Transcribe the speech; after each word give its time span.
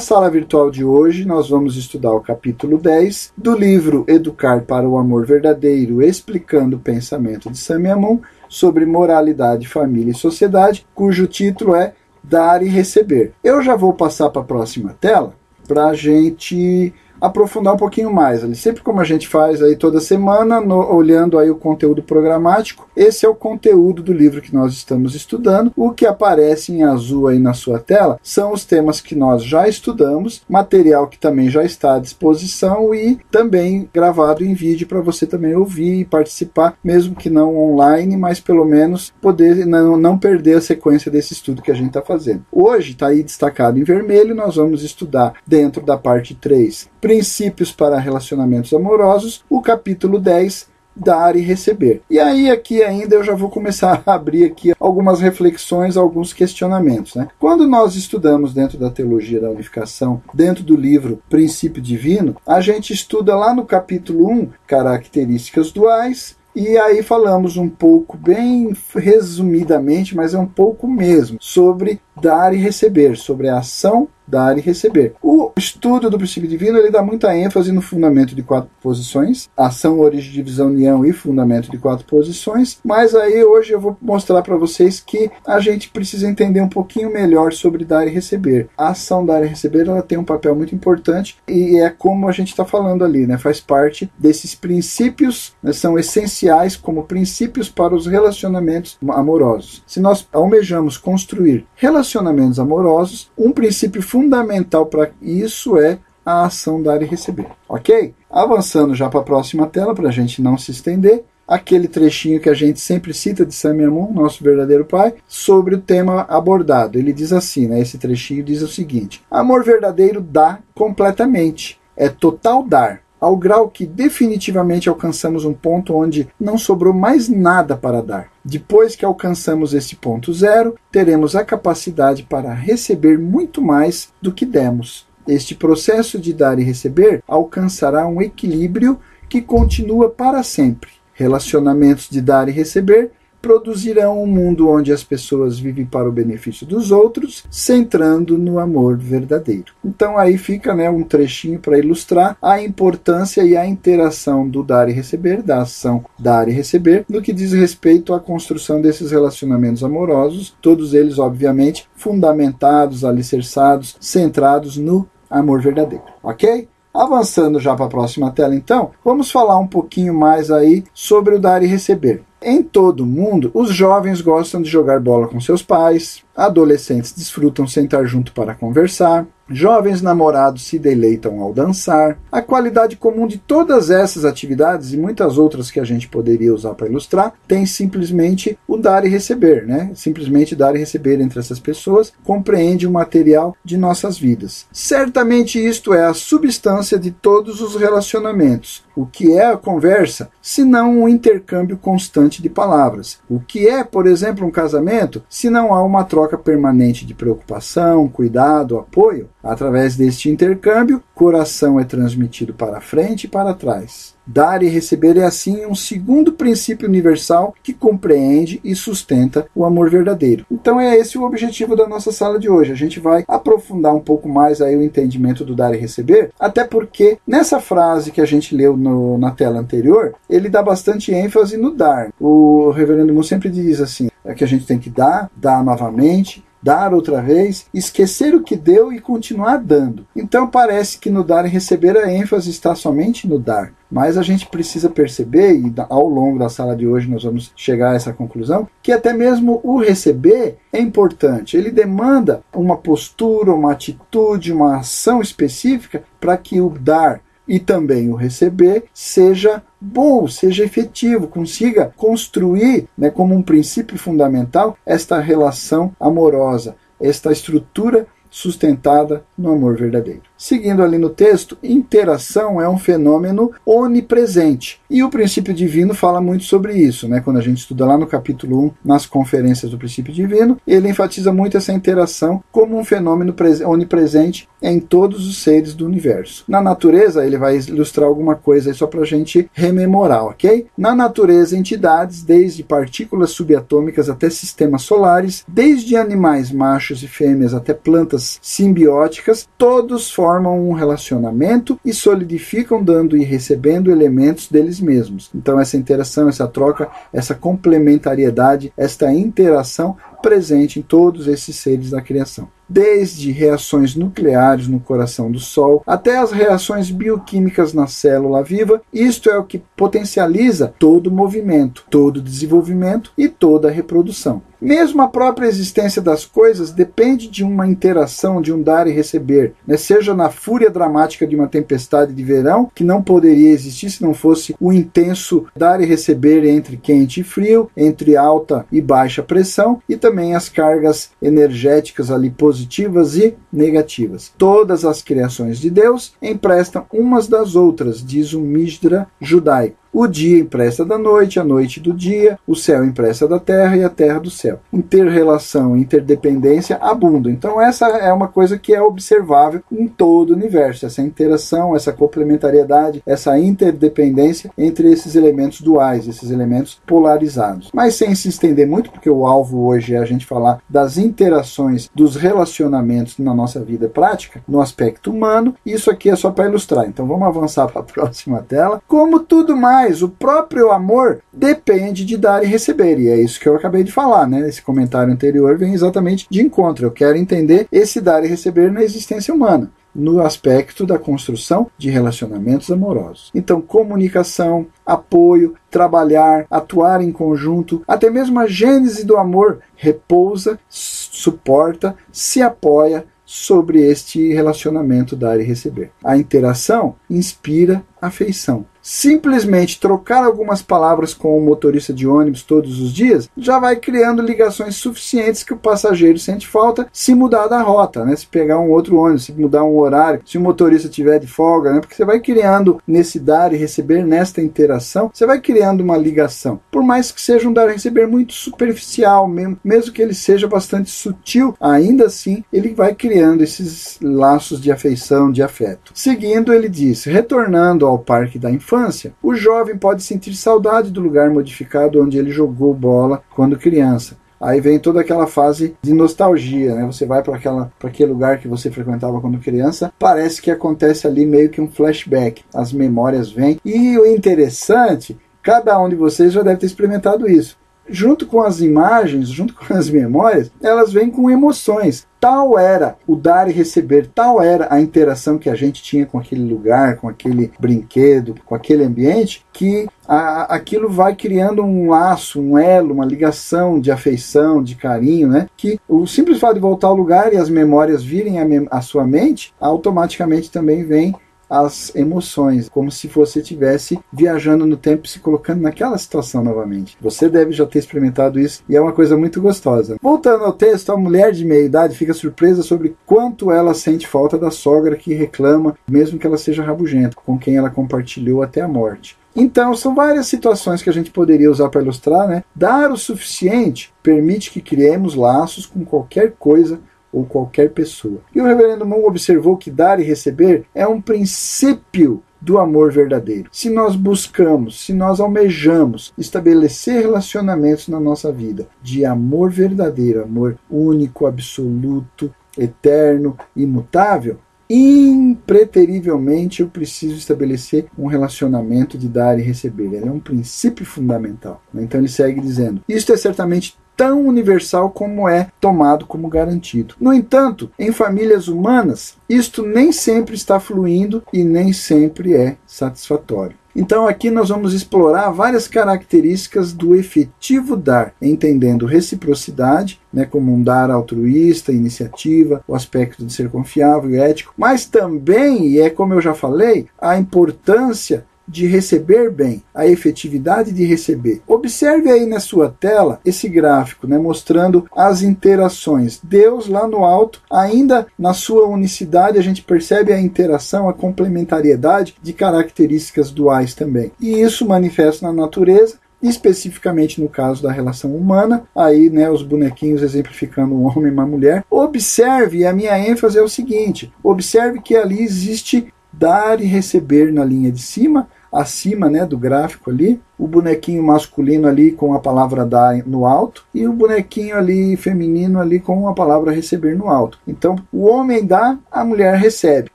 na 0.00 0.04
sala 0.06 0.30
virtual 0.30 0.70
de 0.70 0.82
hoje, 0.82 1.26
nós 1.26 1.50
vamos 1.50 1.76
estudar 1.76 2.10
o 2.12 2.22
capítulo 2.22 2.78
10 2.78 3.34
do 3.36 3.54
livro 3.54 4.06
Educar 4.08 4.62
para 4.62 4.88
o 4.88 4.96
Amor 4.96 5.26
Verdadeiro, 5.26 6.02
explicando 6.02 6.76
o 6.76 6.80
pensamento 6.80 7.50
de 7.50 7.58
Samyamun 7.58 8.18
sobre 8.48 8.86
moralidade, 8.86 9.68
família 9.68 10.12
e 10.12 10.14
sociedade, 10.14 10.86
cujo 10.94 11.26
título 11.26 11.74
é 11.74 11.92
Dar 12.24 12.62
e 12.62 12.66
Receber. 12.66 13.34
Eu 13.44 13.60
já 13.60 13.76
vou 13.76 13.92
passar 13.92 14.30
para 14.30 14.40
a 14.40 14.44
próxima 14.44 14.96
tela 14.98 15.34
para 15.68 15.88
a 15.88 15.94
gente 15.94 16.94
aprofundar 17.20 17.74
um 17.74 17.78
pouquinho 17.78 18.12
mais. 18.12 18.42
Ali. 18.42 18.54
Sempre 18.54 18.82
como 18.82 19.00
a 19.00 19.04
gente 19.04 19.28
faz 19.28 19.62
aí 19.62 19.76
toda 19.76 20.00
semana, 20.00 20.60
no, 20.60 20.92
olhando 20.92 21.38
aí 21.38 21.50
o 21.50 21.56
conteúdo 21.56 22.02
programático, 22.02 22.88
esse 22.96 23.26
é 23.26 23.28
o 23.28 23.34
conteúdo 23.34 24.02
do 24.02 24.12
livro 24.12 24.40
que 24.40 24.54
nós 24.54 24.72
estamos 24.72 25.14
estudando. 25.14 25.72
O 25.76 25.90
que 25.92 26.06
aparece 26.06 26.72
em 26.72 26.82
azul 26.82 27.28
aí 27.28 27.38
na 27.38 27.52
sua 27.52 27.78
tela 27.78 28.18
são 28.22 28.52
os 28.52 28.64
temas 28.64 29.00
que 29.00 29.14
nós 29.14 29.44
já 29.44 29.68
estudamos, 29.68 30.42
material 30.48 31.06
que 31.06 31.18
também 31.18 31.50
já 31.50 31.64
está 31.64 31.94
à 31.94 31.98
disposição 31.98 32.94
e 32.94 33.18
também 33.30 33.88
gravado 33.92 34.44
em 34.44 34.54
vídeo 34.54 34.86
para 34.86 35.00
você 35.00 35.26
também 35.26 35.54
ouvir 35.54 36.00
e 36.00 36.04
participar, 36.04 36.76
mesmo 36.82 37.14
que 37.14 37.28
não 37.28 37.56
online, 37.56 38.16
mas 38.16 38.40
pelo 38.40 38.64
menos 38.64 39.12
poder 39.20 39.66
não, 39.66 39.96
não 39.96 40.18
perder 40.18 40.58
a 40.58 40.60
sequência 40.60 41.10
desse 41.10 41.32
estudo 41.32 41.62
que 41.62 41.70
a 41.70 41.74
gente 41.74 41.88
está 41.88 42.02
fazendo. 42.02 42.44
Hoje 42.52 42.92
está 42.92 43.08
aí 43.08 43.22
destacado 43.22 43.78
em 43.78 43.84
vermelho, 43.84 44.34
nós 44.34 44.56
vamos 44.56 44.82
estudar 44.82 45.34
dentro 45.46 45.82
da 45.82 45.96
parte 45.96 46.34
3 46.34 46.88
Princípios 47.10 47.72
para 47.72 47.98
Relacionamentos 47.98 48.72
Amorosos, 48.72 49.44
o 49.50 49.60
capítulo 49.60 50.20
10, 50.20 50.68
dar 50.94 51.34
e 51.34 51.40
receber. 51.40 52.02
E 52.08 52.20
aí 52.20 52.48
aqui 52.48 52.84
ainda 52.84 53.16
eu 53.16 53.24
já 53.24 53.34
vou 53.34 53.50
começar 53.50 54.00
a 54.06 54.14
abrir 54.14 54.44
aqui 54.44 54.72
algumas 54.78 55.18
reflexões, 55.18 55.96
alguns 55.96 56.32
questionamentos. 56.32 57.16
Né? 57.16 57.26
Quando 57.36 57.66
nós 57.66 57.96
estudamos 57.96 58.54
dentro 58.54 58.78
da 58.78 58.90
teologia 58.90 59.40
da 59.40 59.50
unificação, 59.50 60.22
dentro 60.32 60.62
do 60.62 60.76
livro 60.76 61.20
Princípio 61.28 61.82
Divino, 61.82 62.36
a 62.46 62.60
gente 62.60 62.92
estuda 62.92 63.34
lá 63.34 63.52
no 63.52 63.64
capítulo 63.64 64.30
1 64.30 64.48
características 64.64 65.72
duais, 65.72 66.38
e 66.54 66.76
aí 66.78 67.02
falamos 67.02 67.56
um 67.56 67.68
pouco, 67.68 68.16
bem 68.16 68.72
resumidamente, 68.94 70.14
mas 70.14 70.32
é 70.32 70.38
um 70.38 70.46
pouco 70.46 70.86
mesmo, 70.86 71.38
sobre 71.40 72.00
dar 72.20 72.54
e 72.54 72.56
receber, 72.56 73.16
sobre 73.16 73.48
a 73.48 73.58
ação 73.58 74.08
dar 74.30 74.56
e 74.56 74.60
receber. 74.60 75.14
O 75.22 75.50
estudo 75.56 76.08
do 76.08 76.16
princípio 76.16 76.48
divino 76.48 76.78
ele 76.78 76.90
dá 76.90 77.02
muita 77.02 77.36
ênfase 77.36 77.72
no 77.72 77.82
fundamento 77.82 78.34
de 78.34 78.42
quatro 78.42 78.70
posições, 78.80 79.48
ação, 79.56 80.00
origem, 80.00 80.32
divisão, 80.32 80.68
união 80.68 81.04
e 81.04 81.12
fundamento 81.12 81.70
de 81.70 81.78
quatro 81.78 82.06
posições, 82.06 82.78
mas 82.84 83.14
aí 83.14 83.42
hoje 83.44 83.72
eu 83.72 83.80
vou 83.80 83.96
mostrar 84.00 84.42
para 84.42 84.56
vocês 84.56 85.00
que 85.00 85.30
a 85.46 85.58
gente 85.60 85.90
precisa 85.90 86.28
entender 86.28 86.60
um 86.60 86.68
pouquinho 86.68 87.12
melhor 87.12 87.52
sobre 87.52 87.84
dar 87.84 88.06
e 88.06 88.10
receber. 88.10 88.68
A 88.76 88.88
ação 88.88 89.26
dar 89.26 89.42
e 89.44 89.48
receber 89.48 89.86
ela 89.86 90.02
tem 90.02 90.18
um 90.18 90.24
papel 90.24 90.54
muito 90.54 90.74
importante 90.74 91.36
e 91.48 91.80
é 91.80 91.90
como 91.90 92.28
a 92.28 92.32
gente 92.32 92.48
está 92.48 92.64
falando 92.64 93.04
ali, 93.04 93.26
né? 93.26 93.36
faz 93.38 93.60
parte 93.60 94.10
desses 94.18 94.54
princípios, 94.54 95.54
né? 95.62 95.72
são 95.72 95.98
essenciais 95.98 96.76
como 96.76 97.04
princípios 97.04 97.68
para 97.68 97.94
os 97.94 98.06
relacionamentos 98.06 98.98
amorosos. 99.08 99.82
Se 99.86 100.00
nós 100.00 100.28
almejamos 100.32 100.96
construir 100.96 101.66
relacionamentos 101.74 102.58
amorosos, 102.58 103.30
um 103.36 103.52
princípio 103.52 104.02
fundamental 104.02 104.19
fundamental 104.20 104.84
para 104.84 105.10
isso 105.22 105.78
é 105.78 105.98
a 106.24 106.44
ação 106.44 106.82
dar 106.82 107.00
e 107.00 107.06
receber, 107.06 107.46
ok? 107.66 108.14
Avançando 108.30 108.94
já 108.94 109.08
para 109.08 109.20
a 109.20 109.24
próxima 109.24 109.66
tela, 109.66 109.94
para 109.94 110.08
a 110.08 110.12
gente 110.12 110.42
não 110.42 110.58
se 110.58 110.70
estender, 110.70 111.24
aquele 111.48 111.88
trechinho 111.88 112.38
que 112.38 112.50
a 112.50 112.54
gente 112.54 112.78
sempre 112.78 113.14
cita 113.14 113.44
de 113.44 113.54
Samyamun, 113.54 114.12
nosso 114.12 114.44
verdadeiro 114.44 114.84
pai, 114.84 115.14
sobre 115.26 115.74
o 115.74 115.80
tema 115.80 116.26
abordado. 116.28 116.98
Ele 116.98 117.12
diz 117.12 117.32
assim, 117.32 117.66
né, 117.66 117.80
esse 117.80 117.96
trechinho 117.96 118.44
diz 118.44 118.60
o 118.60 118.68
seguinte: 118.68 119.22
Amor 119.30 119.64
verdadeiro 119.64 120.20
dá 120.20 120.58
completamente, 120.74 121.80
é 121.96 122.08
total 122.08 122.62
dar, 122.62 123.00
ao 123.20 123.36
grau 123.36 123.68
que 123.68 123.86
definitivamente 123.86 124.88
alcançamos 124.88 125.44
um 125.44 125.52
ponto 125.52 125.94
onde 125.94 126.28
não 126.40 126.56
sobrou 126.56 126.94
mais 126.94 127.28
nada 127.28 127.76
para 127.76 128.00
dar. 128.00 128.30
Depois 128.44 128.96
que 128.96 129.04
alcançamos 129.04 129.74
esse 129.74 129.96
ponto 129.96 130.32
zero, 130.32 130.76
teremos 130.90 131.36
a 131.36 131.44
capacidade 131.44 132.22
para 132.22 132.54
receber 132.54 133.18
muito 133.18 133.60
mais 133.60 134.08
do 134.22 134.32
que 134.32 134.46
demos. 134.46 135.06
Este 135.28 135.54
processo 135.54 136.18
de 136.18 136.32
dar 136.32 136.58
e 136.58 136.64
receber 136.64 137.22
alcançará 137.28 138.06
um 138.06 138.22
equilíbrio 138.22 138.98
que 139.28 139.42
continua 139.42 140.08
para 140.08 140.42
sempre. 140.42 140.90
Relacionamentos 141.12 142.08
de 142.08 142.20
dar 142.20 142.48
e 142.48 142.52
receber 142.52 143.12
produzirão 143.40 144.22
um 144.22 144.26
mundo 144.26 144.68
onde 144.68 144.92
as 144.92 145.02
pessoas 145.02 145.58
vivem 145.58 145.84
para 145.84 146.08
o 146.08 146.12
benefício 146.12 146.66
dos 146.66 146.90
outros, 146.90 147.44
centrando 147.50 148.38
no 148.38 148.58
amor 148.58 148.96
verdadeiro. 148.96 149.72
Então 149.84 150.18
aí 150.18 150.38
fica 150.38 150.74
né, 150.74 150.88
um 150.90 151.02
trechinho 151.02 151.58
para 151.58 151.78
ilustrar 151.78 152.36
a 152.40 152.62
importância 152.62 153.42
e 153.42 153.56
a 153.56 153.66
interação 153.66 154.48
do 154.48 154.62
dar 154.62 154.88
e 154.88 154.92
receber, 154.92 155.42
da 155.42 155.62
ação 155.62 156.04
dar 156.18 156.48
e 156.48 156.52
receber, 156.52 157.04
no 157.08 157.22
que 157.22 157.32
diz 157.32 157.52
respeito 157.52 158.14
à 158.14 158.20
construção 158.20 158.80
desses 158.80 159.10
relacionamentos 159.10 159.82
amorosos, 159.82 160.54
todos 160.60 160.94
eles, 160.94 161.18
obviamente, 161.18 161.88
fundamentados, 161.94 163.04
alicerçados, 163.04 163.96
centrados 164.00 164.76
no 164.76 165.08
amor 165.30 165.62
verdadeiro. 165.62 166.04
Ok? 166.22 166.68
Avançando 166.92 167.60
já 167.60 167.74
para 167.76 167.86
a 167.86 167.90
próxima 167.90 168.32
tela, 168.32 168.54
então, 168.54 168.90
vamos 169.04 169.30
falar 169.30 169.58
um 169.58 169.66
pouquinho 169.66 170.12
mais 170.12 170.50
aí 170.50 170.84
sobre 170.92 171.36
o 171.36 171.38
dar 171.38 171.62
e 171.62 171.66
receber. 171.66 172.22
Em 172.42 172.62
todo 172.62 173.02
o 173.02 173.06
mundo, 173.06 173.50
os 173.54 173.70
jovens 173.70 174.20
gostam 174.20 174.60
de 174.60 174.68
jogar 174.68 174.98
bola 174.98 175.28
com 175.28 175.40
seus 175.40 175.62
pais, 175.62 176.22
adolescentes 176.34 177.12
desfrutam 177.12 177.66
sentar 177.66 178.04
junto 178.06 178.32
para 178.32 178.54
conversar, 178.54 179.26
Jovens 179.50 180.00
namorados 180.00 180.66
se 180.66 180.78
deleitam 180.78 181.40
ao 181.40 181.52
dançar. 181.52 182.16
A 182.30 182.40
qualidade 182.40 182.96
comum 182.96 183.26
de 183.26 183.36
todas 183.36 183.90
essas 183.90 184.24
atividades 184.24 184.92
e 184.92 184.96
muitas 184.96 185.36
outras 185.36 185.70
que 185.70 185.80
a 185.80 185.84
gente 185.84 186.08
poderia 186.08 186.54
usar 186.54 186.74
para 186.74 186.86
ilustrar 186.86 187.34
tem 187.48 187.66
simplesmente 187.66 188.56
o 188.68 188.76
dar 188.76 189.04
e 189.04 189.08
receber, 189.08 189.66
né? 189.66 189.90
Simplesmente 189.94 190.54
dar 190.54 190.76
e 190.76 190.78
receber 190.78 191.20
entre 191.20 191.40
essas 191.40 191.58
pessoas 191.58 192.12
compreende 192.22 192.86
o 192.86 192.92
material 192.92 193.56
de 193.64 193.76
nossas 193.76 194.16
vidas. 194.16 194.66
Certamente 194.72 195.58
isto 195.58 195.92
é 195.92 196.06
a 196.06 196.14
substância 196.14 196.98
de 196.98 197.10
todos 197.10 197.60
os 197.60 197.74
relacionamentos. 197.74 198.84
O 199.00 199.06
que 199.06 199.32
é 199.32 199.46
a 199.46 199.56
conversa, 199.56 200.28
se 200.42 200.62
não 200.62 201.00
um 201.00 201.08
intercâmbio 201.08 201.78
constante 201.78 202.42
de 202.42 202.50
palavras? 202.50 203.18
O 203.30 203.40
que 203.40 203.66
é, 203.66 203.82
por 203.82 204.06
exemplo, 204.06 204.46
um 204.46 204.50
casamento, 204.50 205.22
se 205.26 205.48
não 205.48 205.72
há 205.72 205.82
uma 205.82 206.04
troca 206.04 206.36
permanente 206.36 207.06
de 207.06 207.14
preocupação, 207.14 208.06
cuidado, 208.10 208.78
apoio? 208.78 209.30
Através 209.42 209.96
deste 209.96 210.28
intercâmbio, 210.28 211.02
coração 211.14 211.80
é 211.80 211.84
transmitido 211.84 212.52
para 212.52 212.82
frente 212.82 213.24
e 213.24 213.28
para 213.28 213.54
trás. 213.54 214.14
Dar 214.32 214.62
e 214.62 214.68
receber 214.68 215.16
é 215.16 215.24
assim 215.24 215.66
um 215.66 215.74
segundo 215.74 216.32
princípio 216.32 216.88
universal 216.88 217.52
que 217.64 217.72
compreende 217.72 218.60
e 218.62 218.76
sustenta 218.76 219.48
o 219.56 219.64
amor 219.64 219.90
verdadeiro. 219.90 220.46
Então 220.48 220.80
é 220.80 220.96
esse 220.96 221.18
o 221.18 221.24
objetivo 221.24 221.74
da 221.74 221.88
nossa 221.88 222.12
sala 222.12 222.38
de 222.38 222.48
hoje. 222.48 222.70
A 222.70 222.76
gente 222.76 223.00
vai 223.00 223.24
aprofundar 223.26 223.92
um 223.92 223.98
pouco 223.98 224.28
mais 224.28 224.60
aí 224.60 224.76
o 224.76 224.82
entendimento 224.82 225.44
do 225.44 225.56
dar 225.56 225.74
e 225.74 225.78
receber, 225.78 226.30
até 226.38 226.62
porque 226.62 227.18
nessa 227.26 227.58
frase 227.58 228.12
que 228.12 228.20
a 228.20 228.24
gente 228.24 228.54
leu 228.54 228.76
no, 228.76 229.18
na 229.18 229.32
tela 229.32 229.58
anterior, 229.58 230.14
ele 230.28 230.48
dá 230.48 230.62
bastante 230.62 231.12
ênfase 231.12 231.56
no 231.56 231.74
dar. 231.74 232.12
O 232.20 232.70
reverendo 232.70 233.12
Moon 233.12 233.24
sempre 233.24 233.50
diz 233.50 233.80
assim, 233.80 234.10
é 234.24 234.32
que 234.32 234.44
a 234.44 234.46
gente 234.46 234.64
tem 234.64 234.78
que 234.78 234.90
dar, 234.90 235.28
dar 235.36 235.64
novamente, 235.64 236.44
dar 236.62 236.92
outra 236.92 237.22
vez, 237.22 237.66
esquecer 237.72 238.34
o 238.34 238.42
que 238.42 238.56
deu 238.56 238.92
e 238.92 239.00
continuar 239.00 239.58
dando. 239.58 240.06
Então 240.14 240.46
parece 240.46 240.98
que 240.98 241.10
no 241.10 241.24
dar 241.24 241.44
e 241.46 241.48
receber 241.48 241.96
a 241.96 242.12
ênfase 242.12 242.50
está 242.50 242.74
somente 242.74 243.28
no 243.28 243.38
dar. 243.38 243.72
Mas 243.90 244.16
a 244.16 244.22
gente 244.22 244.46
precisa 244.46 244.88
perceber, 244.88 245.54
e 245.54 245.74
ao 245.88 246.08
longo 246.08 246.38
da 246.38 246.48
sala 246.48 246.76
de 246.76 246.86
hoje 246.86 247.10
nós 247.10 247.24
vamos 247.24 247.52
chegar 247.56 247.90
a 247.92 247.94
essa 247.96 248.12
conclusão, 248.12 248.68
que 248.82 248.92
até 248.92 249.12
mesmo 249.12 249.60
o 249.64 249.80
receber 249.80 250.58
é 250.72 250.78
importante. 250.78 251.56
Ele 251.56 251.72
demanda 251.72 252.42
uma 252.54 252.76
postura, 252.76 253.52
uma 253.52 253.72
atitude, 253.72 254.52
uma 254.52 254.76
ação 254.78 255.20
específica 255.20 256.04
para 256.20 256.36
que 256.36 256.60
o 256.60 256.70
dar 256.70 257.20
e 257.50 257.58
também 257.58 258.08
o 258.10 258.14
receber 258.14 258.84
seja 258.94 259.60
bom, 259.80 260.28
seja 260.28 260.64
efetivo, 260.64 261.26
consiga 261.26 261.92
construir 261.96 262.86
né, 262.96 263.10
como 263.10 263.34
um 263.34 263.42
princípio 263.42 263.98
fundamental 263.98 264.78
esta 264.86 265.18
relação 265.18 265.92
amorosa, 265.98 266.76
esta 267.00 267.32
estrutura 267.32 268.06
sustentada 268.30 269.24
no 269.36 269.50
amor 269.50 269.76
verdadeiro. 269.76 270.29
Seguindo 270.40 270.82
ali 270.82 270.96
no 270.96 271.10
texto, 271.10 271.58
interação 271.62 272.58
é 272.62 272.66
um 272.66 272.78
fenômeno 272.78 273.52
onipresente. 273.64 274.80
E 274.88 275.04
o 275.04 275.10
princípio 275.10 275.52
divino 275.52 275.92
fala 275.92 276.18
muito 276.18 276.44
sobre 276.44 276.72
isso, 276.72 277.06
né? 277.06 277.20
Quando 277.20 277.36
a 277.36 277.42
gente 277.42 277.58
estuda 277.58 277.84
lá 277.84 277.98
no 277.98 278.06
capítulo 278.06 278.64
1, 278.64 278.70
nas 278.82 279.04
conferências 279.04 279.70
do 279.70 279.76
princípio 279.76 280.14
divino, 280.14 280.56
ele 280.66 280.88
enfatiza 280.88 281.30
muito 281.30 281.58
essa 281.58 281.74
interação 281.74 282.42
como 282.50 282.78
um 282.78 282.82
fenômeno 282.82 283.34
onipresente 283.66 284.48
em 284.62 284.80
todos 284.80 285.28
os 285.28 285.42
seres 285.42 285.74
do 285.74 285.84
universo. 285.84 286.44
Na 286.48 286.62
natureza, 286.62 287.24
ele 287.24 287.36
vai 287.36 287.58
ilustrar 287.58 288.08
alguma 288.08 288.34
coisa 288.34 288.70
aí 288.70 288.74
só 288.74 288.86
para 288.86 289.02
a 289.02 289.06
gente 289.06 289.48
rememorar, 289.52 290.24
ok? 290.24 290.68
Na 290.76 290.94
natureza, 290.94 291.54
entidades, 291.54 292.22
desde 292.22 292.64
partículas 292.64 293.30
subatômicas 293.32 294.08
até 294.08 294.30
sistemas 294.30 294.82
solares, 294.82 295.44
desde 295.46 295.96
animais 295.96 296.50
machos 296.50 297.02
e 297.02 297.08
fêmeas 297.08 297.52
até 297.52 297.74
plantas 297.74 298.38
simbióticas, 298.40 299.46
todos 299.58 300.10
formam 300.10 300.29
um 300.38 300.72
relacionamento 300.72 301.80
e 301.84 301.92
solidificam 301.92 302.82
dando 302.82 303.16
e 303.16 303.24
recebendo 303.24 303.90
elementos 303.90 304.48
deles 304.48 304.80
mesmos. 304.80 305.30
Então, 305.34 305.58
essa 305.58 305.76
interação, 305.76 306.28
essa 306.28 306.46
troca, 306.46 306.88
essa 307.12 307.34
complementariedade, 307.34 308.72
esta 308.76 309.12
interação 309.12 309.96
presente 310.22 310.78
em 310.78 310.82
todos 310.82 311.26
esses 311.26 311.56
seres 311.56 311.90
da 311.90 312.00
criação 312.00 312.48
desde 312.70 313.32
reações 313.32 313.96
nucleares 313.96 314.68
no 314.68 314.78
coração 314.78 315.28
do 315.28 315.40
Sol 315.40 315.82
até 315.84 316.18
as 316.18 316.30
reações 316.30 316.88
bioquímicas 316.88 317.74
na 317.74 317.88
célula 317.88 318.44
viva. 318.44 318.80
Isto 318.92 319.28
é 319.28 319.36
o 319.36 319.44
que 319.44 319.60
potencializa 319.76 320.72
todo 320.78 321.08
o 321.08 321.12
movimento, 321.12 321.84
todo 321.90 322.18
o 322.18 322.22
desenvolvimento 322.22 323.12
e 323.18 323.28
toda 323.28 323.66
a 323.66 323.72
reprodução. 323.72 324.40
Mesmo 324.60 325.00
a 325.02 325.08
própria 325.08 325.46
existência 325.46 326.02
das 326.02 326.24
coisas 326.24 326.70
depende 326.70 327.28
de 327.28 327.42
uma 327.42 327.66
interação, 327.66 328.42
de 328.42 328.52
um 328.52 328.62
dar 328.62 328.86
e 328.86 328.92
receber, 328.92 329.54
né? 329.66 329.76
seja 329.76 330.14
na 330.14 330.28
fúria 330.28 330.68
dramática 330.68 331.26
de 331.26 331.34
uma 331.34 331.48
tempestade 331.48 332.12
de 332.12 332.22
verão, 332.22 332.70
que 332.74 332.84
não 332.84 333.02
poderia 333.02 333.50
existir 333.50 333.90
se 333.90 334.02
não 334.02 334.12
fosse 334.12 334.54
o 334.60 334.72
intenso 334.72 335.46
dar 335.56 335.80
e 335.80 335.86
receber 335.86 336.44
entre 336.44 336.76
quente 336.76 337.20
e 337.20 337.24
frio, 337.24 337.70
entre 337.76 338.16
alta 338.16 338.66
e 338.70 338.80
baixa 338.80 339.22
pressão, 339.22 339.80
e 339.88 339.96
também 339.96 340.34
as 340.34 340.48
cargas 340.48 341.10
energéticas 341.22 342.10
ali 342.10 342.30
positivas 342.30 343.16
e 343.16 343.34
negativas. 343.52 344.32
Todas 344.36 344.84
as 344.84 345.00
criações 345.02 345.58
de 345.58 345.70
Deus 345.70 346.12
emprestam 346.20 346.84
umas 346.92 347.26
das 347.26 347.56
outras, 347.56 348.04
diz 348.04 348.34
o 348.34 348.40
Misdra 348.40 349.06
judaico. 349.20 349.79
O 349.92 350.06
dia 350.06 350.38
empresta 350.38 350.84
da 350.84 350.96
noite, 350.96 351.40
a 351.40 351.44
noite 351.44 351.80
do 351.80 351.92
dia, 351.92 352.38
o 352.46 352.54
céu 352.54 352.84
empresta 352.84 353.26
da 353.26 353.40
terra 353.40 353.76
e 353.76 353.82
a 353.82 353.90
terra 353.90 354.20
do 354.20 354.30
céu. 354.30 354.60
Interrelação, 354.72 355.76
interdependência 355.76 356.78
abundam. 356.80 357.30
Então, 357.32 357.60
essa 357.60 357.86
é 357.88 358.12
uma 358.12 358.28
coisa 358.28 358.56
que 358.56 358.72
é 358.72 358.80
observável 358.80 359.62
em 359.70 359.88
todo 359.88 360.30
o 360.30 360.34
universo: 360.34 360.86
essa 360.86 361.02
interação, 361.02 361.74
essa 361.74 361.92
complementariedade, 361.92 363.02
essa 363.04 363.36
interdependência 363.36 364.52
entre 364.56 364.92
esses 364.92 365.16
elementos 365.16 365.60
duais, 365.60 366.06
esses 366.06 366.30
elementos 366.30 366.80
polarizados. 366.86 367.70
Mas 367.74 367.96
sem 367.96 368.14
se 368.14 368.28
estender 368.28 368.68
muito, 368.68 368.92
porque 368.92 369.10
o 369.10 369.26
alvo 369.26 369.66
hoje 369.66 369.96
é 369.96 369.98
a 369.98 370.04
gente 370.04 370.24
falar 370.24 370.62
das 370.68 370.98
interações, 370.98 371.90
dos 371.92 372.14
relacionamentos 372.14 373.18
na 373.18 373.34
nossa 373.34 373.60
vida 373.60 373.88
prática, 373.88 374.40
no 374.46 374.60
aspecto 374.60 375.10
humano, 375.10 375.54
isso 375.66 375.90
aqui 375.90 376.08
é 376.08 376.14
só 376.14 376.30
para 376.30 376.46
ilustrar. 376.46 376.86
Então, 376.86 377.06
vamos 377.06 377.26
avançar 377.26 377.66
para 377.66 377.80
a 377.80 377.84
próxima 377.92 378.40
tela. 378.40 378.80
Como 378.86 379.18
tudo 379.18 379.56
mais 379.56 379.79
mais, 379.80 380.02
o 380.02 380.08
próprio 380.08 380.70
amor 380.70 381.22
depende 381.32 382.04
de 382.04 382.16
dar 382.16 382.44
e 382.44 382.46
receber. 382.46 382.98
E 382.98 383.08
é 383.08 383.16
isso 383.16 383.40
que 383.40 383.48
eu 383.48 383.56
acabei 383.56 383.82
de 383.82 383.90
falar, 383.90 384.26
né? 384.26 384.46
Esse 384.46 384.60
comentário 384.60 385.12
anterior 385.12 385.56
vem 385.56 385.72
exatamente 385.72 386.26
de 386.30 386.42
encontro. 386.42 386.84
Eu 386.84 386.90
quero 386.90 387.16
entender 387.16 387.66
esse 387.72 388.00
dar 388.00 388.22
e 388.22 388.28
receber 388.28 388.70
na 388.70 388.82
existência 388.82 389.32
humana 389.32 389.70
no 389.92 390.22
aspecto 390.22 390.86
da 390.86 391.00
construção 391.00 391.68
de 391.76 391.90
relacionamentos 391.90 392.70
amorosos. 392.70 393.28
Então, 393.34 393.60
comunicação, 393.60 394.68
apoio, 394.86 395.54
trabalhar, 395.68 396.46
atuar 396.48 397.02
em 397.02 397.10
conjunto, 397.10 397.82
até 397.88 398.08
mesmo 398.08 398.38
a 398.38 398.46
gênese 398.46 399.04
do 399.04 399.16
amor 399.16 399.58
repousa, 399.74 400.60
suporta, 400.68 401.96
se 402.12 402.40
apoia 402.40 403.04
sobre 403.24 403.80
este 403.80 404.32
relacionamento 404.32 405.16
dar 405.16 405.40
e 405.40 405.44
receber. 405.44 405.90
A 406.04 406.16
interação 406.16 406.94
inspira 407.08 407.82
afeição 408.00 408.64
simplesmente 408.90 409.78
trocar 409.78 410.24
algumas 410.24 410.62
palavras 410.62 411.14
com 411.14 411.38
o 411.38 411.40
motorista 411.40 411.92
de 411.92 412.08
ônibus 412.08 412.42
todos 412.42 412.80
os 412.80 412.92
dias, 412.92 413.30
já 413.36 413.60
vai 413.60 413.76
criando 413.76 414.20
ligações 414.20 414.74
suficientes 414.74 415.44
que 415.44 415.54
o 415.54 415.56
passageiro 415.56 416.18
sente 416.18 416.48
falta 416.48 416.88
se 416.92 417.14
mudar 417.14 417.46
da 417.46 417.62
rota, 417.62 418.04
né? 418.04 418.16
Se 418.16 418.26
pegar 418.26 418.58
um 418.58 418.72
outro 418.72 418.98
ônibus, 418.98 419.26
se 419.26 419.32
mudar 419.32 419.62
um 419.62 419.78
horário, 419.78 420.20
se 420.26 420.36
o 420.36 420.40
motorista 420.40 420.88
tiver 420.88 421.20
de 421.20 421.28
folga, 421.28 421.72
né? 421.72 421.78
Porque 421.78 421.94
você 421.94 422.04
vai 422.04 422.18
criando 422.18 422.82
nesse 422.84 423.20
dar 423.20 423.52
e 423.52 423.56
receber, 423.56 424.04
nesta 424.04 424.42
interação, 424.42 425.08
você 425.14 425.24
vai 425.24 425.40
criando 425.40 425.82
uma 425.82 425.96
ligação. 425.96 426.58
Por 426.68 426.82
mais 426.82 427.12
que 427.12 427.22
seja 427.22 427.48
um 427.48 427.52
dar 427.52 427.68
e 427.68 427.74
receber 427.74 428.08
muito 428.08 428.32
superficial, 428.32 429.28
mesmo, 429.28 429.56
mesmo 429.62 429.92
que 429.92 430.02
ele 430.02 430.14
seja 430.14 430.48
bastante 430.48 430.90
sutil, 430.90 431.54
ainda 431.60 432.06
assim 432.06 432.42
ele 432.52 432.74
vai 432.74 432.92
criando 432.92 433.44
esses 433.44 433.98
laços 434.02 434.60
de 434.60 434.72
afeição, 434.72 435.30
de 435.30 435.44
afeto. 435.44 435.92
Seguindo, 435.94 436.52
ele 436.52 436.68
diz: 436.68 437.04
retornando 437.04 437.86
ao 437.86 437.96
parque 437.96 438.36
da 438.36 438.50
infância, 438.50 438.79
infância, 438.80 439.12
o 439.22 439.34
jovem 439.34 439.76
pode 439.76 440.02
sentir 440.02 440.34
saudade 440.34 440.90
do 440.90 441.00
lugar 441.00 441.30
modificado 441.30 442.02
onde 442.02 442.18
ele 442.18 442.30
jogou 442.30 442.72
bola 442.72 443.22
quando 443.34 443.58
criança. 443.58 444.16
Aí 444.40 444.58
vem 444.58 444.78
toda 444.78 445.02
aquela 445.02 445.26
fase 445.26 445.76
de 445.82 445.92
nostalgia, 445.92 446.74
né? 446.74 446.86
Você 446.86 447.04
vai 447.04 447.22
para 447.22 447.36
aquela 447.36 447.70
para 447.78 447.90
aquele 447.90 448.10
lugar 448.10 448.38
que 448.38 448.48
você 448.48 448.70
frequentava 448.70 449.20
quando 449.20 449.38
criança, 449.38 449.92
parece 449.98 450.40
que 450.40 450.50
acontece 450.50 451.06
ali 451.06 451.26
meio 451.26 451.50
que 451.50 451.60
um 451.60 451.68
flashback. 451.70 452.42
As 452.54 452.72
memórias 452.72 453.30
vêm. 453.30 453.60
E 453.62 453.98
o 453.98 454.06
interessante, 454.06 455.18
cada 455.42 455.78
um 455.78 455.90
de 455.90 455.94
vocês 455.96 456.32
já 456.32 456.42
deve 456.42 456.60
ter 456.60 456.66
experimentado 456.66 457.28
isso 457.28 457.59
junto 457.90 458.26
com 458.26 458.40
as 458.40 458.60
imagens, 458.60 459.28
junto 459.28 459.54
com 459.54 459.74
as 459.74 459.90
memórias, 459.90 460.50
elas 460.62 460.92
vêm 460.92 461.10
com 461.10 461.30
emoções. 461.30 462.06
Tal 462.18 462.58
era 462.58 462.96
o 463.06 463.16
dar 463.16 463.48
e 463.48 463.52
receber, 463.52 464.06
tal 464.14 464.42
era 464.42 464.68
a 464.70 464.78
interação 464.78 465.38
que 465.38 465.48
a 465.48 465.54
gente 465.54 465.82
tinha 465.82 466.04
com 466.04 466.18
aquele 466.18 466.42
lugar, 466.42 466.96
com 466.96 467.08
aquele 467.08 467.50
brinquedo, 467.58 468.34
com 468.44 468.54
aquele 468.54 468.84
ambiente, 468.84 469.44
que 469.52 469.88
a, 470.06 470.54
aquilo 470.54 470.90
vai 470.90 471.14
criando 471.14 471.62
um 471.62 471.88
laço, 471.88 472.40
um 472.40 472.58
elo, 472.58 472.92
uma 472.92 473.06
ligação 473.06 473.80
de 473.80 473.90
afeição, 473.90 474.62
de 474.62 474.74
carinho, 474.74 475.28
né? 475.28 475.46
Que 475.56 475.80
o 475.88 476.06
simples 476.06 476.38
fato 476.38 476.54
de 476.54 476.60
voltar 476.60 476.88
ao 476.88 476.96
lugar 476.96 477.32
e 477.32 477.38
as 477.38 477.48
memórias 477.48 478.02
virem 478.04 478.36
à 478.70 478.82
sua 478.82 479.06
mente, 479.06 479.54
automaticamente 479.58 480.50
também 480.50 480.84
vem 480.84 481.14
as 481.50 481.92
emoções, 481.96 482.68
como 482.68 482.90
se 482.90 483.08
você 483.08 483.40
estivesse 483.40 483.98
viajando 484.12 484.64
no 484.64 484.76
tempo 484.76 485.04
e 485.04 485.08
se 485.08 485.18
colocando 485.18 485.60
naquela 485.60 485.98
situação 485.98 486.44
novamente. 486.44 486.96
Você 487.00 487.28
deve 487.28 487.52
já 487.52 487.66
ter 487.66 487.80
experimentado 487.80 488.38
isso 488.38 488.62
e 488.68 488.76
é 488.76 488.80
uma 488.80 488.92
coisa 488.92 489.16
muito 489.16 489.42
gostosa. 489.42 489.96
Voltando 490.00 490.44
ao 490.44 490.52
texto, 490.52 490.92
a 490.92 490.96
mulher 490.96 491.32
de 491.32 491.44
meia 491.44 491.64
idade 491.64 491.96
fica 491.96 492.14
surpresa 492.14 492.62
sobre 492.62 492.96
quanto 493.04 493.50
ela 493.50 493.74
sente 493.74 494.06
falta 494.06 494.38
da 494.38 494.50
sogra 494.50 494.96
que 494.96 495.12
reclama, 495.12 495.76
mesmo 495.88 496.18
que 496.18 496.26
ela 496.26 496.38
seja 496.38 496.62
rabugenta, 496.62 497.16
com 497.16 497.38
quem 497.38 497.56
ela 497.56 497.70
compartilhou 497.70 498.42
até 498.42 498.60
a 498.60 498.68
morte. 498.68 499.18
Então, 499.34 499.74
são 499.76 499.94
várias 499.94 500.26
situações 500.26 500.82
que 500.82 500.90
a 500.90 500.92
gente 500.92 501.10
poderia 501.10 501.50
usar 501.50 501.68
para 501.68 501.82
ilustrar, 501.82 502.28
né? 502.28 502.42
Dar 502.54 502.90
o 502.90 502.96
suficiente 502.96 503.92
permite 504.02 504.50
que 504.50 504.60
criemos 504.60 505.14
laços 505.14 505.66
com 505.66 505.84
qualquer 505.84 506.34
coisa 506.38 506.80
ou 507.12 507.24
qualquer 507.24 507.70
pessoa. 507.70 508.20
E 508.34 508.40
o 508.40 508.44
reverendo 508.44 508.86
Moon 508.86 509.04
observou 509.04 509.56
que 509.56 509.70
dar 509.70 510.00
e 510.00 510.04
receber 510.04 510.64
é 510.74 510.86
um 510.86 511.00
princípio 511.00 512.22
do 512.40 512.58
amor 512.58 512.90
verdadeiro. 512.90 513.50
Se 513.52 513.68
nós 513.68 513.94
buscamos, 513.94 514.80
se 514.80 514.94
nós 514.94 515.20
almejamos 515.20 516.12
estabelecer 516.16 517.02
relacionamentos 517.02 517.88
na 517.88 518.00
nossa 518.00 518.32
vida 518.32 518.66
de 518.82 519.04
amor 519.04 519.50
verdadeiro, 519.50 520.22
amor 520.22 520.58
único, 520.70 521.26
absoluto, 521.26 522.34
eterno, 522.56 523.36
imutável, 523.54 524.38
impreterivelmente 524.70 526.62
eu 526.62 526.68
preciso 526.68 527.16
estabelecer 527.16 527.86
um 527.98 528.06
relacionamento 528.06 528.96
de 528.96 529.08
dar 529.08 529.36
e 529.38 529.42
receber. 529.42 529.86
Ele 529.86 530.08
é 530.08 530.12
um 530.12 530.20
princípio 530.20 530.86
fundamental. 530.86 531.60
Então 531.74 532.00
ele 532.00 532.08
segue 532.08 532.40
dizendo: 532.40 532.80
Isto 532.88 533.12
é 533.12 533.16
certamente 533.16 533.76
tão 534.00 534.26
universal 534.26 534.88
como 534.88 535.28
é 535.28 535.48
tomado 535.60 536.06
como 536.06 536.26
garantido. 536.26 536.94
No 536.98 537.12
entanto, 537.12 537.70
em 537.78 537.92
famílias 537.92 538.48
humanas, 538.48 539.18
isto 539.28 539.62
nem 539.62 539.92
sempre 539.92 540.34
está 540.34 540.58
fluindo 540.58 541.22
e 541.30 541.44
nem 541.44 541.70
sempre 541.74 542.34
é 542.34 542.56
satisfatório. 542.66 543.60
Então 543.76 544.08
aqui 544.08 544.30
nós 544.30 544.48
vamos 544.48 544.72
explorar 544.72 545.30
várias 545.30 545.68
características 545.68 546.72
do 546.72 546.96
efetivo 546.96 547.76
dar, 547.76 548.14
entendendo 548.20 548.86
reciprocidade, 548.86 550.00
né, 550.10 550.24
como 550.24 550.52
um 550.52 550.62
dar 550.62 550.90
altruísta, 550.90 551.70
iniciativa, 551.70 552.64
o 552.66 552.74
aspecto 552.74 553.24
de 553.24 553.32
ser 553.32 553.50
confiável 553.50 554.10
e 554.10 554.18
ético, 554.18 554.54
mas 554.56 554.86
também, 554.86 555.68
e 555.68 555.78
é 555.78 555.90
como 555.90 556.14
eu 556.14 556.22
já 556.22 556.34
falei, 556.34 556.86
a 556.98 557.18
importância 557.18 558.24
de 558.50 558.66
receber 558.66 559.30
bem, 559.30 559.62
a 559.72 559.86
efetividade 559.86 560.72
de 560.72 560.84
receber. 560.84 561.40
Observe 561.46 562.10
aí 562.10 562.26
na 562.26 562.40
sua 562.40 562.68
tela 562.68 563.20
esse 563.24 563.48
gráfico, 563.48 564.06
né, 564.06 564.18
mostrando 564.18 564.86
as 564.94 565.22
interações. 565.22 566.20
Deus 566.22 566.66
lá 566.66 566.86
no 566.88 567.04
alto, 567.04 567.40
ainda 567.50 568.06
na 568.18 568.34
sua 568.34 568.66
unicidade, 568.66 569.38
a 569.38 569.42
gente 569.42 569.62
percebe 569.62 570.12
a 570.12 570.20
interação, 570.20 570.88
a 570.88 570.92
complementariedade 570.92 572.16
de 572.20 572.32
características 572.32 573.30
duais 573.30 573.74
também. 573.74 574.10
E 574.20 574.40
isso 574.40 574.66
manifesta 574.66 575.26
na 575.26 575.32
natureza 575.32 575.98
especificamente 576.22 577.18
no 577.18 577.30
caso 577.30 577.62
da 577.62 577.72
relação 577.72 578.14
humana, 578.14 578.64
aí 578.76 579.08
né, 579.08 579.30
os 579.30 579.42
bonequinhos 579.42 580.02
exemplificando 580.02 580.74
um 580.74 580.86
homem 580.86 581.06
e 581.06 581.10
uma 581.10 581.26
mulher. 581.26 581.64
Observe, 581.70 582.66
a 582.66 582.74
minha 582.74 582.98
ênfase 582.98 583.38
é 583.38 583.42
o 583.42 583.48
seguinte: 583.48 584.12
observe 584.22 584.80
que 584.80 584.94
ali 584.94 585.22
existe 585.22 585.90
dar 586.12 586.60
e 586.60 586.66
receber 586.66 587.32
na 587.32 587.44
linha 587.44 587.70
de 587.70 587.80
cima, 587.80 588.28
acima 588.52 589.08
né, 589.08 589.24
do 589.24 589.38
gráfico 589.38 589.90
ali, 589.90 590.20
o 590.38 590.46
bonequinho 590.46 591.02
masculino 591.02 591.68
ali 591.68 591.92
com 591.92 592.14
a 592.14 592.18
palavra 592.18 592.64
dar 592.64 592.96
no 593.06 593.26
alto 593.26 593.64
e 593.74 593.86
o 593.86 593.92
bonequinho 593.92 594.56
ali 594.56 594.96
feminino 594.96 595.60
ali 595.60 595.78
com 595.78 596.08
a 596.08 596.14
palavra 596.14 596.52
receber 596.52 596.96
no 596.96 597.08
alto. 597.08 597.38
Então, 597.46 597.76
o 597.92 598.06
homem 598.06 598.44
dá, 598.46 598.78
a 598.90 599.04
mulher 599.04 599.36
recebe. 599.36 599.90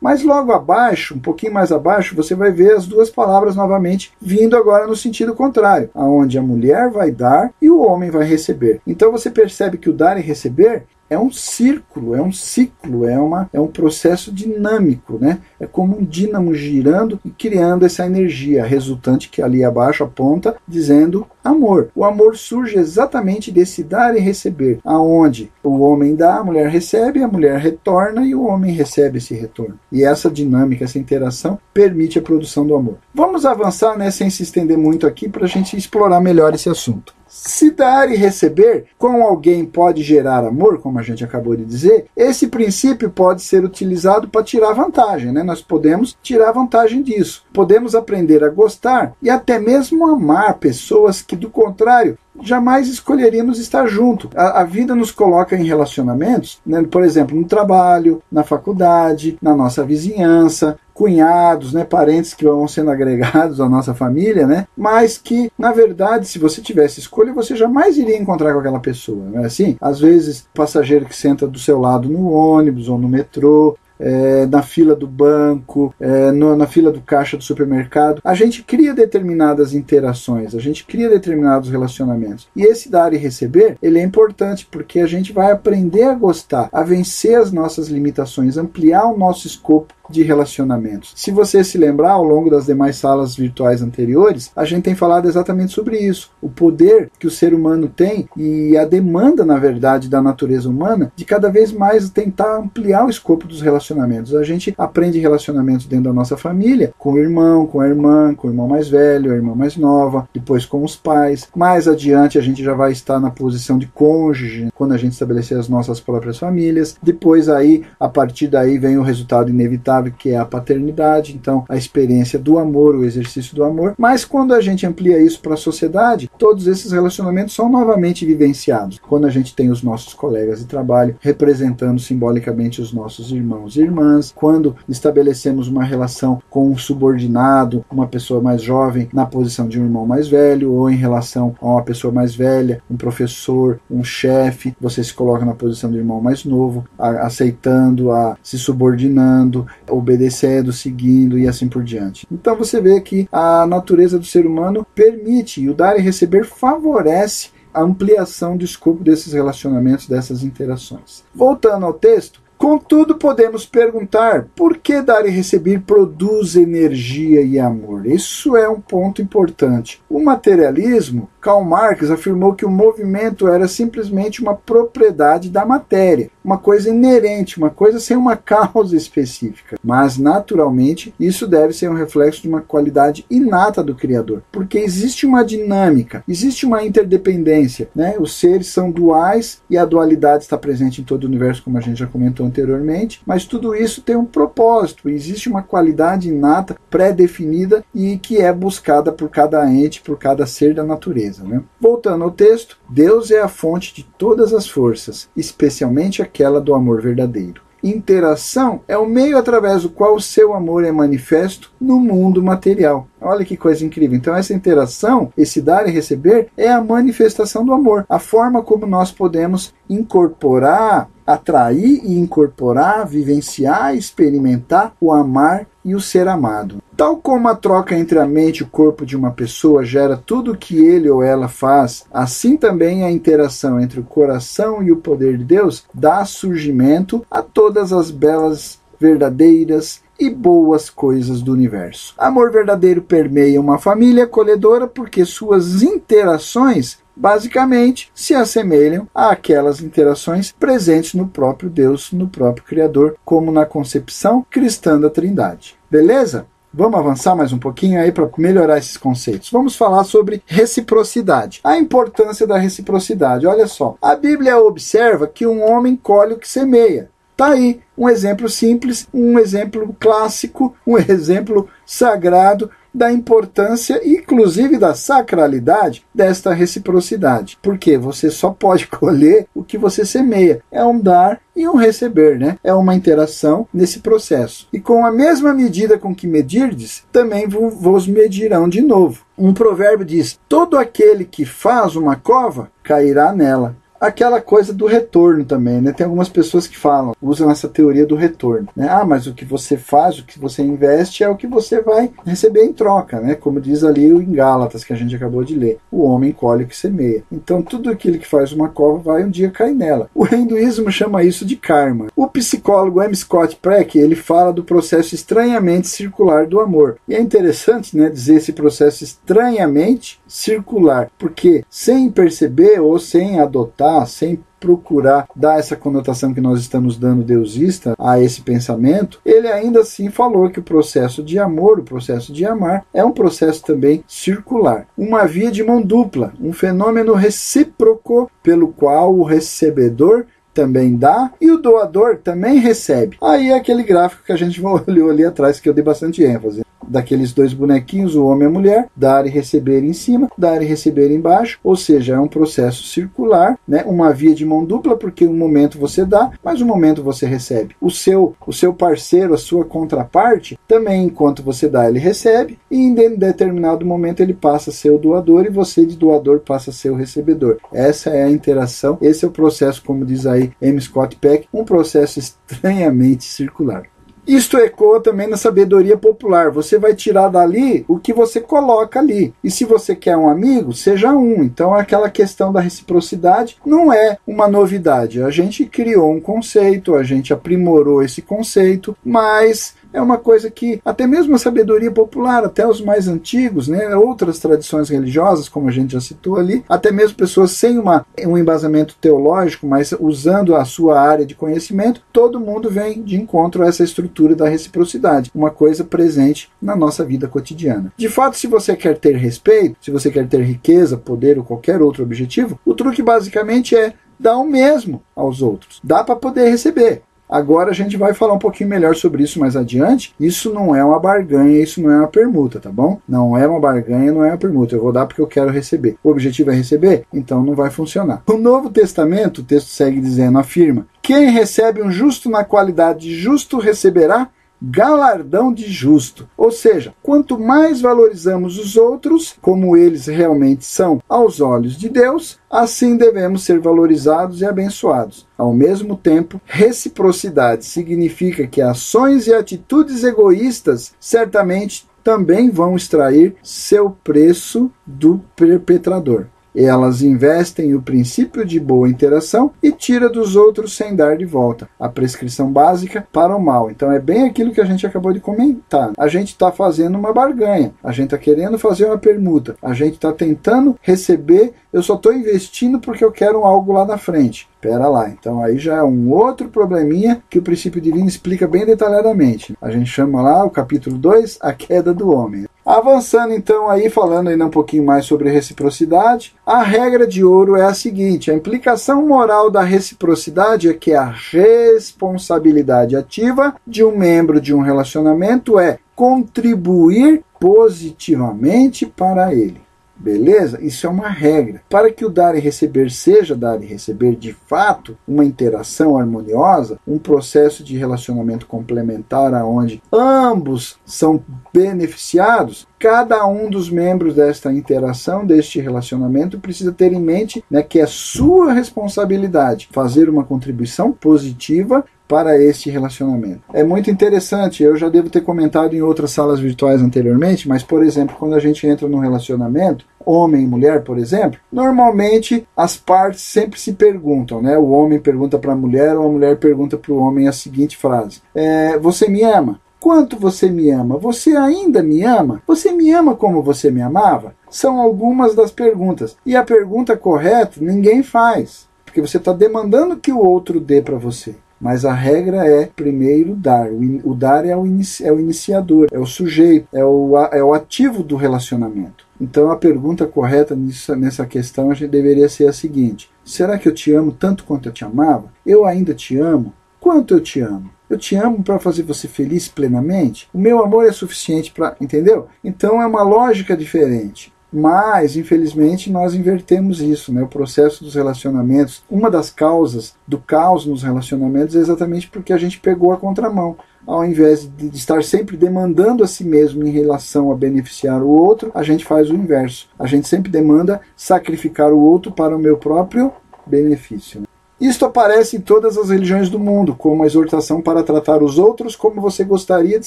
Mas 0.00 0.22
logo 0.22 0.52
abaixo, 0.52 1.14
um 1.14 1.18
pouquinho 1.18 1.54
mais 1.54 1.72
abaixo, 1.72 2.14
você 2.14 2.34
vai 2.34 2.52
ver 2.52 2.72
as 2.72 2.86
duas 2.86 3.08
palavras 3.08 3.56
novamente 3.56 4.12
vindo 4.20 4.56
agora 4.56 4.86
no 4.86 4.94
sentido 4.94 5.34
contrário, 5.34 5.88
aonde 5.94 6.38
a 6.38 6.42
mulher 6.42 6.90
vai 6.90 7.10
dar 7.10 7.50
e 7.60 7.70
o 7.70 7.80
homem 7.80 8.10
vai 8.10 8.24
receber. 8.24 8.80
Então 8.86 9.10
você 9.10 9.30
percebe 9.30 9.78
que 9.78 9.88
o 9.88 9.94
dar 9.94 10.18
e 10.18 10.22
receber 10.22 10.84
é 11.14 11.18
um 11.18 11.30
círculo, 11.30 12.14
é 12.14 12.20
um 12.20 12.32
ciclo, 12.32 13.06
é, 13.06 13.18
uma, 13.18 13.48
é 13.52 13.60
um 13.60 13.66
processo 13.66 14.32
dinâmico, 14.32 15.18
né? 15.18 15.38
É 15.58 15.66
como 15.66 15.98
um 15.98 16.04
dínamo 16.04 16.54
girando 16.54 17.18
e 17.24 17.30
criando 17.30 17.86
essa 17.86 18.04
energia 18.04 18.64
resultante 18.64 19.28
que 19.28 19.40
ali 19.40 19.64
abaixo 19.64 20.04
aponta, 20.04 20.56
dizendo 20.66 21.26
amor. 21.42 21.90
O 21.94 22.04
amor 22.04 22.36
surge 22.36 22.76
exatamente 22.76 23.50
desse 23.52 23.82
dar 23.82 24.16
e 24.16 24.20
receber, 24.20 24.78
aonde 24.84 25.52
o 25.62 25.80
homem 25.80 26.14
dá, 26.14 26.36
a 26.38 26.44
mulher 26.44 26.68
recebe, 26.68 27.22
a 27.22 27.28
mulher 27.28 27.58
retorna 27.58 28.26
e 28.26 28.34
o 28.34 28.44
homem 28.44 28.72
recebe 28.72 29.18
esse 29.18 29.34
retorno. 29.34 29.78
E 29.92 30.04
essa 30.04 30.30
dinâmica, 30.30 30.84
essa 30.84 30.98
interação 30.98 31.58
permite 31.72 32.18
a 32.18 32.22
produção 32.22 32.66
do 32.66 32.74
amor. 32.74 32.98
Vamos 33.14 33.46
avançar, 33.46 33.96
né, 33.96 34.10
sem 34.10 34.28
se 34.30 34.42
estender 34.42 34.76
muito 34.76 35.06
aqui, 35.06 35.28
para 35.28 35.44
a 35.44 35.48
gente 35.48 35.76
explorar 35.76 36.20
melhor 36.20 36.54
esse 36.54 36.68
assunto. 36.68 37.14
Se 37.36 37.72
dar 37.72 38.12
e 38.12 38.16
receber 38.16 38.84
com 38.96 39.24
alguém 39.24 39.66
pode 39.66 40.04
gerar 40.04 40.44
amor, 40.44 40.78
como 40.78 41.00
a 41.00 41.02
gente 41.02 41.24
acabou 41.24 41.56
de 41.56 41.64
dizer, 41.64 42.06
esse 42.16 42.46
princípio 42.46 43.10
pode 43.10 43.42
ser 43.42 43.64
utilizado 43.64 44.28
para 44.28 44.44
tirar 44.44 44.72
vantagem, 44.72 45.32
né? 45.32 45.42
Nós 45.42 45.60
podemos 45.60 46.16
tirar 46.22 46.52
vantagem 46.52 47.02
disso. 47.02 47.44
Podemos 47.52 47.96
aprender 47.96 48.44
a 48.44 48.48
gostar 48.48 49.16
e 49.20 49.28
até 49.28 49.58
mesmo 49.58 50.06
amar 50.06 50.58
pessoas 50.58 51.22
que, 51.22 51.34
do 51.34 51.50
contrário, 51.50 52.16
jamais 52.42 52.88
escolheríamos 52.88 53.58
estar 53.58 53.86
junto. 53.86 54.30
A, 54.34 54.60
a, 54.60 54.64
vida 54.64 54.94
nos 54.94 55.12
coloca 55.12 55.56
em 55.56 55.64
relacionamentos, 55.64 56.60
né, 56.66 56.82
por 56.82 57.04
exemplo, 57.04 57.38
no 57.38 57.46
trabalho, 57.46 58.22
na 58.30 58.42
faculdade, 58.42 59.38
na 59.40 59.54
nossa 59.54 59.84
vizinhança, 59.84 60.78
cunhados, 60.92 61.72
né, 61.72 61.84
parentes 61.84 62.34
que 62.34 62.44
vão 62.44 62.66
sendo 62.68 62.90
agregados 62.90 63.60
à 63.60 63.68
nossa 63.68 63.94
família, 63.94 64.46
né, 64.46 64.66
mas 64.76 65.18
que, 65.18 65.50
na 65.58 65.72
verdade, 65.72 66.26
se 66.26 66.38
você 66.38 66.62
tivesse 66.62 67.00
escolha, 67.00 67.32
você 67.32 67.56
jamais 67.56 67.98
iria 67.98 68.16
encontrar 68.16 68.52
com 68.52 68.60
aquela 68.60 68.80
pessoa, 68.80 69.24
não 69.30 69.42
é 69.42 69.46
assim? 69.46 69.76
Às 69.80 70.00
vezes, 70.00 70.46
passageiro 70.54 71.06
que 71.06 71.16
senta 71.16 71.46
do 71.46 71.58
seu 71.58 71.80
lado 71.80 72.08
no 72.08 72.30
ônibus 72.30 72.88
ou 72.88 72.98
no 72.98 73.08
metrô, 73.08 73.76
é, 73.98 74.46
na 74.46 74.62
fila 74.62 74.94
do 74.94 75.06
banco, 75.06 75.94
é, 76.00 76.30
no, 76.30 76.56
na 76.56 76.66
fila 76.66 76.90
do 76.90 77.00
caixa 77.00 77.36
do 77.36 77.44
supermercado. 77.44 78.20
A 78.24 78.34
gente 78.34 78.62
cria 78.62 78.94
determinadas 78.94 79.74
interações, 79.74 80.54
a 80.54 80.60
gente 80.60 80.84
cria 80.84 81.08
determinados 81.08 81.70
relacionamentos. 81.70 82.48
E 82.54 82.62
esse 82.62 82.90
dar 82.90 83.12
e 83.12 83.16
receber, 83.16 83.76
ele 83.82 83.98
é 83.98 84.02
importante 84.02 84.66
porque 84.70 85.00
a 85.00 85.06
gente 85.06 85.32
vai 85.32 85.52
aprender 85.52 86.04
a 86.04 86.14
gostar, 86.14 86.68
a 86.72 86.82
vencer 86.82 87.38
as 87.38 87.52
nossas 87.52 87.88
limitações, 87.88 88.56
ampliar 88.56 89.06
o 89.06 89.18
nosso 89.18 89.46
escopo 89.46 89.94
de 90.10 90.22
relacionamentos. 90.22 91.12
Se 91.14 91.30
você 91.30 91.62
se 91.64 91.78
lembrar, 91.78 92.12
ao 92.12 92.24
longo 92.24 92.50
das 92.50 92.66
demais 92.66 92.96
salas 92.96 93.34
virtuais 93.34 93.82
anteriores, 93.82 94.50
a 94.54 94.64
gente 94.64 94.84
tem 94.84 94.94
falado 94.94 95.26
exatamente 95.26 95.72
sobre 95.72 95.98
isso. 95.98 96.30
O 96.40 96.48
poder 96.48 97.10
que 97.18 97.26
o 97.26 97.30
ser 97.30 97.54
humano 97.54 97.88
tem 97.88 98.28
e 98.36 98.76
a 98.76 98.84
demanda, 98.84 99.44
na 99.44 99.58
verdade, 99.58 100.08
da 100.08 100.22
natureza 100.22 100.68
humana 100.68 101.12
de 101.16 101.24
cada 101.24 101.50
vez 101.50 101.72
mais 101.72 102.10
tentar 102.10 102.58
ampliar 102.58 103.06
o 103.06 103.10
escopo 103.10 103.46
dos 103.46 103.60
relacionamentos. 103.60 104.34
A 104.34 104.42
gente 104.42 104.74
aprende 104.76 105.18
relacionamentos 105.18 105.86
dentro 105.86 106.04
da 106.04 106.12
nossa 106.12 106.36
família, 106.36 106.92
com 106.98 107.12
o 107.12 107.18
irmão, 107.18 107.66
com 107.66 107.80
a 107.80 107.88
irmã, 107.88 108.34
com 108.34 108.48
o 108.48 108.50
irmão 108.50 108.68
mais 108.68 108.88
velho, 108.88 109.32
a 109.32 109.34
irmã 109.34 109.54
mais 109.54 109.76
nova, 109.76 110.28
depois 110.32 110.66
com 110.66 110.82
os 110.82 110.96
pais. 110.96 111.48
Mais 111.54 111.88
adiante, 111.88 112.38
a 112.38 112.42
gente 112.42 112.62
já 112.62 112.74
vai 112.74 112.92
estar 112.92 113.18
na 113.20 113.30
posição 113.30 113.78
de 113.78 113.86
cônjuge, 113.86 114.68
quando 114.74 114.92
a 114.92 114.96
gente 114.96 115.12
estabelecer 115.12 115.58
as 115.58 115.68
nossas 115.68 116.00
próprias 116.00 116.38
famílias. 116.38 116.96
Depois, 117.02 117.48
aí, 117.48 117.84
a 117.98 118.08
partir 118.08 118.48
daí, 118.48 118.78
vem 118.78 118.98
o 118.98 119.02
resultado 119.02 119.50
inevitável 119.50 119.93
que 120.02 120.30
é 120.30 120.36
a 120.36 120.44
paternidade, 120.44 121.34
então 121.34 121.64
a 121.68 121.76
experiência 121.76 122.38
do 122.38 122.58
amor, 122.58 122.94
o 122.94 123.04
exercício 123.04 123.54
do 123.54 123.64
amor. 123.64 123.94
Mas 123.98 124.24
quando 124.24 124.54
a 124.54 124.60
gente 124.60 124.86
amplia 124.86 125.18
isso 125.20 125.40
para 125.40 125.54
a 125.54 125.58
sociedade, 125.58 126.30
todos 126.38 126.66
esses 126.66 126.92
relacionamentos 126.92 127.54
são 127.54 127.68
novamente 127.68 128.26
vivenciados. 128.26 128.98
Quando 128.98 129.26
a 129.26 129.30
gente 129.30 129.54
tem 129.54 129.70
os 129.70 129.82
nossos 129.82 130.14
colegas 130.14 130.60
de 130.60 130.66
trabalho 130.66 131.16
representando 131.20 132.00
simbolicamente 132.00 132.80
os 132.80 132.92
nossos 132.92 133.30
irmãos 133.32 133.76
e 133.76 133.80
irmãs, 133.80 134.32
quando 134.34 134.76
estabelecemos 134.88 135.68
uma 135.68 135.84
relação 135.84 136.42
com 136.50 136.70
um 136.70 136.76
subordinado, 136.76 137.84
uma 137.90 138.06
pessoa 138.06 138.40
mais 138.40 138.62
jovem 138.62 139.08
na 139.12 139.26
posição 139.26 139.68
de 139.68 139.80
um 139.80 139.84
irmão 139.84 140.06
mais 140.06 140.28
velho, 140.28 140.72
ou 140.72 140.90
em 140.90 140.96
relação 140.96 141.54
a 141.60 141.66
uma 141.66 141.82
pessoa 141.82 142.12
mais 142.12 142.34
velha, 142.34 142.82
um 142.90 142.96
professor, 142.96 143.80
um 143.90 144.02
chefe, 144.02 144.74
você 144.80 145.02
se 145.02 145.14
coloca 145.14 145.44
na 145.44 145.54
posição 145.54 145.90
do 145.90 145.98
irmão 145.98 146.20
mais 146.20 146.44
novo, 146.44 146.84
aceitando, 146.98 148.10
a 148.10 148.36
se 148.42 148.58
subordinando, 148.58 149.66
obedecendo, 149.88 150.72
seguindo 150.72 151.38
e 151.38 151.48
assim 151.48 151.68
por 151.68 151.82
diante. 151.82 152.26
Então 152.30 152.56
você 152.56 152.80
vê 152.80 153.00
que 153.00 153.28
a 153.30 153.66
natureza 153.66 154.18
do 154.18 154.24
ser 154.24 154.46
humano 154.46 154.86
permite, 154.94 155.60
e 155.60 155.68
o 155.68 155.74
dar 155.74 155.98
e 155.98 156.02
receber 156.02 156.44
favorece 156.44 157.50
a 157.72 157.82
ampliação 157.82 158.56
do 158.56 158.64
escopo 158.64 159.02
desses 159.02 159.32
relacionamentos, 159.32 160.06
dessas 160.06 160.44
interações. 160.44 161.24
Voltando 161.34 161.84
ao 161.84 161.92
texto, 161.92 162.44
Contudo, 162.56 163.16
podemos 163.16 163.66
perguntar 163.66 164.46
por 164.56 164.78
que 164.78 165.02
dar 165.02 165.26
e 165.26 165.30
receber 165.30 165.80
produz 165.80 166.56
energia 166.56 167.42
e 167.42 167.58
amor. 167.58 168.06
Isso 168.06 168.56
é 168.56 168.68
um 168.68 168.80
ponto 168.80 169.20
importante. 169.20 170.00
O 170.08 170.22
materialismo 170.22 171.28
Karl 171.44 171.62
Marx 171.62 172.10
afirmou 172.10 172.54
que 172.54 172.64
o 172.64 172.70
movimento 172.70 173.46
era 173.46 173.68
simplesmente 173.68 174.40
uma 174.40 174.54
propriedade 174.54 175.50
da 175.50 175.66
matéria, 175.66 176.30
uma 176.42 176.56
coisa 176.56 176.88
inerente, 176.88 177.58
uma 177.58 177.68
coisa 177.68 178.00
sem 178.00 178.16
uma 178.16 178.34
causa 178.34 178.96
específica. 178.96 179.76
Mas, 179.84 180.16
naturalmente, 180.16 181.14
isso 181.20 181.46
deve 181.46 181.74
ser 181.74 181.90
um 181.90 181.94
reflexo 181.94 182.40
de 182.40 182.48
uma 182.48 182.62
qualidade 182.62 183.26
inata 183.28 183.82
do 183.82 183.94
Criador, 183.94 184.42
porque 184.50 184.78
existe 184.78 185.26
uma 185.26 185.44
dinâmica, 185.44 186.24
existe 186.26 186.64
uma 186.64 186.82
interdependência. 186.82 187.90
Né? 187.94 188.16
Os 188.18 188.40
seres 188.40 188.68
são 188.68 188.90
duais 188.90 189.60
e 189.68 189.76
a 189.76 189.84
dualidade 189.84 190.44
está 190.44 190.56
presente 190.56 191.02
em 191.02 191.04
todo 191.04 191.24
o 191.24 191.26
universo, 191.26 191.62
como 191.62 191.76
a 191.76 191.82
gente 191.82 191.98
já 191.98 192.06
comentou 192.06 192.46
anteriormente, 192.46 193.20
mas 193.26 193.44
tudo 193.44 193.74
isso 193.74 194.00
tem 194.00 194.16
um 194.16 194.24
propósito, 194.24 195.10
existe 195.10 195.50
uma 195.50 195.62
qualidade 195.62 196.30
inata, 196.30 196.74
pré-definida 196.88 197.84
e 197.94 198.16
que 198.16 198.38
é 198.38 198.50
buscada 198.50 199.12
por 199.12 199.28
cada 199.28 199.70
ente, 199.70 200.00
por 200.00 200.18
cada 200.18 200.46
ser 200.46 200.72
da 200.72 200.82
natureza. 200.82 201.33
Né? 201.42 201.62
Voltando 201.80 202.24
ao 202.24 202.30
texto, 202.30 202.78
Deus 202.88 203.30
é 203.30 203.40
a 203.40 203.48
fonte 203.48 203.94
de 203.94 204.04
todas 204.04 204.52
as 204.52 204.68
forças, 204.68 205.28
especialmente 205.36 206.22
aquela 206.22 206.60
do 206.60 206.74
amor 206.74 207.02
verdadeiro. 207.02 207.64
Interação 207.84 208.80
é 208.88 208.96
o 208.96 209.04
meio 209.04 209.36
através 209.36 209.82
do 209.82 209.90
qual 209.90 210.14
o 210.14 210.20
seu 210.20 210.54
amor 210.54 210.86
é 210.86 210.90
manifesto 210.90 211.70
no 211.78 212.00
mundo 212.00 212.42
material. 212.42 213.06
Olha 213.20 213.44
que 213.44 213.58
coisa 213.58 213.84
incrível. 213.84 214.16
Então, 214.16 214.34
essa 214.34 214.54
interação, 214.54 215.30
esse 215.36 215.60
dar 215.60 215.86
e 215.86 215.90
receber, 215.90 216.48
é 216.56 216.72
a 216.72 216.82
manifestação 216.82 217.62
do 217.62 217.74
amor, 217.74 218.06
a 218.08 218.18
forma 218.18 218.62
como 218.62 218.86
nós 218.86 219.12
podemos 219.12 219.74
incorporar, 219.88 221.10
atrair 221.26 222.00
e 222.02 222.18
incorporar, 222.18 223.06
vivenciar, 223.06 223.94
experimentar 223.94 224.94
o 224.98 225.12
amar 225.12 225.66
e 225.84 225.94
o 225.94 226.00
ser 226.00 226.26
amado. 226.26 226.82
Tal 226.96 227.16
como 227.16 227.48
a 227.48 227.56
troca 227.56 227.96
entre 227.96 228.20
a 228.20 228.26
mente 228.26 228.58
e 228.58 228.62
o 228.62 228.68
corpo 228.68 229.04
de 229.04 229.16
uma 229.16 229.32
pessoa 229.32 229.84
gera 229.84 230.16
tudo 230.16 230.52
o 230.52 230.56
que 230.56 230.84
ele 230.84 231.10
ou 231.10 231.24
ela 231.24 231.48
faz, 231.48 232.04
assim 232.12 232.56
também 232.56 233.02
a 233.02 233.10
interação 233.10 233.80
entre 233.80 233.98
o 233.98 234.04
coração 234.04 234.80
e 234.80 234.92
o 234.92 234.98
poder 234.98 235.36
de 235.36 235.44
Deus 235.44 235.84
dá 235.92 236.24
surgimento 236.24 237.26
a 237.28 237.42
todas 237.42 237.92
as 237.92 238.12
belas, 238.12 238.78
verdadeiras 238.98 240.02
e 240.20 240.30
boas 240.30 240.88
coisas 240.88 241.42
do 241.42 241.52
universo. 241.52 242.14
Amor 242.16 242.52
verdadeiro 242.52 243.02
permeia 243.02 243.60
uma 243.60 243.78
família 243.78 244.24
acolhedora 244.24 244.86
porque 244.86 245.24
suas 245.24 245.82
interações 245.82 246.98
basicamente 247.16 248.10
se 248.14 248.34
assemelham 248.34 249.08
àquelas 249.14 249.80
interações 249.80 250.52
presentes 250.52 251.14
no 251.14 251.26
próprio 251.26 251.68
Deus, 251.68 252.12
no 252.12 252.28
próprio 252.28 252.64
Criador, 252.64 253.16
como 253.24 253.50
na 253.50 253.64
concepção 253.64 254.44
cristã 254.48 255.00
da 255.00 255.10
Trindade. 255.10 255.76
Beleza? 255.90 256.46
Vamos 256.76 256.98
avançar 256.98 257.36
mais 257.36 257.52
um 257.52 257.58
pouquinho 257.58 258.00
aí 258.00 258.10
para 258.10 258.28
melhorar 258.36 258.78
esses 258.78 258.96
conceitos. 258.96 259.48
Vamos 259.48 259.76
falar 259.76 260.02
sobre 260.02 260.42
reciprocidade. 260.44 261.60
A 261.62 261.78
importância 261.78 262.48
da 262.48 262.58
reciprocidade. 262.58 263.46
Olha 263.46 263.68
só, 263.68 263.96
a 264.02 264.16
Bíblia 264.16 264.58
observa 264.58 265.28
que 265.28 265.46
um 265.46 265.62
homem 265.62 265.94
colhe 265.94 266.34
o 266.34 266.36
que 266.36 266.48
semeia. 266.48 267.08
Tá 267.36 267.50
aí 267.50 267.80
um 267.96 268.08
exemplo 268.08 268.48
simples, 268.48 269.06
um 269.14 269.38
exemplo 269.38 269.94
clássico, 270.00 270.74
um 270.84 270.98
exemplo 271.08 271.68
sagrado 271.86 272.68
da 272.94 273.12
importância, 273.12 274.00
inclusive 274.04 274.78
da 274.78 274.94
sacralidade 274.94 276.04
desta 276.14 276.54
reciprocidade. 276.54 277.58
Porque 277.60 277.98
você 277.98 278.30
só 278.30 278.50
pode 278.50 278.86
colher 278.88 279.46
o 279.54 279.64
que 279.64 279.76
você 279.76 280.04
semeia. 280.04 280.62
É 280.70 280.84
um 280.84 280.98
dar 280.98 281.40
e 281.56 281.68
um 281.68 281.76
receber, 281.76 282.38
né? 282.38 282.58
É 282.62 282.72
uma 282.72 282.94
interação 282.94 283.66
nesse 283.72 284.00
processo. 284.00 284.68
E 284.72 284.80
com 284.80 285.04
a 285.04 285.10
mesma 285.10 285.52
medida 285.52 285.98
com 285.98 286.14
que 286.14 286.26
medirdes, 286.26 287.04
também 287.12 287.48
vos 287.48 288.06
medirão 288.06 288.68
de 288.68 288.80
novo. 288.80 289.24
Um 289.36 289.52
provérbio 289.52 290.06
diz: 290.06 290.38
Todo 290.48 290.76
aquele 290.76 291.24
que 291.24 291.44
faz 291.44 291.96
uma 291.96 292.16
cova 292.16 292.70
cairá 292.82 293.32
nela 293.32 293.76
aquela 294.08 294.40
coisa 294.40 294.72
do 294.72 294.86
retorno 294.86 295.44
também, 295.44 295.80
né? 295.80 295.92
Tem 295.92 296.04
algumas 296.04 296.28
pessoas 296.28 296.66
que 296.66 296.76
falam, 296.76 297.14
usam 297.20 297.50
essa 297.50 297.68
teoria 297.68 298.06
do 298.06 298.16
retorno, 298.16 298.68
né? 298.76 298.88
Ah, 298.90 299.04
mas 299.04 299.26
o 299.26 299.34
que 299.34 299.44
você 299.44 299.76
faz, 299.76 300.18
o 300.18 300.24
que 300.24 300.38
você 300.38 300.62
investe 300.62 301.22
é 301.22 301.28
o 301.28 301.36
que 301.36 301.46
você 301.46 301.80
vai 301.80 302.10
receber 302.24 302.64
em 302.64 302.72
troca, 302.72 303.20
né? 303.20 303.34
Como 303.34 303.60
diz 303.60 303.84
ali 303.84 304.12
o 304.12 304.24
Gálatas 304.24 304.84
que 304.84 304.92
a 304.92 304.96
gente 304.96 305.14
acabou 305.14 305.44
de 305.44 305.54
ler. 305.54 305.78
O 305.90 306.02
homem 306.02 306.32
colhe 306.32 306.64
o 306.64 306.66
que 306.66 306.76
semeia. 306.76 307.22
Então 307.30 307.62
tudo 307.62 307.90
aquilo 307.90 308.18
que 308.18 308.26
faz 308.26 308.52
uma 308.52 308.68
cova 308.68 308.98
vai 308.98 309.24
um 309.24 309.30
dia 309.30 309.50
cair 309.50 309.74
nela. 309.74 310.10
O 310.14 310.26
hinduísmo 310.26 310.90
chama 310.90 311.22
isso 311.22 311.44
de 311.44 311.56
karma. 311.56 312.06
O 312.16 312.26
psicólogo 312.26 313.02
M. 313.02 313.14
Scott 313.14 313.56
Peck, 313.60 313.98
ele 313.98 314.16
fala 314.16 314.52
do 314.52 314.64
processo 314.64 315.14
estranhamente 315.14 315.88
circular 315.88 316.46
do 316.46 316.60
amor. 316.60 316.96
E 317.08 317.14
é 317.14 317.20
interessante, 317.20 317.96
né, 317.96 318.08
dizer 318.08 318.36
esse 318.36 318.52
processo 318.52 319.04
estranhamente 319.04 320.20
circular, 320.26 321.10
porque 321.18 321.64
sem 321.70 322.10
perceber 322.10 322.80
ou 322.80 322.98
sem 322.98 323.40
adotar, 323.40 323.93
sem 324.06 324.38
procurar 324.58 325.28
dar 325.36 325.58
essa 325.58 325.76
conotação 325.76 326.32
que 326.32 326.40
nós 326.40 326.60
estamos 326.60 326.96
dando 326.96 327.22
deusista 327.22 327.94
a 327.98 328.18
esse 328.18 328.40
pensamento, 328.40 329.20
ele 329.24 329.46
ainda 329.46 329.80
assim 329.80 330.08
falou 330.08 330.48
que 330.48 330.58
o 330.58 330.62
processo 330.62 331.22
de 331.22 331.38
amor, 331.38 331.78
o 331.78 331.84
processo 331.84 332.32
de 332.32 332.46
amar, 332.46 332.84
é 332.94 333.04
um 333.04 333.12
processo 333.12 333.62
também 333.62 334.02
circular. 334.08 334.86
Uma 334.96 335.26
via 335.26 335.50
de 335.50 335.62
mão 335.62 335.82
dupla, 335.82 336.32
um 336.40 336.52
fenômeno 336.52 337.12
recíproco 337.12 338.30
pelo 338.42 338.68
qual 338.68 339.14
o 339.14 339.22
recebedor 339.22 340.24
também 340.54 340.96
dá 340.96 341.30
e 341.40 341.50
o 341.50 341.58
doador 341.58 342.18
também 342.18 342.58
recebe. 342.58 343.18
Aí 343.20 343.50
é 343.50 343.54
aquele 343.54 343.82
gráfico 343.82 344.22
que 344.24 344.32
a 344.32 344.36
gente 344.36 344.62
olhou 344.64 345.10
ali 345.10 345.24
atrás 345.24 345.60
que 345.60 345.68
eu 345.68 345.74
dei 345.74 345.84
bastante 345.84 346.22
ênfase 346.22 346.63
daqueles 346.88 347.32
dois 347.32 347.52
bonequinhos, 347.52 348.14
o 348.14 348.26
homem 348.26 348.44
e 348.44 348.46
a 348.46 348.50
mulher, 348.50 348.88
dar 348.96 349.26
e 349.26 349.30
receber 349.30 349.82
em 349.82 349.92
cima, 349.92 350.28
dar 350.36 350.62
e 350.62 350.66
receber 350.66 351.10
embaixo, 351.10 351.58
ou 351.62 351.76
seja, 351.76 352.14
é 352.14 352.20
um 352.20 352.28
processo 352.28 352.84
circular, 352.84 353.58
né? 353.66 353.82
uma 353.86 354.12
via 354.12 354.34
de 354.34 354.44
mão 354.44 354.64
dupla, 354.64 354.96
porque 354.96 355.26
um 355.26 355.36
momento 355.36 355.78
você 355.78 356.04
dá, 356.04 356.30
mas 356.42 356.60
um 356.60 356.66
momento 356.66 357.02
você 357.02 357.26
recebe. 357.26 357.74
O 357.80 357.90
seu, 357.90 358.34
o 358.46 358.52
seu 358.52 358.72
parceiro, 358.72 359.34
a 359.34 359.38
sua 359.38 359.64
contraparte, 359.64 360.58
também 360.66 361.04
enquanto 361.04 361.42
você 361.42 361.68
dá, 361.68 361.88
ele 361.88 361.98
recebe, 361.98 362.58
e 362.70 362.76
em 362.76 362.94
determinado 362.94 363.84
momento 363.84 364.20
ele 364.20 364.34
passa 364.34 364.70
a 364.70 364.72
ser 364.72 364.90
o 364.90 364.98
doador 364.98 365.44
e 365.46 365.50
você 365.50 365.84
de 365.84 365.96
doador 365.96 366.40
passa 366.40 366.70
a 366.70 366.72
ser 366.72 366.90
o 366.90 366.96
recebedor. 366.96 367.58
Essa 367.72 368.10
é 368.10 368.24
a 368.24 368.30
interação, 368.30 368.98
esse 369.00 369.24
é 369.24 369.28
o 369.28 369.32
processo, 369.32 369.82
como 369.84 370.04
diz 370.04 370.26
aí 370.26 370.52
M. 370.60 370.80
Scott 370.80 371.16
Peck, 371.16 371.46
um 371.52 371.64
processo 371.64 372.18
estranhamente 372.18 373.24
circular. 373.24 373.84
Isto 374.26 374.58
ecoa 374.58 375.00
também 375.00 375.28
na 375.28 375.36
sabedoria 375.36 375.96
popular. 375.96 376.50
Você 376.50 376.78
vai 376.78 376.94
tirar 376.94 377.28
dali 377.28 377.84
o 377.86 377.98
que 377.98 378.12
você 378.12 378.40
coloca 378.40 378.98
ali. 378.98 379.34
E 379.42 379.50
se 379.50 379.64
você 379.64 379.94
quer 379.94 380.16
um 380.16 380.28
amigo, 380.28 380.72
seja 380.72 381.12
um. 381.12 381.42
Então 381.42 381.74
aquela 381.74 382.08
questão 382.08 382.52
da 382.52 382.60
reciprocidade 382.60 383.56
não 383.64 383.92
é 383.92 384.18
uma 384.26 384.48
novidade. 384.48 385.22
A 385.22 385.30
gente 385.30 385.64
criou 385.66 386.10
um 386.10 386.20
conceito, 386.20 386.94
a 386.94 387.02
gente 387.02 387.32
aprimorou 387.32 388.02
esse 388.02 388.22
conceito, 388.22 388.96
mas 389.04 389.74
é 389.94 390.02
uma 390.02 390.18
coisa 390.18 390.50
que 390.50 390.80
até 390.84 391.06
mesmo 391.06 391.36
a 391.36 391.38
sabedoria 391.38 391.90
popular, 391.90 392.44
até 392.44 392.66
os 392.66 392.80
mais 392.80 393.06
antigos, 393.08 393.68
né, 393.68 393.96
outras 393.96 394.38
tradições 394.40 394.88
religiosas, 394.90 395.48
como 395.48 395.68
a 395.68 395.72
gente 395.72 395.92
já 395.92 396.00
citou 396.00 396.36
ali, 396.36 396.64
até 396.68 396.90
mesmo 396.90 397.16
pessoas 397.16 397.52
sem 397.52 397.78
uma, 397.78 398.04
um 398.26 398.36
embasamento 398.36 398.96
teológico, 399.00 399.66
mas 399.66 399.94
usando 399.98 400.56
a 400.56 400.64
sua 400.64 401.00
área 401.00 401.24
de 401.24 401.34
conhecimento, 401.34 402.02
todo 402.12 402.40
mundo 402.40 402.68
vem 402.68 403.02
de 403.02 403.16
encontro 403.16 403.62
a 403.62 403.68
essa 403.68 403.84
estrutura 403.84 404.34
da 404.34 404.48
reciprocidade, 404.48 405.30
uma 405.34 405.50
coisa 405.50 405.84
presente 405.84 406.50
na 406.60 406.74
nossa 406.74 407.04
vida 407.04 407.28
cotidiana. 407.28 407.92
De 407.96 408.08
fato, 408.08 408.36
se 408.36 408.48
você 408.48 408.74
quer 408.74 408.98
ter 408.98 409.16
respeito, 409.16 409.76
se 409.80 409.92
você 409.92 410.10
quer 410.10 410.26
ter 410.26 410.42
riqueza, 410.42 410.96
poder 410.96 411.38
ou 411.38 411.44
qualquer 411.44 411.80
outro 411.80 412.02
objetivo, 412.02 412.58
o 412.64 412.74
truque 412.74 413.02
basicamente 413.02 413.76
é 413.76 413.94
dar 414.18 414.36
o 414.38 414.46
mesmo 414.46 415.02
aos 415.14 415.42
outros. 415.42 415.80
Dá 415.82 416.02
para 416.02 416.16
poder 416.16 416.48
receber. 416.48 417.02
Agora 417.28 417.70
a 417.70 417.74
gente 417.74 417.96
vai 417.96 418.14
falar 418.14 418.34
um 418.34 418.38
pouquinho 418.38 418.70
melhor 418.70 418.94
sobre 418.94 419.22
isso 419.22 419.40
mais 419.40 419.56
adiante. 419.56 420.14
Isso 420.20 420.52
não 420.52 420.74
é 420.74 420.84
uma 420.84 421.00
barganha, 421.00 421.62
isso 421.62 421.80
não 421.82 421.90
é 421.90 421.98
uma 421.98 422.08
permuta, 422.08 422.60
tá 422.60 422.70
bom? 422.70 423.00
Não 423.08 423.36
é 423.36 423.46
uma 423.46 423.60
barganha, 423.60 424.12
não 424.12 424.24
é 424.24 424.28
uma 424.28 424.38
permuta. 424.38 424.74
Eu 424.74 424.82
vou 424.82 424.92
dar 424.92 425.06
porque 425.06 425.20
eu 425.20 425.26
quero 425.26 425.50
receber. 425.50 425.96
O 426.02 426.10
objetivo 426.10 426.50
é 426.50 426.54
receber? 426.54 427.04
Então 427.12 427.42
não 427.42 427.54
vai 427.54 427.70
funcionar. 427.70 428.22
O 428.26 428.36
Novo 428.36 428.70
Testamento, 428.70 429.38
o 429.40 429.44
texto 429.44 429.68
segue 429.68 430.00
dizendo, 430.00 430.38
afirma: 430.38 430.86
Quem 431.02 431.30
recebe 431.30 431.82
um 431.82 431.90
justo 431.90 432.28
na 432.28 432.44
qualidade 432.44 433.00
de 433.00 433.14
justo 433.14 433.58
receberá 433.58 434.28
galardão 434.60 435.52
de 435.52 435.70
justo. 435.70 436.28
Ou 436.36 436.50
seja, 436.50 436.94
quanto 437.02 437.38
mais 437.38 437.80
valorizamos 437.80 438.58
os 438.58 438.76
outros, 438.76 439.36
como 439.40 439.76
eles 439.76 440.06
realmente 440.06 440.64
são 440.64 441.00
aos 441.08 441.40
olhos 441.40 441.76
de 441.76 441.88
Deus, 441.88 442.38
assim 442.50 442.96
devemos 442.96 443.44
ser 443.44 443.58
valorizados 443.58 444.40
e 444.40 444.46
abençoados. 444.46 445.26
Ao 445.36 445.52
mesmo 445.52 445.96
tempo, 445.96 446.40
reciprocidade 446.44 447.64
significa 447.64 448.46
que 448.46 448.62
ações 448.62 449.26
e 449.26 449.34
atitudes 449.34 450.04
egoístas 450.04 450.94
certamente 450.98 451.88
também 452.02 452.50
vão 452.50 452.76
extrair 452.76 453.34
seu 453.42 453.90
preço 454.04 454.70
do 454.86 455.22
perpetrador. 455.34 456.26
Elas 456.54 457.02
investem 457.02 457.74
o 457.74 457.82
princípio 457.82 458.44
de 458.44 458.60
boa 458.60 458.88
interação 458.88 459.50
e 459.62 459.72
tira 459.72 460.08
dos 460.08 460.36
outros 460.36 460.76
sem 460.76 460.94
dar 460.94 461.16
de 461.16 461.24
volta. 461.24 461.68
A 461.78 461.88
prescrição 461.88 462.50
básica 462.52 463.06
para 463.12 463.36
o 463.36 463.42
mal. 463.42 463.70
Então 463.70 463.90
é 463.90 463.98
bem 463.98 464.24
aquilo 464.24 464.52
que 464.52 464.60
a 464.60 464.64
gente 464.64 464.86
acabou 464.86 465.12
de 465.12 465.20
comentar. 465.20 465.92
A 465.98 466.08
gente 466.08 466.28
está 466.28 466.52
fazendo 466.52 466.96
uma 466.96 467.12
barganha, 467.12 467.72
a 467.82 467.92
gente 467.92 468.06
está 468.06 468.18
querendo 468.18 468.58
fazer 468.58 468.86
uma 468.86 468.98
permuta, 468.98 469.56
a 469.62 469.72
gente 469.72 469.94
está 469.94 470.12
tentando 470.12 470.76
receber 470.80 471.54
eu 471.74 471.82
só 471.82 471.96
estou 471.96 472.12
investindo 472.12 472.78
porque 472.78 473.04
eu 473.04 473.10
quero 473.10 473.42
algo 473.42 473.72
lá 473.72 473.84
na 473.84 473.98
frente. 473.98 474.48
Pera 474.60 474.86
lá, 474.86 475.10
então 475.10 475.42
aí 475.42 475.58
já 475.58 475.78
é 475.78 475.82
um 475.82 476.08
outro 476.12 476.48
probleminha 476.48 477.20
que 477.28 477.40
o 477.40 477.42
princípio 477.42 477.80
divino 477.80 478.06
explica 478.06 478.46
bem 478.46 478.64
detalhadamente. 478.64 479.56
A 479.60 479.72
gente 479.72 479.90
chama 479.90 480.22
lá 480.22 480.44
o 480.44 480.50
capítulo 480.50 480.96
2, 480.96 481.38
a 481.40 481.52
queda 481.52 481.92
do 481.92 482.12
homem. 482.12 482.46
Avançando 482.64 483.34
então 483.34 483.68
aí, 483.68 483.90
falando 483.90 484.28
ainda 484.28 484.46
um 484.46 484.50
pouquinho 484.50 484.84
mais 484.84 485.04
sobre 485.04 485.30
reciprocidade, 485.30 486.34
a 486.46 486.62
regra 486.62 487.06
de 487.06 487.22
ouro 487.22 487.56
é 487.56 487.64
a 487.64 487.74
seguinte: 487.74 488.30
a 488.30 488.34
implicação 488.34 489.06
moral 489.06 489.50
da 489.50 489.62
reciprocidade 489.62 490.68
é 490.68 490.72
que 490.72 490.94
a 490.94 491.04
responsabilidade 491.04 492.96
ativa 492.96 493.54
de 493.66 493.84
um 493.84 493.96
membro 493.96 494.40
de 494.40 494.54
um 494.54 494.60
relacionamento 494.60 495.58
é 495.58 495.78
contribuir 495.94 497.22
positivamente 497.38 498.86
para 498.86 499.34
ele. 499.34 499.63
Beleza? 500.04 500.62
Isso 500.62 500.86
é 500.86 500.90
uma 500.90 501.08
regra. 501.08 501.62
Para 501.66 501.90
que 501.90 502.04
o 502.04 502.10
dar 502.10 502.36
e 502.36 502.38
receber 502.38 502.90
seja 502.90 503.34
dar 503.34 503.62
e 503.62 503.66
receber 503.66 504.14
de 504.14 504.34
fato 504.34 504.98
uma 505.08 505.24
interação 505.24 505.96
harmoniosa, 505.96 506.78
um 506.86 506.98
processo 506.98 507.64
de 507.64 507.78
relacionamento 507.78 508.46
complementar 508.46 509.32
aonde 509.32 509.82
ambos 509.90 510.78
são 510.84 511.24
beneficiados, 511.54 512.68
cada 512.78 513.26
um 513.26 513.48
dos 513.48 513.70
membros 513.70 514.16
desta 514.16 514.52
interação, 514.52 515.24
deste 515.24 515.58
relacionamento, 515.58 516.38
precisa 516.38 516.70
ter 516.70 516.92
em 516.92 517.00
mente 517.00 517.42
né, 517.50 517.62
que 517.62 517.80
é 517.80 517.86
sua 517.86 518.52
responsabilidade 518.52 519.70
fazer 519.72 520.10
uma 520.10 520.22
contribuição 520.22 520.92
positiva 520.92 521.82
para 522.06 522.40
este 522.40 522.70
relacionamento. 522.70 523.42
É 523.52 523.64
muito 523.64 523.90
interessante, 523.90 524.62
eu 524.62 524.76
já 524.76 524.88
devo 524.88 525.10
ter 525.10 525.22
comentado 525.22 525.74
em 525.74 525.82
outras 525.82 526.10
salas 526.10 526.38
virtuais 526.38 526.82
anteriormente, 526.82 527.48
mas 527.48 527.62
por 527.62 527.82
exemplo, 527.82 528.16
quando 528.18 528.34
a 528.34 528.40
gente 528.40 528.66
entra 528.66 528.88
num 528.88 528.98
relacionamento, 528.98 529.86
homem 530.04 530.42
e 530.42 530.46
mulher, 530.46 530.82
por 530.82 530.98
exemplo, 530.98 531.40
normalmente 531.50 532.46
as 532.56 532.76
partes 532.76 533.22
sempre 533.22 533.58
se 533.58 533.72
perguntam, 533.72 534.42
né? 534.42 534.58
O 534.58 534.70
homem 534.70 534.98
pergunta 534.98 535.38
para 535.38 535.52
a 535.52 535.56
mulher 535.56 535.96
ou 535.96 536.06
a 536.06 536.12
mulher 536.12 536.36
pergunta 536.36 536.76
para 536.76 536.92
o 536.92 536.98
homem 536.98 537.26
a 537.26 537.32
seguinte 537.32 537.76
frase: 537.76 538.20
é, 538.34 538.78
Você 538.78 539.08
me 539.08 539.22
ama? 539.22 539.60
Quanto 539.80 540.18
você 540.18 540.48
me 540.48 540.70
ama? 540.70 540.96
Você 540.96 541.36
ainda 541.36 541.82
me 541.82 542.02
ama? 542.02 542.42
Você 542.46 542.72
me 542.72 542.90
ama 542.90 543.14
como 543.14 543.42
você 543.42 543.70
me 543.70 543.82
amava? 543.82 544.34
São 544.48 544.80
algumas 544.80 545.34
das 545.34 545.50
perguntas. 545.50 546.16
E 546.24 546.34
a 546.34 546.42
pergunta 546.42 546.96
correta 546.96 547.60
ninguém 547.60 548.02
faz, 548.02 548.66
porque 548.82 549.02
você 549.02 549.18
está 549.18 549.34
demandando 549.34 549.96
que 549.96 550.10
o 550.10 550.18
outro 550.18 550.58
dê 550.58 550.80
para 550.80 550.96
você. 550.96 551.36
Mas 551.64 551.86
a 551.86 551.94
regra 551.94 552.46
é 552.46 552.66
primeiro 552.66 553.34
dar. 553.34 553.70
O 554.04 554.14
dar 554.14 554.44
é 554.44 554.54
o, 554.54 554.66
inici, 554.66 555.02
é 555.02 555.10
o 555.10 555.18
iniciador, 555.18 555.88
é 555.90 555.98
o 555.98 556.04
sujeito, 556.04 556.68
é 556.70 556.84
o, 556.84 557.16
é 557.32 557.42
o 557.42 557.54
ativo 557.54 558.02
do 558.02 558.16
relacionamento. 558.16 559.06
Então 559.18 559.50
a 559.50 559.56
pergunta 559.56 560.06
correta 560.06 560.54
nessa 560.94 561.24
questão 561.24 561.70
deveria 561.70 562.28
ser 562.28 562.48
a 562.48 562.52
seguinte: 562.52 563.08
será 563.24 563.56
que 563.56 563.66
eu 563.66 563.72
te 563.72 563.94
amo 563.94 564.12
tanto 564.12 564.44
quanto 564.44 564.68
eu 564.68 564.74
te 564.74 564.84
amava? 564.84 565.32
Eu 565.46 565.64
ainda 565.64 565.94
te 565.94 566.18
amo? 566.18 566.52
Quanto 566.78 567.14
eu 567.14 567.20
te 567.22 567.40
amo? 567.40 567.70
Eu 567.88 567.96
te 567.96 568.14
amo 568.14 568.42
para 568.42 568.58
fazer 568.58 568.82
você 568.82 569.08
feliz 569.08 569.48
plenamente? 569.48 570.28
O 570.34 570.38
meu 570.38 570.62
amor 570.62 570.84
é 570.84 570.92
suficiente 570.92 571.50
para. 571.50 571.74
Entendeu? 571.80 572.28
Então 572.44 572.82
é 572.82 572.86
uma 572.86 573.02
lógica 573.02 573.56
diferente. 573.56 574.33
Mas, 574.56 575.16
infelizmente, 575.16 575.90
nós 575.90 576.14
invertemos 576.14 576.80
isso, 576.80 577.12
né? 577.12 577.20
O 577.20 577.26
processo 577.26 577.82
dos 577.82 577.96
relacionamentos. 577.96 578.84
Uma 578.88 579.10
das 579.10 579.28
causas 579.28 579.96
do 580.06 580.16
caos 580.16 580.64
nos 580.64 580.84
relacionamentos 580.84 581.56
é 581.56 581.58
exatamente 581.58 582.08
porque 582.08 582.32
a 582.32 582.38
gente 582.38 582.60
pegou 582.60 582.92
a 582.92 582.96
contramão. 582.96 583.56
Ao 583.84 584.04
invés 584.04 584.48
de 584.56 584.68
estar 584.68 585.02
sempre 585.02 585.36
demandando 585.36 586.04
a 586.04 586.06
si 586.06 586.22
mesmo 586.22 586.64
em 586.64 586.70
relação 586.70 587.32
a 587.32 587.36
beneficiar 587.36 588.00
o 588.00 588.08
outro, 588.08 588.52
a 588.54 588.62
gente 588.62 588.84
faz 588.84 589.10
o 589.10 589.14
inverso. 589.14 589.68
A 589.76 589.88
gente 589.88 590.06
sempre 590.06 590.30
demanda 590.30 590.80
sacrificar 590.94 591.72
o 591.72 591.80
outro 591.80 592.12
para 592.12 592.36
o 592.36 592.38
meu 592.38 592.56
próprio 592.56 593.12
benefício. 593.44 594.22
Isto 594.60 594.86
aparece 594.86 595.36
em 595.36 595.40
todas 595.40 595.76
as 595.76 595.90
religiões 595.90 596.28
do 596.28 596.38
mundo, 596.38 596.74
como 596.74 597.02
a 597.02 597.06
exortação 597.06 597.60
para 597.60 597.82
tratar 597.82 598.22
os 598.22 598.38
outros 598.38 598.76
como 598.76 599.00
você 599.00 599.24
gostaria 599.24 599.78
de 599.78 599.86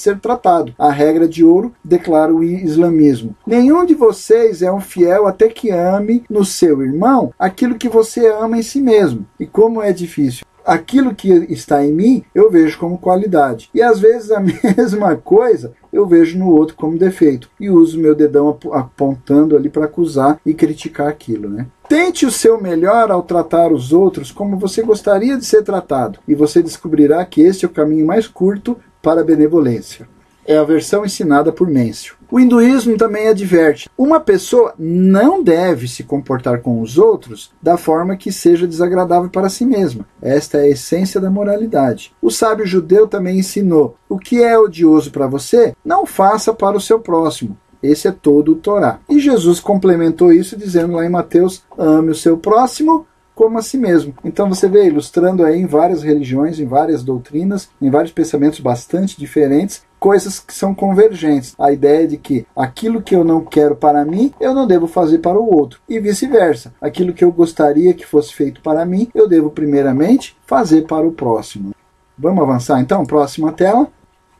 ser 0.00 0.18
tratado. 0.20 0.74
A 0.78 0.90
regra 0.90 1.26
de 1.26 1.44
ouro 1.44 1.72
declara 1.82 2.32
o 2.32 2.42
islamismo. 2.42 3.34
Nenhum 3.46 3.84
de 3.84 3.94
vocês 3.94 4.62
é 4.62 4.70
um 4.70 4.80
fiel 4.80 5.26
até 5.26 5.48
que 5.48 5.70
ame 5.70 6.24
no 6.28 6.44
seu 6.44 6.82
irmão 6.82 7.32
aquilo 7.38 7.76
que 7.76 7.88
você 7.88 8.26
ama 8.28 8.58
em 8.58 8.62
si 8.62 8.80
mesmo. 8.80 9.26
E 9.40 9.46
como 9.46 9.82
é 9.82 9.92
difícil 9.92 10.47
aquilo 10.68 11.14
que 11.14 11.28
está 11.48 11.84
em 11.84 11.92
mim 11.92 12.24
eu 12.34 12.50
vejo 12.50 12.78
como 12.78 12.98
qualidade. 12.98 13.70
E 13.74 13.80
às 13.80 13.98
vezes 13.98 14.30
a 14.30 14.38
mesma 14.76 15.16
coisa 15.16 15.72
eu 15.92 16.06
vejo 16.06 16.38
no 16.38 16.50
outro 16.50 16.76
como 16.76 16.98
defeito. 16.98 17.50
E 17.58 17.70
uso 17.70 17.98
meu 17.98 18.14
dedão 18.14 18.56
apontando 18.72 19.56
ali 19.56 19.70
para 19.70 19.86
acusar 19.86 20.38
e 20.44 20.52
criticar 20.52 21.08
aquilo, 21.08 21.48
né? 21.48 21.66
Tente 21.88 22.26
o 22.26 22.30
seu 22.30 22.60
melhor 22.60 23.10
ao 23.10 23.22
tratar 23.22 23.72
os 23.72 23.94
outros 23.94 24.30
como 24.30 24.58
você 24.58 24.82
gostaria 24.82 25.38
de 25.38 25.46
ser 25.46 25.62
tratado, 25.62 26.18
e 26.28 26.34
você 26.34 26.62
descobrirá 26.62 27.24
que 27.24 27.40
este 27.40 27.64
é 27.64 27.68
o 27.68 27.72
caminho 27.72 28.06
mais 28.06 28.26
curto 28.26 28.76
para 29.02 29.22
a 29.22 29.24
benevolência. 29.24 30.06
É 30.48 30.56
a 30.56 30.64
versão 30.64 31.04
ensinada 31.04 31.52
por 31.52 31.68
Mêncio. 31.68 32.16
O 32.30 32.40
hinduísmo 32.40 32.96
também 32.96 33.28
adverte: 33.28 33.86
uma 33.98 34.18
pessoa 34.18 34.72
não 34.78 35.42
deve 35.42 35.86
se 35.86 36.02
comportar 36.02 36.62
com 36.62 36.80
os 36.80 36.96
outros 36.96 37.52
da 37.60 37.76
forma 37.76 38.16
que 38.16 38.32
seja 38.32 38.66
desagradável 38.66 39.28
para 39.28 39.50
si 39.50 39.66
mesma. 39.66 40.06
Esta 40.22 40.56
é 40.56 40.62
a 40.62 40.68
essência 40.68 41.20
da 41.20 41.30
moralidade. 41.30 42.14
O 42.22 42.30
sábio 42.30 42.64
judeu 42.64 43.06
também 43.06 43.38
ensinou: 43.38 43.96
o 44.08 44.18
que 44.18 44.42
é 44.42 44.58
odioso 44.58 45.10
para 45.10 45.26
você, 45.26 45.74
não 45.84 46.06
faça 46.06 46.54
para 46.54 46.78
o 46.78 46.80
seu 46.80 46.98
próximo. 46.98 47.54
Esse 47.82 48.08
é 48.08 48.10
todo 48.10 48.52
o 48.52 48.56
Torá. 48.56 49.00
E 49.06 49.20
Jesus 49.20 49.60
complementou 49.60 50.32
isso 50.32 50.56
dizendo 50.56 50.94
lá 50.94 51.04
em 51.04 51.10
Mateus: 51.10 51.62
ame 51.76 52.12
o 52.12 52.14
seu 52.14 52.38
próximo 52.38 53.06
como 53.38 53.56
a 53.56 53.62
si 53.62 53.78
mesmo. 53.78 54.14
Então 54.24 54.48
você 54.48 54.68
vê 54.68 54.88
ilustrando 54.88 55.44
aí 55.44 55.60
em 55.60 55.66
várias 55.66 56.02
religiões, 56.02 56.58
em 56.58 56.66
várias 56.66 57.04
doutrinas, 57.04 57.68
em 57.80 57.88
vários 57.88 58.10
pensamentos 58.10 58.58
bastante 58.58 59.16
diferentes, 59.16 59.82
coisas 59.98 60.38
que 60.38 60.54
são 60.54 60.74
convergentes. 60.74 61.54
A 61.58 61.72
ideia 61.72 62.06
de 62.06 62.16
que 62.16 62.46
aquilo 62.56 63.02
que 63.02 63.14
eu 63.14 63.24
não 63.24 63.44
quero 63.44 63.76
para 63.76 64.04
mim, 64.04 64.32
eu 64.40 64.54
não 64.54 64.66
devo 64.66 64.86
fazer 64.86 65.18
para 65.18 65.38
o 65.38 65.54
outro, 65.54 65.80
e 65.88 65.98
vice-versa. 66.00 66.72
Aquilo 66.80 67.12
que 67.12 67.24
eu 67.24 67.32
gostaria 67.32 67.94
que 67.94 68.06
fosse 68.06 68.32
feito 68.32 68.60
para 68.60 68.84
mim, 68.84 69.08
eu 69.14 69.28
devo 69.28 69.50
primeiramente 69.50 70.36
fazer 70.46 70.82
para 70.82 71.06
o 71.06 71.12
próximo. 71.12 71.74
Vamos 72.16 72.42
avançar 72.42 72.80
então? 72.80 73.04
Próxima 73.04 73.52
tela. 73.52 73.88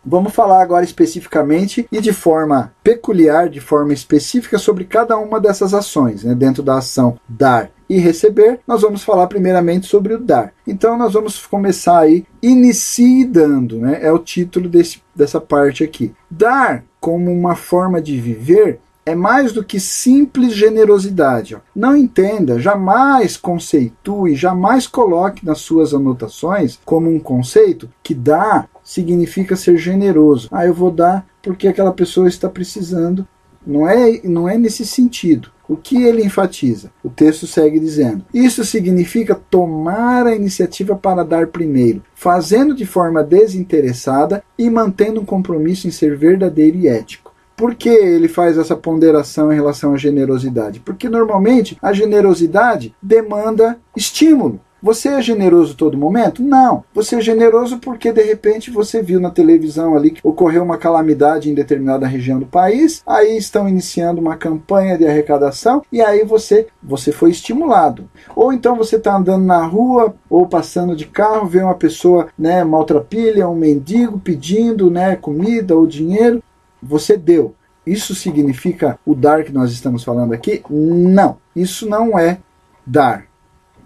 Vamos 0.05 0.33
falar 0.33 0.63
agora 0.63 0.85
especificamente 0.85 1.87
e 1.93 2.01
de 2.01 2.13
forma 2.13 2.73
peculiar, 2.83 3.49
de 3.49 3.61
forma 3.61 3.93
específica, 3.93 4.59
sobre 4.59 4.85
cada 4.85 5.19
uma 5.19 5.39
dessas 5.39 5.75
ações. 5.75 6.25
Né? 6.25 6.35
Dentro 6.35 6.63
da 6.63 6.79
ação 6.79 7.19
dar 7.29 7.71
e 7.89 7.99
receber, 7.99 8.61
nós 8.67 8.83
vamos 8.83 9.03
falar 9.03 9.27
primeiramente 9.27 9.87
sobre 9.87 10.15
o 10.15 10.19
dar. 10.19 10.53
Então 10.67 10.97
nós 10.97 11.15
vamos 11.15 11.47
começar 11.47 12.01
aí, 12.01 12.25
inicie 12.43 13.25
dando, 13.25 13.79
né? 13.79 13.99
é 14.03 14.13
o 14.13 14.19
título 14.19 14.69
desse, 14.69 15.03
dessa 15.15 15.41
parte 15.41 15.83
aqui. 15.83 16.13
Dar 16.31 16.85
como 17.01 17.33
uma 17.33 17.55
forma 17.55 18.01
de 18.03 18.21
viver 18.21 18.81
é 19.09 19.15
mais 19.15 19.55
do 19.55 19.65
que 19.65 19.81
simples 19.81 20.53
generosidade. 20.53 21.57
Não 21.75 21.97
entenda, 21.97 22.61
jamais 22.61 23.39
conceitue, 23.39 24.35
jamais 24.35 24.87
coloque 24.87 25.47
nas 25.47 25.61
suas 25.61 25.95
anotações 25.95 26.79
como 26.85 27.09
um 27.11 27.19
conceito 27.19 27.89
que 28.03 28.15
dá 28.15 28.69
significa 28.85 29.57
ser 29.57 29.79
generoso. 29.79 30.49
Ah, 30.53 30.67
eu 30.67 30.75
vou 30.75 30.91
dar 30.91 31.27
porque 31.43 31.69
aquela 31.69 31.93
pessoa 31.93 32.29
está 32.29 32.51
precisando. 32.51 33.27
Não 33.67 33.89
é, 33.89 34.21
não 34.25 34.47
é 34.47 34.59
nesse 34.59 34.85
sentido. 34.85 35.51
O 35.69 35.77
que 35.77 36.03
ele 36.03 36.25
enfatiza? 36.25 36.91
O 37.05 37.11
texto 37.11 37.47
segue 37.47 37.79
dizendo: 37.79 38.25
Isso 38.33 38.65
significa 38.65 39.35
tomar 39.35 40.27
a 40.27 40.35
iniciativa 40.35 40.97
para 40.97 41.23
dar 41.23 41.49
primeiro, 41.49 42.03
fazendo 42.15 42.75
de 42.75 42.87
forma 42.87 43.23
desinteressada 43.23 44.43
e 44.59 44.71
mantendo 44.71 45.21
um 45.21 45.27
compromisso 45.27 45.87
em 45.87 45.91
ser 45.91 46.17
verdadeiro 46.17 46.79
e 46.79 46.89
ético. 46.89 47.35
Por 47.55 47.75
que 47.75 47.89
ele 47.89 48.29
faz 48.29 48.57
essa 48.57 48.77
ponderação 48.77 49.53
em 49.53 49.57
relação 49.57 49.93
à 49.93 49.97
generosidade? 49.97 50.79
Porque 50.79 51.09
normalmente 51.09 51.77
a 51.83 51.93
generosidade 51.93 52.95
demanda 53.03 53.79
estímulo. 53.97 54.61
Você 54.81 55.09
é 55.09 55.21
generoso 55.21 55.75
todo 55.75 55.99
momento? 55.99 56.43
Não. 56.43 56.85
Você 56.95 57.17
é 57.17 57.21
generoso 57.21 57.79
porque 57.79 58.13
de 58.13 58.23
repente 58.23 58.71
você 58.71 59.03
viu 59.03 59.19
na 59.19 59.31
televisão 59.31 59.97
ali 59.97 60.13
que 60.13 60.21
ocorreu 60.23 60.63
uma 60.63 60.79
calamidade 60.79 61.51
em 61.51 61.55
determinada 61.55 62.07
região 62.07 62.39
do 62.39 62.47
país, 62.47 63.03
aí 63.07 63.37
estão 63.37 63.69
iniciando 63.69 64.21
uma 64.21 64.37
campanha 64.37 64.97
de 64.97 65.07
arrecadação 65.07 65.83
e 65.93 66.01
aí 66.01 66.25
você 66.25 66.69
você 66.83 67.11
foi 67.11 67.31
estimulado. 67.31 68.09
Ou 68.37 68.53
então 68.53 68.77
você 68.77 68.97
está 68.97 69.17
andando 69.17 69.45
na 69.45 69.65
rua 69.67 70.15
ou 70.31 70.47
passando 70.47 70.95
de 70.95 71.07
carro, 71.07 71.47
vê 71.47 71.61
uma 71.61 71.75
pessoa, 71.75 72.29
né, 72.39 72.63
maltrapilha, 72.63 73.49
um 73.49 73.57
mendigo 73.57 74.19
pedindo, 74.19 74.91
né, 74.91 75.17
comida 75.17 75.77
ou 75.77 75.87
dinheiro, 75.87 76.43
você 76.83 77.17
deu. 77.17 77.55
Isso 77.87 78.15
significa 78.15 78.99
o 79.05 79.15
dar 79.15 79.45
que 79.45 79.53
nós 79.53 79.73
estamos 79.73 80.05
falando 80.05 80.33
aqui? 80.33 80.63
Não. 80.71 81.39
Isso 81.57 81.89
não 81.89 82.19
é 82.19 82.39
dar 82.87 83.28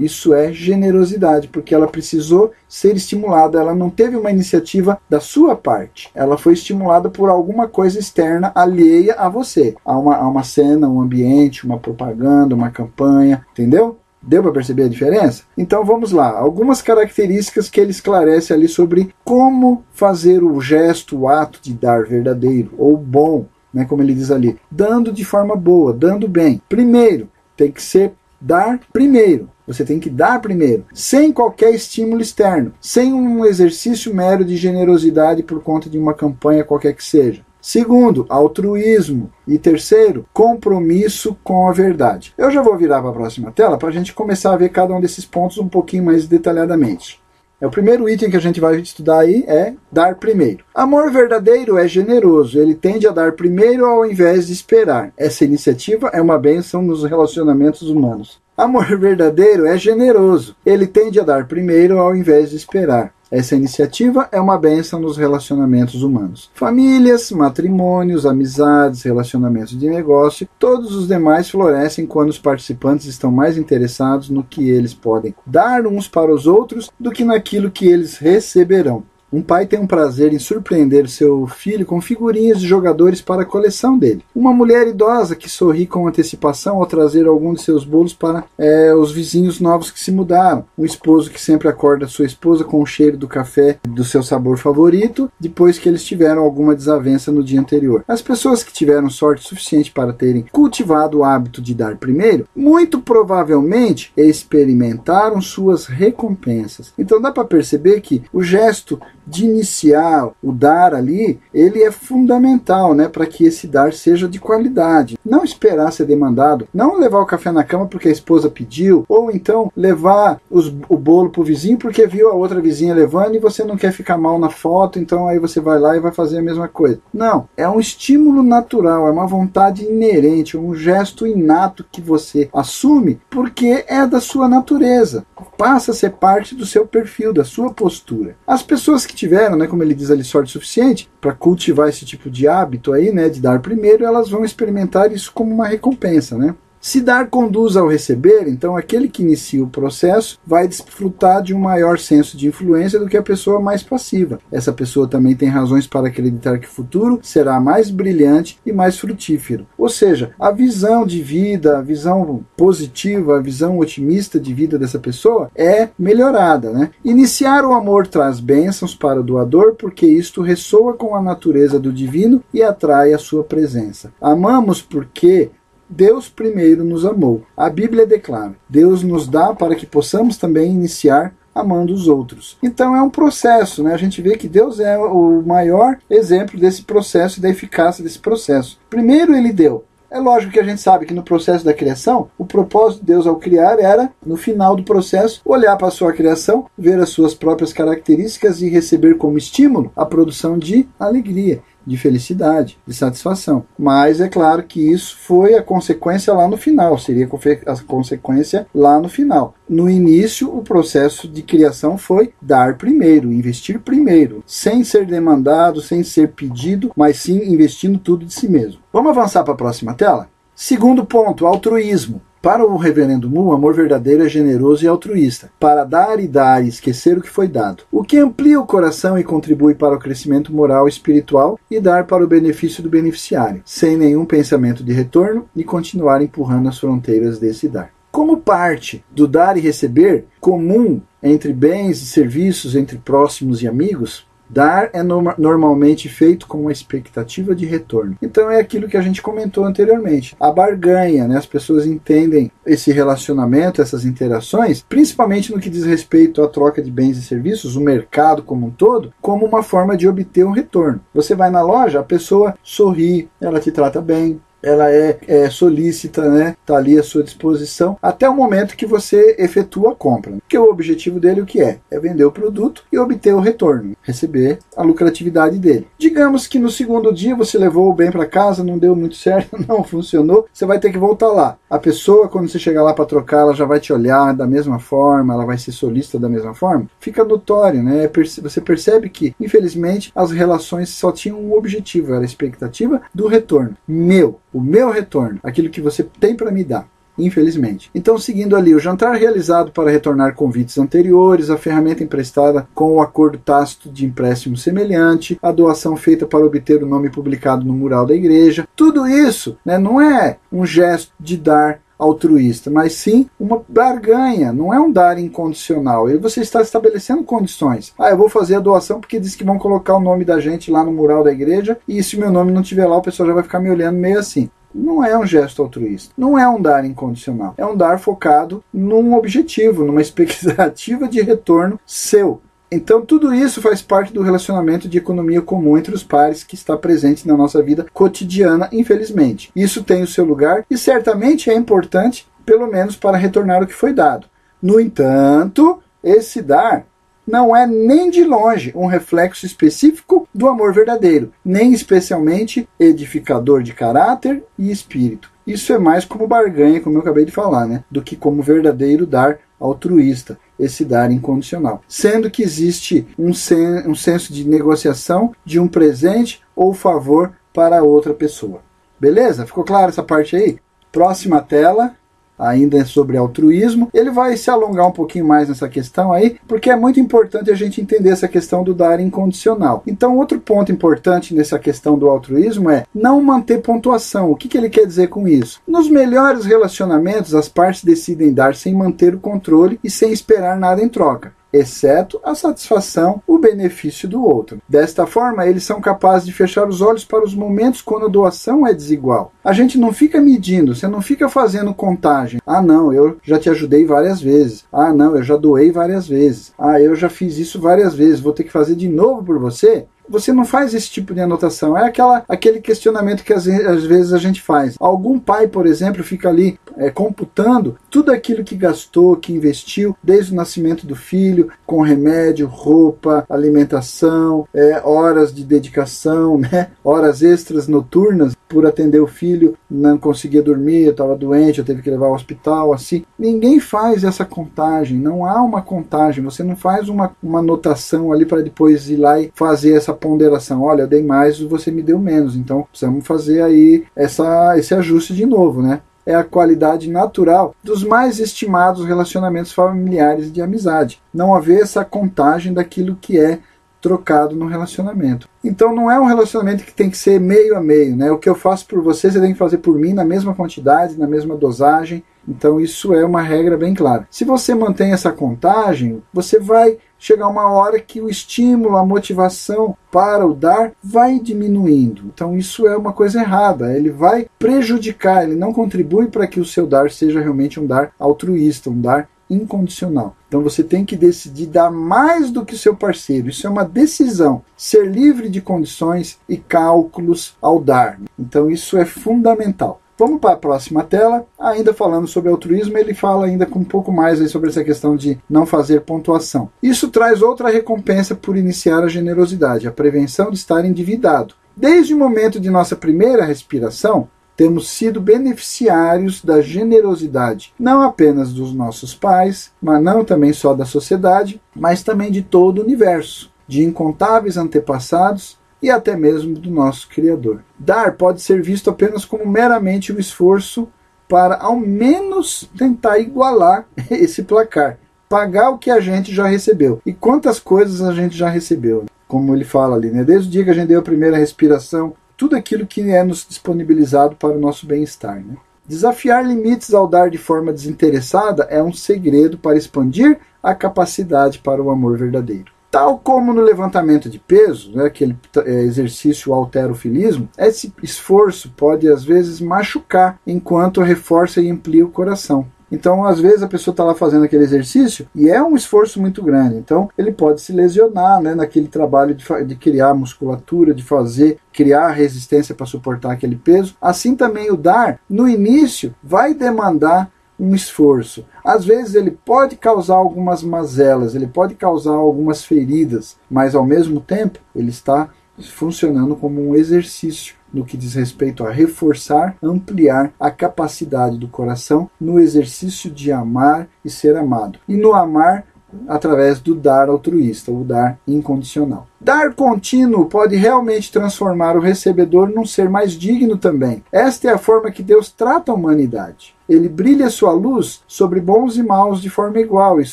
isso 0.04 0.34
é 0.34 0.52
generosidade, 0.52 1.48
porque 1.48 1.74
ela 1.74 1.86
precisou 1.86 2.52
ser 2.68 2.96
estimulada, 2.96 3.60
ela 3.60 3.74
não 3.74 3.90
teve 3.90 4.16
uma 4.16 4.30
iniciativa 4.30 5.00
da 5.08 5.20
sua 5.20 5.54
parte, 5.56 6.10
ela 6.14 6.38
foi 6.38 6.54
estimulada 6.54 7.10
por 7.10 7.28
alguma 7.28 7.68
coisa 7.68 7.98
externa 7.98 8.52
alheia 8.54 9.14
a 9.14 9.28
você. 9.28 9.74
Há 9.84 9.98
uma, 9.98 10.18
uma 10.20 10.42
cena, 10.42 10.88
um 10.88 11.00
ambiente, 11.00 11.64
uma 11.64 11.78
propaganda, 11.78 12.54
uma 12.54 12.70
campanha, 12.70 13.44
entendeu? 13.52 13.98
Deu 14.22 14.42
para 14.42 14.52
perceber 14.52 14.84
a 14.84 14.88
diferença? 14.88 15.42
Então 15.58 15.84
vamos 15.84 16.12
lá. 16.12 16.30
Algumas 16.38 16.80
características 16.80 17.68
que 17.68 17.80
ele 17.80 17.90
esclarece 17.90 18.52
ali 18.52 18.68
sobre 18.68 19.12
como 19.24 19.84
fazer 19.92 20.44
o 20.44 20.60
gesto, 20.60 21.18
o 21.18 21.28
ato 21.28 21.58
de 21.60 21.72
dar 21.72 22.04
verdadeiro 22.04 22.70
ou 22.78 22.96
bom, 22.96 23.46
né, 23.74 23.84
como 23.84 24.02
ele 24.02 24.14
diz 24.14 24.30
ali, 24.30 24.56
dando 24.70 25.10
de 25.10 25.24
forma 25.24 25.56
boa, 25.56 25.92
dando 25.92 26.28
bem. 26.28 26.60
Primeiro, 26.68 27.28
tem 27.56 27.70
que 27.70 27.82
ser 27.82 28.12
dar 28.42 28.81
primeiro. 28.92 29.48
Você 29.66 29.85
tem 29.85 30.00
que 30.00 30.11
dar 30.11 30.40
primeiro, 30.40 30.85
sem 30.92 31.33
qualquer 31.33 31.72
estímulo 31.72 32.20
externo, 32.20 32.74
sem 32.81 33.12
um 33.12 33.44
exercício 33.44 34.12
mero 34.12 34.44
de 34.44 34.57
generosidade 34.57 35.42
por 35.42 35.62
conta 35.62 35.88
de 35.88 35.96
uma 35.96 36.12
campanha 36.12 36.64
qualquer 36.64 36.94
que 36.94 37.05
seja. 37.05 37.42
Segundo, 37.61 38.26
altruísmo. 38.28 39.31
E 39.46 39.57
terceiro, 39.57 40.26
compromisso 40.33 41.37
com 41.44 41.68
a 41.68 41.72
verdade. 41.72 42.35
Eu 42.37 42.50
já 42.50 42.61
vou 42.61 42.76
virar 42.76 43.00
para 43.00 43.11
a 43.11 43.14
próxima 43.14 43.52
tela 43.52 43.78
para 43.78 43.88
a 43.88 43.92
gente 43.92 44.12
começar 44.12 44.52
a 44.52 44.57
ver 44.57 44.70
cada 44.70 44.92
um 44.92 45.00
desses 45.00 45.24
pontos 45.24 45.59
um 45.59 45.68
pouquinho 45.68 46.05
mais 46.05 46.26
detalhadamente. 46.26 47.21
É 47.62 47.66
o 47.66 47.70
primeiro 47.70 48.09
item 48.09 48.29
que 48.29 48.37
a 48.37 48.40
gente 48.40 48.61
vai 48.61 48.81
estudar 48.81 49.20
aí 49.20 49.44
é 49.46 49.75
dar 49.88 50.16
primeiro. 50.16 50.64
Amor 50.75 51.12
verdadeiro 51.12 51.79
é 51.79 51.87
generoso, 51.87 52.59
ele 52.59 52.75
tende 52.75 53.07
a 53.07 53.12
dar 53.12 53.35
primeiro 53.35 53.87
ao 53.87 54.05
invés 54.05 54.48
de 54.48 54.53
esperar. 54.53 55.12
Essa 55.16 55.44
iniciativa 55.44 56.09
é 56.12 56.20
uma 56.20 56.40
bênção 56.40 56.83
nos 56.83 57.05
relacionamentos 57.05 57.88
humanos. 57.88 58.40
Amor 58.57 58.87
verdadeiro 58.98 59.64
é 59.64 59.79
generoso, 59.79 60.57
ele 60.66 60.88
tende 60.88 61.20
a 61.20 61.22
dar 61.22 61.46
primeiro 61.46 62.01
ao 62.01 62.16
invés 62.16 62.51
de 62.51 62.57
esperar. 62.57 63.14
Essa 63.33 63.57
iniciativa 63.57 64.29
é 64.31 64.38
uma 64.38 64.59
bênção 64.59 65.01
nos 65.01 65.16
relacionamentos 65.16 66.03
humanos. 66.03 66.51
Famílias, 66.53 67.31
matrimônios, 67.31 68.27
amizades, 68.27 69.03
relacionamentos 69.05 69.79
de 69.79 69.88
negócio, 69.88 70.47
todos 70.59 70.95
os 70.95 71.09
demais 71.09 71.49
florescem 71.49 72.07
quando 72.07 72.29
os 72.29 72.38
participantes 72.38 73.07
estão 73.07 73.33
mais 73.33 73.57
interessados 73.57 74.29
no 74.29 74.45
que 74.45 74.68
eles 74.68 74.92
podem 74.92 75.35
dar 75.47 75.87
uns 75.87 76.07
para 76.07 76.31
os 76.31 76.47
outros 76.47 76.90
do 77.01 77.11
que 77.11 77.25
naquilo 77.25 77.71
que 77.71 77.87
eles 77.87 78.18
receberão. 78.18 79.03
Um 79.33 79.40
pai 79.40 79.66
tem 79.66 79.81
um 79.81 79.87
prazer 79.87 80.35
em 80.35 80.38
surpreender 80.38 81.09
seu 81.09 81.47
filho 81.47 81.87
com 81.87 82.03
figurinhas 82.03 82.61
de 82.61 82.66
jogadores 82.66 83.23
para 83.23 83.42
a 83.42 83.47
coleção 83.47 83.97
dele. 83.97 84.23
Uma 84.35 84.53
mulher 84.53 84.87
idosa 84.87 85.35
que 85.35 85.49
sorri 85.49 85.87
com 85.87 86.07
antecipação 86.07 86.77
ao 86.77 86.87
trazer 86.87 87.27
algum 87.27 87.55
de 87.55 87.62
seus 87.62 87.83
bolos 87.83 88.12
para 88.12 88.45
é, 88.59 88.95
os 88.95 89.11
vizinhos 89.11 89.59
novos 89.59 89.90
que 89.90 89.99
se 89.99 90.12
mudaram. 90.12 90.66
Um 90.77 90.85
esposo 90.85 91.31
que 91.31 91.40
sempre 91.40 91.66
acorda 91.66 92.07
sua 92.07 92.27
esposa 92.27 92.62
com 92.62 92.83
o 92.83 92.87
cheiro 92.87 93.16
do 93.16 93.27
café 93.27 93.79
do 93.88 94.05
seu 94.05 94.23
sabor 94.23 94.59
favorito 94.59 95.31
depois 95.40 95.79
que 95.79 95.88
eles 95.88 96.05
tiveram 96.05 96.42
alguma 96.42 96.75
desavença 96.75 97.33
no 97.33 97.42
dia 97.42 97.59
anterior. 97.59 98.05
As 98.07 98.21
pessoas 98.21 98.62
que 98.62 98.73
tiveram 98.73 99.09
sorte 99.09 99.49
suficiente 99.49 99.90
para 99.90 100.12
terem 100.12 100.45
cultivado 100.53 101.18
o 101.18 101.25
hábito 101.25 101.62
de 101.62 101.75
dar 101.75 101.97
primeiro, 101.97 102.47
muito 102.55 103.01
provavelmente 103.01 104.12
experimentaram 104.14 105.40
suas 105.40 105.87
recompensas. 105.87 106.92
Então 106.99 107.18
dá 107.18 107.33
para 107.33 107.47
perceber 107.47 108.03
que 108.03 108.23
o 108.31 108.42
gesto 108.42 109.01
de 109.26 109.44
iniciar 109.44 110.30
o 110.42 110.52
dar 110.52 110.94
ali, 110.94 111.40
ele 111.52 111.82
é 111.82 111.90
fundamental, 111.90 112.94
né, 112.94 113.08
para 113.08 113.26
que 113.26 113.44
esse 113.44 113.66
dar 113.66 113.92
seja 113.92 114.28
de 114.28 114.38
qualidade. 114.38 115.18
Não 115.24 115.44
esperar 115.44 115.92
ser 115.92 116.06
demandado, 116.06 116.68
não 116.72 116.98
levar 116.98 117.20
o 117.20 117.26
café 117.26 117.52
na 117.52 117.64
cama 117.64 117.87
porque 117.87 118.08
a 118.08 118.12
esposa 118.12 118.50
pediu, 118.50 119.04
ou 119.08 119.30
então 119.30 119.70
levar 119.76 120.40
os, 120.50 120.68
o 120.88 120.96
bolo 120.96 121.30
pro 121.30 121.44
vizinho 121.44 121.78
porque 121.78 122.06
viu 122.06 122.30
a 122.30 122.35
outra 122.35 122.61
vizinha 122.61 122.94
levando 122.94 123.35
e 123.35 123.40
você 123.40 123.64
não 123.64 123.76
quer 123.76 123.92
ficar 123.92 124.18
mal 124.18 124.38
na 124.38 124.50
foto, 124.50 124.98
então 124.98 125.26
aí 125.26 125.38
você 125.38 125.61
vai 125.61 125.78
lá 125.78 125.96
e 125.96 126.00
vai 126.00 126.12
fazer 126.12 126.38
a 126.38 126.42
mesma 126.42 126.68
coisa. 126.68 127.00
Não, 127.12 127.48
é 127.56 127.68
um 127.68 127.80
estímulo 127.80 128.42
natural, 128.42 129.06
é 129.06 129.11
uma 129.11 129.26
vontade 129.26 129.85
inerente, 129.85 130.56
um 130.56 130.74
gesto 130.74 131.26
inato 131.26 131.85
que 131.90 132.00
você 132.00 132.48
assume 132.52 133.20
porque 133.30 133.85
é 133.87 134.06
da 134.06 134.20
sua 134.20 134.48
natureza, 134.48 135.24
passa 135.56 135.92
a 135.92 135.94
ser 135.94 136.11
parte 136.11 136.54
do 136.54 136.66
seu 136.66 136.87
perfil, 136.87 137.32
da 137.32 137.44
sua 137.44 137.72
postura. 137.72 138.37
As 138.46 138.62
pessoas 138.62 139.06
que 139.06 139.12
que 139.12 139.16
tiveram, 139.16 139.57
né, 139.57 139.66
como 139.66 139.83
ele 139.83 139.94
diz 139.94 140.11
ali, 140.11 140.25
sorte 140.25 140.51
suficiente 140.51 141.09
para 141.20 141.33
cultivar 141.33 141.88
esse 141.88 142.05
tipo 142.05 142.31
de 142.31 142.48
hábito 142.48 142.92
aí, 142.92 143.12
né, 143.12 143.29
de 143.29 143.40
dar 143.40 143.61
primeiro, 143.61 144.05
elas 144.05 144.29
vão 144.31 144.44
experimentar 144.44 145.12
isso 145.12 145.31
como 145.33 145.55
uma 145.55 145.66
recompensa, 145.66 146.37
né? 146.37 146.55
Se 146.85 147.01
dar 147.01 147.31
conduz 147.31 147.77
ao 147.77 147.87
receber, 147.87 148.49
então 148.49 148.77
aquele 148.77 149.09
que 149.09 149.23
inicia 149.23 149.62
o 149.62 149.68
processo 149.68 150.40
vai 150.45 150.66
desfrutar 150.66 151.40
de 151.40 151.55
um 151.55 151.59
maior 151.61 151.97
senso 151.97 152.37
de 152.37 152.49
influência 152.49 152.99
do 152.99 153.07
que 153.07 153.16
a 153.16 153.23
pessoa 153.23 153.61
mais 153.61 153.85
passiva. 153.85 154.40
Essa 154.51 154.73
pessoa 154.73 155.07
também 155.07 155.37
tem 155.37 155.49
razões 155.49 155.87
para 155.87 156.09
acreditar 156.09 156.59
que 156.59 156.66
o 156.66 156.71
futuro 156.71 157.21
será 157.23 157.61
mais 157.61 157.88
brilhante 157.88 158.59
e 158.66 158.73
mais 158.73 158.99
frutífero. 158.99 159.64
Ou 159.79 159.88
seja, 159.88 160.33
a 160.40 160.51
visão 160.51 161.07
de 161.07 161.23
vida, 161.23 161.79
a 161.79 161.83
visão 161.83 162.45
positiva, 162.57 163.37
a 163.37 163.40
visão 163.40 163.79
otimista 163.79 164.40
de 164.40 164.53
vida 164.53 164.77
dessa 164.77 164.99
pessoa 164.99 165.53
é 165.55 165.90
melhorada. 165.97 166.73
Né? 166.73 166.90
Iniciar 167.05 167.64
o 167.64 167.75
amor 167.75 168.09
traz 168.09 168.40
bênçãos 168.40 168.92
para 168.92 169.21
o 169.21 169.25
doador 169.25 169.77
porque 169.77 170.05
isto 170.05 170.42
ressoa 170.42 170.95
com 170.95 171.14
a 171.14 171.23
natureza 171.23 171.79
do 171.79 171.92
divino 171.92 172.42
e 172.53 172.61
atrai 172.61 173.12
a 173.12 173.18
sua 173.18 173.45
presença. 173.45 174.12
Amamos 174.21 174.83
porque 174.83 175.53
Deus 175.92 176.28
primeiro 176.28 176.83
nos 176.85 177.05
amou. 177.05 177.42
A 177.55 177.68
Bíblia 177.68 178.07
declara: 178.07 178.55
Deus 178.68 179.02
nos 179.02 179.28
dá 179.28 179.55
para 179.55 179.74
que 179.74 179.85
possamos 179.85 180.38
também 180.38 180.72
iniciar 180.72 181.35
amando 181.55 181.92
os 181.92 182.09
outros. 182.09 182.57
Então 182.62 182.96
é 182.96 183.02
um 183.02 183.11
processo, 183.11 183.83
né? 183.83 183.92
A 183.92 183.98
gente 183.98 184.22
vê 184.22 184.38
que 184.38 184.48
Deus 184.48 184.81
é 184.81 184.96
o 184.96 185.42
maior 185.42 185.98
exemplo 186.09 186.59
desse 186.59 186.83
processo 186.83 187.38
e 187.38 187.42
da 187.42 187.50
eficácia 187.50 188.02
desse 188.02 188.18
processo. 188.18 188.81
Primeiro 188.88 189.37
ele 189.37 189.52
deu. 189.52 189.85
É 190.11 190.18
lógico 190.18 190.52
que 190.52 190.61
a 190.61 190.64
gente 190.64 190.81
sabe 190.81 191.07
que 191.07 191.14
no 191.14 191.22
processo 191.22 191.64
da 191.64 191.72
criação, 191.72 192.28
o 192.37 192.44
propósito 192.44 193.00
de 193.00 193.07
Deus 193.07 193.26
ao 193.26 193.37
criar 193.37 193.78
era, 193.78 194.11
no 194.24 194.37
final 194.37 194.76
do 194.76 194.83
processo, 194.83 195.40
olhar 195.42 195.74
para 195.76 195.88
a 195.88 195.90
sua 195.90 196.12
criação, 196.12 196.66
ver 196.76 197.00
as 197.00 197.09
suas 197.09 197.35
próprias 197.35 197.72
características 197.72 198.61
e 198.61 198.68
receber 198.68 199.16
como 199.16 199.38
estímulo 199.38 199.90
a 199.96 200.05
produção 200.05 200.59
de 200.59 200.87
alegria 200.98 201.62
de 201.87 201.97
felicidade, 201.97 202.79
de 202.87 202.95
satisfação. 202.95 203.64
Mas 203.79 204.21
é 204.21 204.29
claro 204.29 204.62
que 204.62 204.92
isso 204.92 205.16
foi 205.18 205.55
a 205.55 205.62
consequência 205.62 206.33
lá 206.33 206.49
no 206.49 206.57
final, 206.57 206.99
seria 206.99 207.27
a 207.66 207.77
consequência 207.85 208.66
lá 208.75 209.01
no 209.01 209.09
final. 209.09 209.55
No 209.68 209.88
início, 209.88 210.55
o 210.55 210.62
processo 210.62 211.29
de 211.29 211.42
criação 211.42 211.97
foi 211.97 212.33
dar 212.40 212.77
primeiro, 212.77 213.33
investir 213.33 213.81
primeiro, 213.81 214.42
sem 214.47 214.85
ser 214.85 215.07
demandado, 215.07 215.81
sem 215.81 216.03
ser 216.03 216.33
pedido, 216.33 216.92
mas 216.97 217.18
sim 217.18 217.53
investindo 217.53 217.99
tudo 217.99 218.27
de 218.27 218.35
si 218.35 218.49
mesmo. 218.49 218.81
Vamos 218.92 219.11
avançar 219.11 219.45
para 219.45 219.55
a 219.55 219.57
próxima 219.57 219.95
tela? 219.95 220.29
Segundo 220.55 221.05
ponto, 221.05 221.47
altruísmo. 221.47 222.21
Para 222.42 222.66
o 222.66 222.76
reverendo 222.76 223.31
Mu, 223.31 223.44
o 223.44 223.52
amor 223.52 223.72
verdadeiro 223.72 224.24
é 224.24 224.28
generoso 224.28 224.85
e 224.85 224.88
altruísta, 224.88 225.52
para 225.61 225.85
dar 225.85 226.18
e 226.18 226.26
dar 226.26 226.64
e 226.64 226.66
esquecer 226.66 227.16
o 227.16 227.22
que 227.22 227.31
foi 227.31 227.46
dado, 227.46 227.85
o 227.88 228.02
que 228.02 228.18
amplia 228.18 228.61
o 228.61 228.66
coração 228.66 229.16
e 229.16 229.22
contribui 229.22 229.76
para 229.76 229.94
o 229.94 229.98
crescimento 229.98 230.52
moral 230.52 230.88
e 230.88 230.90
espiritual 230.90 231.57
e 231.70 231.78
dar 231.78 232.05
para 232.05 232.24
o 232.24 232.26
benefício 232.26 232.83
do 232.83 232.90
beneficiário, 232.90 233.62
sem 233.64 233.96
nenhum 233.96 234.24
pensamento 234.24 234.83
de 234.83 234.92
retorno 234.92 235.46
e 235.55 235.62
continuar 235.62 236.20
empurrando 236.20 236.68
as 236.68 236.81
fronteiras 236.81 237.38
desse 237.38 237.68
dar. 237.68 237.90
Como 238.11 238.37
parte 238.38 239.05
do 239.09 239.28
dar 239.28 239.57
e 239.57 239.61
receber 239.61 240.24
comum 240.40 241.00
entre 241.22 241.52
bens 241.52 242.02
e 242.02 242.07
serviços 242.07 242.74
entre 242.74 242.98
próximos 242.98 243.62
e 243.62 243.68
amigos, 243.68 244.26
Dar 244.52 244.90
é 244.92 245.02
no 245.02 245.22
normalmente 245.38 246.10
feito 246.10 246.46
com 246.46 246.60
uma 246.60 246.72
expectativa 246.72 247.54
de 247.54 247.64
retorno. 247.64 248.18
Então 248.20 248.50
é 248.50 248.60
aquilo 248.60 248.86
que 248.86 248.98
a 248.98 249.00
gente 249.00 249.22
comentou 249.22 249.64
anteriormente. 249.64 250.36
A 250.38 250.50
barganha, 250.52 251.26
né? 251.26 251.38
as 251.38 251.46
pessoas 251.46 251.86
entendem 251.86 252.50
esse 252.66 252.92
relacionamento, 252.92 253.80
essas 253.80 254.04
interações, 254.04 254.84
principalmente 254.86 255.50
no 255.50 255.58
que 255.58 255.70
diz 255.70 255.84
respeito 255.84 256.42
à 256.42 256.48
troca 256.48 256.82
de 256.82 256.90
bens 256.90 257.16
e 257.16 257.22
serviços, 257.22 257.76
o 257.76 257.80
mercado 257.80 258.42
como 258.42 258.66
um 258.66 258.70
todo, 258.70 259.12
como 259.22 259.46
uma 259.46 259.62
forma 259.62 259.96
de 259.96 260.06
obter 260.06 260.44
um 260.44 260.52
retorno. 260.52 261.00
Você 261.14 261.34
vai 261.34 261.50
na 261.50 261.62
loja, 261.62 262.00
a 262.00 262.04
pessoa 262.04 262.54
sorri, 262.62 263.30
ela 263.40 263.58
te 263.58 263.72
trata 263.72 264.02
bem, 264.02 264.38
ela 264.62 264.90
é, 264.90 265.18
é 265.27 265.51
solícita, 265.51 266.29
né? 266.29 266.57
Está 266.61 266.77
ali 266.77 266.98
à 266.98 267.03
sua 267.03 267.22
disposição 267.22 267.96
até 268.01 268.29
o 268.29 268.35
momento 268.35 268.77
que 268.77 268.87
você 268.87 269.37
efetua 269.38 269.92
a 269.92 269.94
compra. 269.94 270.33
Porque 270.33 270.59
o 270.59 270.70
objetivo 270.70 271.18
dele 271.18 271.40
o 271.40 271.46
que 271.46 271.61
é? 271.61 271.79
É 271.90 271.98
vender 271.98 272.25
o 272.25 272.33
produto 272.33 272.85
e 272.92 272.98
obter 272.98 273.35
o 273.35 273.40
retorno, 273.40 273.96
receber 274.03 274.59
a 274.77 274.83
lucratividade 274.83 275.59
dele. 275.59 275.88
Digamos 275.98 276.46
que 276.46 276.59
no 276.59 276.70
segundo 276.70 277.12
dia 277.12 277.35
você 277.35 277.59
levou 277.59 277.90
o 277.90 277.94
bem 277.94 278.11
para 278.11 278.27
casa, 278.27 278.64
não 278.64 278.79
deu 278.79 278.94
muito 278.94 279.16
certo, 279.22 279.57
não 279.66 279.83
funcionou, 279.85 280.46
você 280.53 280.64
vai 280.64 280.79
ter 280.79 280.90
que 280.90 280.98
voltar 280.98 281.29
lá. 281.29 281.57
A 281.68 281.79
pessoa, 281.79 282.29
quando 282.29 282.48
você 282.48 282.59
chegar 282.59 282.83
lá 282.83 282.92
para 282.92 283.05
trocar, 283.05 283.40
ela 283.40 283.55
já 283.55 283.64
vai 283.64 283.81
te 283.81 283.92
olhar 283.92 284.33
da 284.35 284.46
mesma 284.46 284.79
forma, 284.79 285.35
ela 285.35 285.46
vai 285.46 285.59
ser 285.59 285.72
solista 285.72 286.18
da 286.18 286.29
mesma 286.29 286.55
forma. 286.55 286.87
Fica 287.01 287.25
notório, 287.25 287.83
né? 287.83 288.11
Você 288.42 288.61
percebe 288.61 289.09
que, 289.09 289.35
infelizmente, 289.40 290.12
as 290.14 290.31
relações 290.31 290.90
só 290.90 291.11
tinham 291.11 291.40
um 291.40 291.55
objetivo, 291.55 292.12
era 292.12 292.22
a 292.22 292.27
expectativa 292.27 293.01
do 293.14 293.27
retorno. 293.27 293.77
Meu, 293.87 294.38
o 294.52 294.60
meu 294.60 294.90
retorno, 294.90 295.40
aquilo 295.42 295.70
que 295.70 295.80
você 295.80 296.02
tem 296.02 296.36
para 296.36 296.50
me 296.50 296.64
dar 296.64 296.86
infelizmente. 297.18 297.90
Então, 297.94 298.16
seguindo 298.18 298.56
ali, 298.56 298.74
o 298.74 298.80
jantar 298.80 299.14
realizado 299.16 299.70
para 299.70 299.90
retornar 299.90 300.34
convites 300.34 300.78
anteriores, 300.78 301.50
a 301.50 301.58
ferramenta 301.58 302.02
emprestada 302.02 302.66
com 302.74 302.94
o 302.94 303.02
acordo 303.02 303.38
tácito 303.38 303.90
de 303.90 304.06
empréstimo 304.06 304.56
semelhante, 304.56 305.38
a 305.42 305.52
doação 305.52 305.96
feita 305.96 306.26
para 306.26 306.44
obter 306.44 306.82
o 306.82 306.86
nome 306.86 307.10
publicado 307.10 307.64
no 307.64 307.74
mural 307.74 308.06
da 308.06 308.14
igreja, 308.14 308.66
tudo 308.74 309.06
isso 309.06 309.56
né, 309.64 309.78
não 309.78 310.00
é 310.00 310.38
um 310.50 310.64
gesto 310.64 311.12
de 311.18 311.36
dar 311.36 311.80
altruísta, 312.02 312.70
mas 312.70 312.94
sim 312.94 313.28
uma 313.38 313.62
barganha, 313.68 314.52
não 314.52 314.72
é 314.72 314.80
um 314.80 314.90
dar 314.90 315.18
incondicional. 315.18 316.10
E 316.10 316.16
você 316.16 316.40
está 316.40 316.60
estabelecendo 316.60 317.22
condições. 317.24 317.92
Ah, 317.98 318.10
eu 318.10 318.16
vou 318.16 318.28
fazer 318.28 318.56
a 318.56 318.60
doação 318.60 319.00
porque 319.00 319.20
diz 319.20 319.34
que 319.34 319.44
vão 319.44 319.58
colocar 319.58 319.96
o 319.96 320.00
nome 320.00 320.24
da 320.24 320.40
gente 320.40 320.70
lá 320.70 320.84
no 320.84 320.92
mural 320.92 321.24
da 321.24 321.32
igreja 321.32 321.78
e 321.86 322.02
se 322.02 322.18
meu 322.18 322.30
nome 322.30 322.52
não 322.52 322.62
estiver 322.62 322.86
lá, 322.86 322.96
o 322.96 323.02
pessoal 323.02 323.28
já 323.28 323.34
vai 323.34 323.42
ficar 323.42 323.60
me 323.60 323.70
olhando 323.70 323.98
meio 323.98 324.18
assim 324.18 324.50
não 324.74 325.04
é 325.04 325.18
um 325.18 325.26
gesto 325.26 325.62
altruísta, 325.62 326.14
não 326.16 326.38
é 326.38 326.48
um 326.48 326.60
dar 326.60 326.84
incondicional, 326.84 327.54
é 327.58 327.66
um 327.66 327.76
dar 327.76 327.98
focado 327.98 328.64
num 328.72 329.14
objetivo, 329.14 329.84
numa 329.84 330.00
expectativa 330.02 331.06
de 331.06 331.20
retorno 331.20 331.78
seu. 331.86 332.40
Então, 332.74 333.04
tudo 333.04 333.35
isso 333.35 333.61
faz 333.61 333.82
parte 333.82 334.14
do 334.14 334.22
relacionamento 334.22 334.88
de 334.88 334.96
economia 334.96 335.42
comum 335.42 335.76
entre 335.76 335.94
os 335.94 336.02
pares 336.02 336.42
que 336.42 336.54
está 336.54 336.74
presente 336.74 337.28
na 337.28 337.37
nossa 337.37 337.62
vida 337.62 337.85
cotidiana, 337.92 338.66
infelizmente. 338.72 339.52
Isso 339.54 339.85
tem 339.85 340.02
o 340.02 340.06
seu 340.06 340.24
lugar 340.24 340.64
e 340.70 340.78
certamente 340.78 341.50
é 341.50 341.54
importante, 341.54 342.26
pelo 342.46 342.66
menos 342.66 342.96
para 342.96 343.18
retornar 343.18 343.62
o 343.62 343.66
que 343.66 343.74
foi 343.74 343.92
dado. 343.92 344.26
No 344.62 344.80
entanto, 344.80 345.82
esse 346.02 346.40
dar 346.40 346.87
não 347.26 347.54
é 347.54 347.66
nem 347.66 348.08
de 348.08 348.24
longe 348.24 348.72
um 348.74 348.87
reflexo 348.87 349.44
específico 349.44 350.26
do 350.35 350.48
amor 350.48 350.72
verdadeiro, 350.72 351.30
nem 351.44 351.74
especialmente 351.74 352.66
edificador 352.80 353.62
de 353.62 353.74
caráter 353.74 354.42
e 354.58 354.70
espírito. 354.70 355.30
Isso 355.46 355.72
é 355.72 355.78
mais 355.78 356.04
como 356.04 356.26
barganha, 356.26 356.80
como 356.80 356.96
eu 356.96 357.02
acabei 357.02 357.24
de 357.24 357.32
falar, 357.32 357.66
né, 357.66 357.85
do 357.90 358.00
que 358.00 358.16
como 358.16 358.42
verdadeiro 358.42 359.06
dar 359.06 359.38
altruísta, 359.62 360.38
esse 360.59 360.85
dar 360.85 361.11
incondicional. 361.11 361.83
Sendo 361.88 362.31
que 362.31 362.42
existe 362.42 363.07
um, 363.18 363.33
sen 363.33 363.87
um 363.87 363.94
senso 363.94 364.33
de 364.33 364.46
negociação 364.46 365.33
de 365.44 365.59
um 365.59 365.68
presente 365.68 366.42
ou 366.55 366.75
favor 366.75 367.33
para 367.53 367.83
outra 367.83 368.12
pessoa. 368.12 368.61
Beleza? 368.98 369.46
Ficou 369.46 369.64
claro 369.64 369.88
essa 369.88 370.03
parte 370.03 370.37
aí? 370.37 370.59
Próxima 370.90 371.40
tela. 371.40 371.94
Ainda 372.42 372.85
sobre 372.85 373.16
altruísmo. 373.16 373.88
Ele 373.92 374.11
vai 374.11 374.37
se 374.37 374.50
alongar 374.50 374.87
um 374.87 374.92
pouquinho 374.92 375.26
mais 375.26 375.48
nessa 375.48 375.68
questão 375.68 376.12
aí, 376.12 376.37
porque 376.46 376.70
é 376.70 376.76
muito 376.76 377.00
importante 377.00 377.50
a 377.50 377.55
gente 377.55 377.81
entender 377.81 378.11
essa 378.11 378.28
questão 378.28 378.62
do 378.62 378.74
dar 378.74 379.00
incondicional. 379.00 379.83
Então, 379.87 380.18
outro 380.18 380.40
ponto 380.40 380.72
importante 380.72 381.35
nessa 381.35 381.59
questão 381.59 381.98
do 381.98 382.09
altruísmo 382.09 382.70
é 382.70 382.85
não 382.94 383.22
manter 383.22 383.62
pontuação. 383.62 384.31
O 384.31 384.37
que, 384.37 384.48
que 384.48 384.59
ele 384.59 384.70
quer 384.70 384.87
dizer 384.87 385.09
com 385.09 385.26
isso? 385.28 385.61
Nos 385.66 385.88
melhores 385.88 386.44
relacionamentos, 386.44 387.35
as 387.35 387.48
partes 387.48 387.85
decidem 387.85 388.33
dar 388.33 388.55
sem 388.55 388.74
manter 388.74 389.14
o 389.14 389.20
controle 389.20 389.78
e 389.83 389.90
sem 389.90 390.12
esperar 390.12 390.59
nada 390.59 390.83
em 390.83 390.88
troca 390.88 391.33
exceto 391.52 392.20
a 392.24 392.34
satisfação, 392.34 393.22
o 393.26 393.38
benefício 393.38 394.08
do 394.08 394.24
outro. 394.24 394.60
Desta 394.68 395.06
forma, 395.06 395.46
eles 395.46 395.64
são 395.64 395.80
capazes 395.80 396.26
de 396.26 396.32
fechar 396.32 396.68
os 396.68 396.80
olhos 396.80 397.04
para 397.04 397.24
os 397.24 397.34
momentos 397.34 397.82
quando 397.82 398.06
a 398.06 398.08
doação 398.08 398.66
é 398.66 398.72
desigual. 398.72 399.32
A 399.44 399.52
gente 399.52 399.78
não 399.78 399.92
fica 399.92 400.20
medindo, 400.20 400.74
você 400.74 400.88
não 400.88 401.02
fica 401.02 401.28
fazendo 401.28 401.74
contagem. 401.74 402.40
Ah, 402.46 402.62
não, 402.62 402.92
eu 402.92 403.18
já 403.22 403.38
te 403.38 403.50
ajudei 403.50 403.84
várias 403.84 404.20
vezes. 404.20 404.64
Ah, 404.72 404.92
não, 404.92 405.16
eu 405.16 405.22
já 405.22 405.36
doei 405.36 405.70
várias 405.70 406.06
vezes. 406.08 406.52
Ah, 406.58 406.80
eu 406.80 406.94
já 406.94 407.08
fiz 407.08 407.36
isso 407.38 407.60
várias 407.60 407.94
vezes, 407.94 408.20
vou 408.20 408.32
ter 408.32 408.44
que 408.44 408.52
fazer 408.52 408.74
de 408.74 408.88
novo 408.88 409.22
por 409.22 409.38
você? 409.38 409.86
Você 410.08 410.32
não 410.32 410.44
faz 410.44 410.74
esse 410.74 410.90
tipo 410.90 411.14
de 411.14 411.20
anotação. 411.20 411.76
É 411.76 411.86
aquela, 411.86 412.24
aquele 412.28 412.60
questionamento 412.60 413.24
que 413.24 413.32
às, 413.32 413.46
às 413.46 413.84
vezes 413.84 414.12
a 414.12 414.18
gente 414.18 414.40
faz. 414.40 414.76
Algum 414.78 415.18
pai, 415.18 415.48
por 415.48 415.66
exemplo, 415.66 416.04
fica 416.04 416.28
ali 416.28 416.58
é, 416.76 416.90
computando 416.90 417.76
tudo 417.90 418.10
aquilo 418.10 418.44
que 418.44 418.56
gastou, 418.56 419.16
que 419.16 419.32
investiu, 419.32 419.96
desde 420.02 420.32
o 420.32 420.36
nascimento 420.36 420.86
do 420.86 420.96
filho, 420.96 421.50
com 421.66 421.82
remédio, 421.82 422.46
roupa, 422.46 423.24
alimentação, 423.28 424.46
é, 424.54 424.80
horas 424.84 425.34
de 425.34 425.44
dedicação, 425.44 426.38
né? 426.52 426.68
horas 426.84 427.22
extras 427.22 427.68
noturnas 427.68 428.34
por 428.48 428.66
atender 428.66 429.00
o 429.00 429.06
filho, 429.06 429.56
não 429.70 429.96
conseguia 429.96 430.42
dormir, 430.42 430.88
estava 430.88 431.16
doente, 431.16 431.58
eu 431.58 431.64
teve 431.64 431.80
que 431.80 431.90
levar 431.90 432.06
ao 432.06 432.14
hospital, 432.14 432.72
assim. 432.74 433.02
Ninguém 433.18 433.58
faz 433.58 434.04
essa 434.04 434.26
contagem, 434.26 434.98
não 434.98 435.24
há 435.24 435.42
uma 435.42 435.62
contagem, 435.62 436.22
você 436.22 436.42
não 436.42 436.54
faz 436.54 436.88
uma, 436.90 437.16
uma 437.22 437.38
anotação 437.38 438.12
ali 438.12 438.26
para 438.26 438.42
depois 438.42 438.90
ir 438.90 438.96
lá 438.96 439.18
e 439.18 439.32
fazer 439.34 439.74
essa 439.74 439.91
ponderação. 439.92 440.62
Olha, 440.62 440.83
eu 440.83 440.88
dei 440.88 441.02
mais, 441.02 441.40
você 441.40 441.70
me 441.70 441.83
deu 441.83 441.98
menos, 441.98 442.37
então 442.37 442.66
precisamos 442.70 443.07
fazer 443.07 443.42
aí 443.42 443.85
essa, 443.94 444.57
esse 444.59 444.74
ajuste 444.74 445.14
de 445.14 445.26
novo, 445.26 445.62
né? 445.62 445.81
é 446.05 446.14
a 446.14 446.24
qualidade 446.24 446.90
natural 446.90 447.55
dos 447.62 447.85
mais 447.85 448.18
estimados 448.18 448.85
relacionamentos 448.85 449.52
familiares 449.52 450.33
de 450.33 450.42
amizade. 450.42 451.00
Não 451.14 451.35
haver 451.35 451.62
essa 451.62 451.85
contagem 451.85 452.52
daquilo 452.52 452.98
que 453.00 453.18
é 453.18 453.38
trocado 453.81 454.37
no 454.37 454.46
relacionamento. 454.46 455.28
Então 455.42 455.74
não 455.74 455.90
é 455.90 455.98
um 455.98 456.05
relacionamento 456.05 456.64
que 456.64 456.72
tem 456.72 456.88
que 456.88 456.96
ser 456.96 457.20
meio 457.20 457.57
a 457.57 457.61
meio, 457.61 457.96
né? 457.96 458.12
O 458.12 458.18
que 458.18 458.28
eu 458.28 458.35
faço 458.35 458.64
por 458.66 458.81
você, 458.81 459.11
você 459.11 459.20
tem 459.20 459.33
que 459.33 459.38
fazer 459.38 459.59
por 459.59 459.76
mim 459.76 459.92
na 459.92 460.05
mesma 460.05 460.35
quantidade, 460.35 460.96
na 460.96 461.07
mesma 461.07 461.37
dosagem. 461.37 462.05
Então 462.26 462.61
isso 462.61 462.94
é 462.94 463.05
uma 463.05 463.20
regra 463.20 463.57
bem 463.57 463.74
clara. 463.74 464.07
Se 464.09 464.24
você 464.24 464.55
mantém 464.55 464.92
essa 464.92 465.11
contagem, 465.11 466.00
você 466.12 466.38
vai 466.38 466.78
chegar 467.02 467.26
uma 467.26 467.50
hora 467.50 467.80
que 467.80 468.00
o 468.00 468.08
estímulo, 468.08 468.76
a 468.76 468.86
motivação 468.86 469.76
para 469.90 470.24
o 470.24 470.32
dar 470.32 470.70
vai 470.80 471.18
diminuindo. 471.18 472.04
Então 472.06 472.38
isso 472.38 472.64
é 472.64 472.76
uma 472.76 472.92
coisa 472.92 473.20
errada. 473.20 473.76
Ele 473.76 473.90
vai 473.90 474.28
prejudicar, 474.38 475.24
ele 475.24 475.34
não 475.34 475.52
contribui 475.52 476.06
para 476.06 476.28
que 476.28 476.38
o 476.38 476.44
seu 476.44 476.64
dar 476.64 476.92
seja 476.92 477.20
realmente 477.20 477.58
um 477.58 477.66
dar 477.66 477.90
altruísta, 477.98 478.70
um 478.70 478.80
dar 478.80 479.08
incondicional. 479.28 480.14
Então 480.28 480.42
você 480.42 480.62
tem 480.62 480.84
que 480.84 480.94
decidir 480.94 481.46
dar 481.46 481.72
mais 481.72 482.30
do 482.30 482.44
que 482.44 482.54
o 482.54 482.58
seu 482.58 482.76
parceiro. 482.76 483.30
Isso 483.30 483.48
é 483.48 483.50
uma 483.50 483.64
decisão. 483.64 484.42
Ser 484.56 484.86
livre 484.86 485.28
de 485.28 485.40
condições 485.40 486.20
e 486.28 486.36
cálculos 486.36 487.36
ao 487.42 487.60
dar. 487.60 487.98
Então 488.16 488.48
isso 488.48 488.78
é 488.78 488.84
fundamental. 488.84 489.80
Vamos 489.98 490.20
para 490.20 490.33
a 490.35 490.38
próxima 490.38 490.83
tela. 490.83 491.26
Ainda 491.38 491.74
falando 491.74 492.07
sobre 492.07 492.31
altruísmo, 492.31 492.76
ele 492.76 492.94
fala 492.94 493.26
ainda 493.26 493.46
com 493.46 493.61
um 493.61 493.64
pouco 493.64 493.92
mais 493.92 494.18
sobre 494.31 494.50
essa 494.50 494.64
questão 494.64 494.96
de 494.96 495.18
não 495.28 495.46
fazer 495.46 495.83
pontuação. 495.83 496.50
Isso 496.62 496.90
traz 496.90 497.22
outra 497.22 497.50
recompensa 497.50 498.14
por 498.14 498.37
iniciar 498.37 498.83
a 498.83 498.88
generosidade, 498.88 499.68
a 499.68 499.72
prevenção 499.72 500.31
de 500.31 500.37
estar 500.37 500.64
endividado. 500.64 501.35
Desde 501.57 501.94
o 501.94 501.98
momento 501.98 502.40
de 502.40 502.50
nossa 502.50 502.74
primeira 502.74 503.24
respiração, 503.24 504.09
temos 504.35 504.70
sido 504.70 505.00
beneficiários 505.00 506.24
da 506.24 506.40
generosidade, 506.40 507.52
não 507.59 507.83
apenas 507.83 508.33
dos 508.33 508.55
nossos 508.55 508.94
pais, 508.94 509.52
mas 509.61 509.83
não 509.83 510.05
também 510.05 510.33
só 510.33 510.55
da 510.55 510.64
sociedade, 510.64 511.40
mas 511.55 511.83
também 511.83 512.11
de 512.11 512.22
todo 512.22 512.59
o 512.59 512.64
universo, 512.64 513.31
de 513.46 513.62
incontáveis 513.62 514.38
antepassados 514.38 515.38
e 515.62 515.70
até 515.70 515.96
mesmo 515.96 516.35
do 516.35 516.51
nosso 516.51 516.88
Criador. 516.88 517.44
Dar 517.59 517.92
pode 517.92 518.20
ser 518.20 518.42
visto 518.42 518.68
apenas 518.68 519.05
como 519.05 519.25
meramente 519.27 519.92
um 519.92 519.98
esforço 519.98 520.68
para 521.09 521.37
ao 521.37 521.57
menos 521.57 522.51
tentar 522.57 522.98
igualar 522.98 523.66
esse 523.90 524.22
placar, 524.22 524.79
pagar 525.09 525.51
o 525.51 525.59
que 525.59 525.70
a 525.70 525.79
gente 525.79 526.12
já 526.12 526.27
recebeu. 526.27 526.81
E 526.85 526.92
quantas 526.92 527.38
coisas 527.38 527.83
a 527.83 527.92
gente 527.92 528.16
já 528.16 528.29
recebeu? 528.29 528.87
Como 529.07 529.35
ele 529.35 529.44
fala 529.44 529.77
ali, 529.77 529.90
né? 529.90 530.03
Desde 530.03 530.29
o 530.29 530.31
dia 530.31 530.44
que 530.44 530.51
a 530.51 530.55
gente 530.55 530.68
deu 530.68 530.81
a 530.81 530.83
primeira 530.83 531.18
respiração, 531.18 531.94
tudo 532.16 532.35
aquilo 532.35 532.66
que 532.66 532.81
é 532.90 533.05
nos 533.05 533.27
disponibilizado 533.29 534.16
para 534.16 534.37
o 534.37 534.40
nosso 534.40 534.66
bem-estar. 534.66 535.16
Né? 535.16 535.37
Desafiar 535.66 536.27
limites 536.27 536.72
ao 536.72 536.88
dar 536.88 537.11
de 537.11 537.18
forma 537.18 537.53
desinteressada 537.53 538.44
é 538.44 538.62
um 538.62 538.72
segredo 538.72 539.37
para 539.37 539.57
expandir 539.57 540.18
a 540.42 540.55
capacidade 540.55 541.38
para 541.38 541.62
o 541.62 541.70
amor 541.70 541.98
verdadeiro. 541.98 542.53
Tal 542.72 542.98
como 542.98 543.35
no 543.35 543.42
levantamento 543.42 544.08
de 544.08 544.18
peso, 544.18 544.74
né, 544.74 544.87
aquele 544.87 545.14
é, 545.44 545.61
exercício 545.61 546.32
alterofilismo, 546.32 547.28
esse 547.37 547.70
esforço 547.82 548.50
pode 548.56 548.88
às 548.88 549.04
vezes 549.04 549.42
machucar 549.42 550.18
enquanto 550.26 550.80
reforça 550.80 551.42
e 551.42 551.50
amplia 551.50 551.85
o 551.85 551.90
coração. 551.90 552.46
Então, 552.72 553.04
às 553.04 553.20
vezes, 553.20 553.42
a 553.42 553.48
pessoa 553.48 553.74
está 553.74 553.85
lá 553.85 553.94
fazendo 553.94 554.24
aquele 554.24 554.44
exercício 554.44 555.06
e 555.14 555.28
é 555.28 555.42
um 555.42 555.54
esforço 555.54 556.00
muito 556.00 556.22
grande. 556.22 556.56
Então, 556.56 556.88
ele 556.96 557.12
pode 557.12 557.42
se 557.42 557.52
lesionar 557.52 558.22
né, 558.22 558.35
naquele 558.35 558.66
trabalho 558.66 559.14
de, 559.14 559.26
de 559.44 559.54
criar 559.56 559.92
musculatura, 559.92 560.72
de 560.72 560.82
fazer, 560.82 561.37
criar 561.52 561.90
resistência 561.90 562.54
para 562.54 562.64
suportar 562.64 563.12
aquele 563.12 563.37
peso. 563.37 563.76
Assim 563.78 564.16
também 564.16 564.50
o 564.50 564.56
dar, 564.56 564.98
no 565.11 565.28
início, 565.28 565.94
vai 566.02 566.32
demandar 566.32 567.11
um 567.42 567.57
esforço. 567.57 568.24
Às 568.44 568.64
vezes 568.64 568.94
ele 568.94 569.11
pode 569.11 569.57
causar 569.57 569.96
algumas 569.96 570.44
mazelas, 570.44 571.16
ele 571.16 571.26
pode 571.26 571.57
causar 571.57 571.94
algumas 571.94 572.44
feridas, 572.44 573.16
mas 573.28 573.57
ao 573.57 573.66
mesmo 573.66 574.00
tempo 574.00 574.38
ele 574.55 574.70
está 574.70 575.11
funcionando 575.50 576.14
como 576.14 576.40
um 576.40 576.55
exercício 576.55 577.35
no 577.52 577.64
que 577.64 577.76
diz 577.76 577.94
respeito 577.94 578.46
a 578.46 578.50
reforçar, 578.50 579.37
ampliar 579.42 580.12
a 580.18 580.31
capacidade 580.31 581.18
do 581.18 581.26
coração 581.26 581.90
no 582.00 582.20
exercício 582.20 582.90
de 582.90 583.11
amar 583.11 583.68
e 583.85 583.90
ser 583.90 584.16
amado. 584.16 584.59
E 584.68 584.76
no 584.76 584.94
amar 584.94 585.44
através 585.88 586.40
do 586.40 586.54
dar 586.54 586.88
altruísta, 586.88 587.50
o 587.50 587.64
dar 587.64 587.98
incondicional. 588.06 588.87
Dar 589.00 589.35
contínuo 589.35 590.06
pode 590.06 590.37
realmente 590.37 590.92
transformar 590.92 591.56
o 591.56 591.61
recebedor 591.61 592.28
num 592.28 592.46
ser 592.46 592.68
mais 592.68 592.92
digno 592.92 593.37
também. 593.37 593.82
Esta 593.90 594.28
é 594.28 594.32
a 594.32 594.38
forma 594.38 594.70
que 594.70 594.82
Deus 594.82 595.11
trata 595.11 595.50
a 595.50 595.54
humanidade. 595.54 596.35
Ele 596.48 596.68
brilha 596.68 597.11
sua 597.11 597.32
luz 597.32 597.82
sobre 597.87 598.20
bons 598.20 598.56
e 598.56 598.62
maus 598.62 599.00
de 599.00 599.11
forma 599.11 599.40
igual, 599.40 599.80
isso 599.80 599.92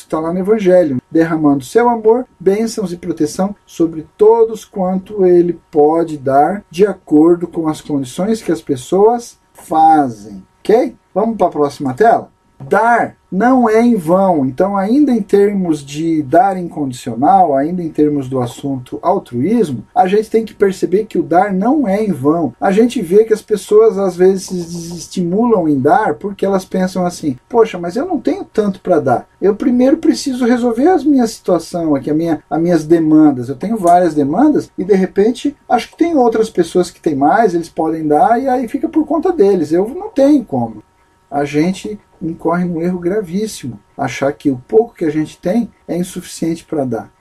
está 0.00 0.20
lá 0.20 0.32
no 0.32 0.38
Evangelho, 0.38 1.00
derramando 1.10 1.64
seu 1.64 1.88
amor, 1.88 2.26
bênçãos 2.38 2.92
e 2.92 2.96
proteção 2.96 3.54
sobre 3.66 4.06
todos 4.16 4.64
quanto 4.64 5.24
ele 5.24 5.58
pode 5.70 6.18
dar, 6.18 6.62
de 6.70 6.86
acordo 6.86 7.48
com 7.48 7.68
as 7.68 7.80
condições 7.80 8.42
que 8.42 8.52
as 8.52 8.60
pessoas 8.60 9.38
fazem. 9.52 10.42
Ok? 10.60 10.94
Vamos 11.14 11.36
para 11.36 11.46
a 11.46 11.50
próxima 11.50 11.94
tela? 11.94 12.30
Dar 12.60 13.16
não 13.30 13.68
é 13.68 13.80
em 13.80 13.96
vão. 13.96 14.46
Então, 14.46 14.76
ainda 14.76 15.12
em 15.12 15.22
termos 15.22 15.84
de 15.84 16.22
dar 16.22 16.56
incondicional, 16.56 17.56
ainda 17.56 17.82
em 17.82 17.88
termos 17.88 18.28
do 18.28 18.40
assunto 18.40 18.98
altruísmo, 19.02 19.84
a 19.94 20.06
gente 20.06 20.30
tem 20.30 20.44
que 20.44 20.54
perceber 20.54 21.06
que 21.06 21.18
o 21.18 21.22
dar 21.22 21.52
não 21.52 21.86
é 21.86 22.02
em 22.02 22.12
vão. 22.12 22.52
A 22.60 22.70
gente 22.70 23.00
vê 23.02 23.24
que 23.24 23.32
as 23.32 23.42
pessoas 23.42 23.98
às 23.98 24.16
vezes 24.16 24.44
se 24.44 24.54
desestimulam 24.54 25.68
em 25.68 25.78
dar 25.78 26.14
porque 26.14 26.44
elas 26.44 26.64
pensam 26.64 27.04
assim: 27.04 27.36
poxa, 27.48 27.78
mas 27.78 27.96
eu 27.96 28.06
não 28.06 28.18
tenho 28.18 28.44
tanto 28.44 28.80
para 28.80 29.00
dar. 29.00 29.28
Eu 29.40 29.56
primeiro 29.56 29.96
preciso 29.96 30.44
resolver 30.44 30.88
as 30.88 31.04
minhas 31.04 31.30
situação 31.30 31.94
aqui, 31.94 32.10
a 32.10 32.14
minha, 32.14 32.42
as 32.48 32.60
minhas 32.60 32.84
demandas. 32.84 33.48
Eu 33.48 33.56
tenho 33.56 33.76
várias 33.76 34.14
demandas 34.14 34.70
e 34.76 34.84
de 34.84 34.94
repente 34.94 35.56
acho 35.68 35.90
que 35.90 35.96
tem 35.96 36.16
outras 36.16 36.50
pessoas 36.50 36.90
que 36.90 37.00
têm 37.00 37.14
mais, 37.14 37.54
eles 37.54 37.68
podem 37.68 38.06
dar 38.06 38.40
e 38.40 38.48
aí 38.48 38.68
fica 38.68 38.88
por 38.88 39.06
conta 39.06 39.32
deles. 39.32 39.72
Eu 39.72 39.88
não 39.88 40.10
tenho 40.10 40.44
como. 40.44 40.82
A 41.30 41.44
gente 41.44 41.98
incorre 42.20 42.64
num 42.64 42.82
erro 42.82 42.98
gravíssimo, 42.98 43.78
achar 43.96 44.32
que 44.32 44.50
o 44.50 44.62
pouco 44.66 44.94
que 44.94 45.04
a 45.04 45.10
gente 45.10 45.38
tem 45.38 45.70
é 45.86 45.96
insuficiente 45.96 46.64
para 46.64 46.84
dar. 46.84 47.12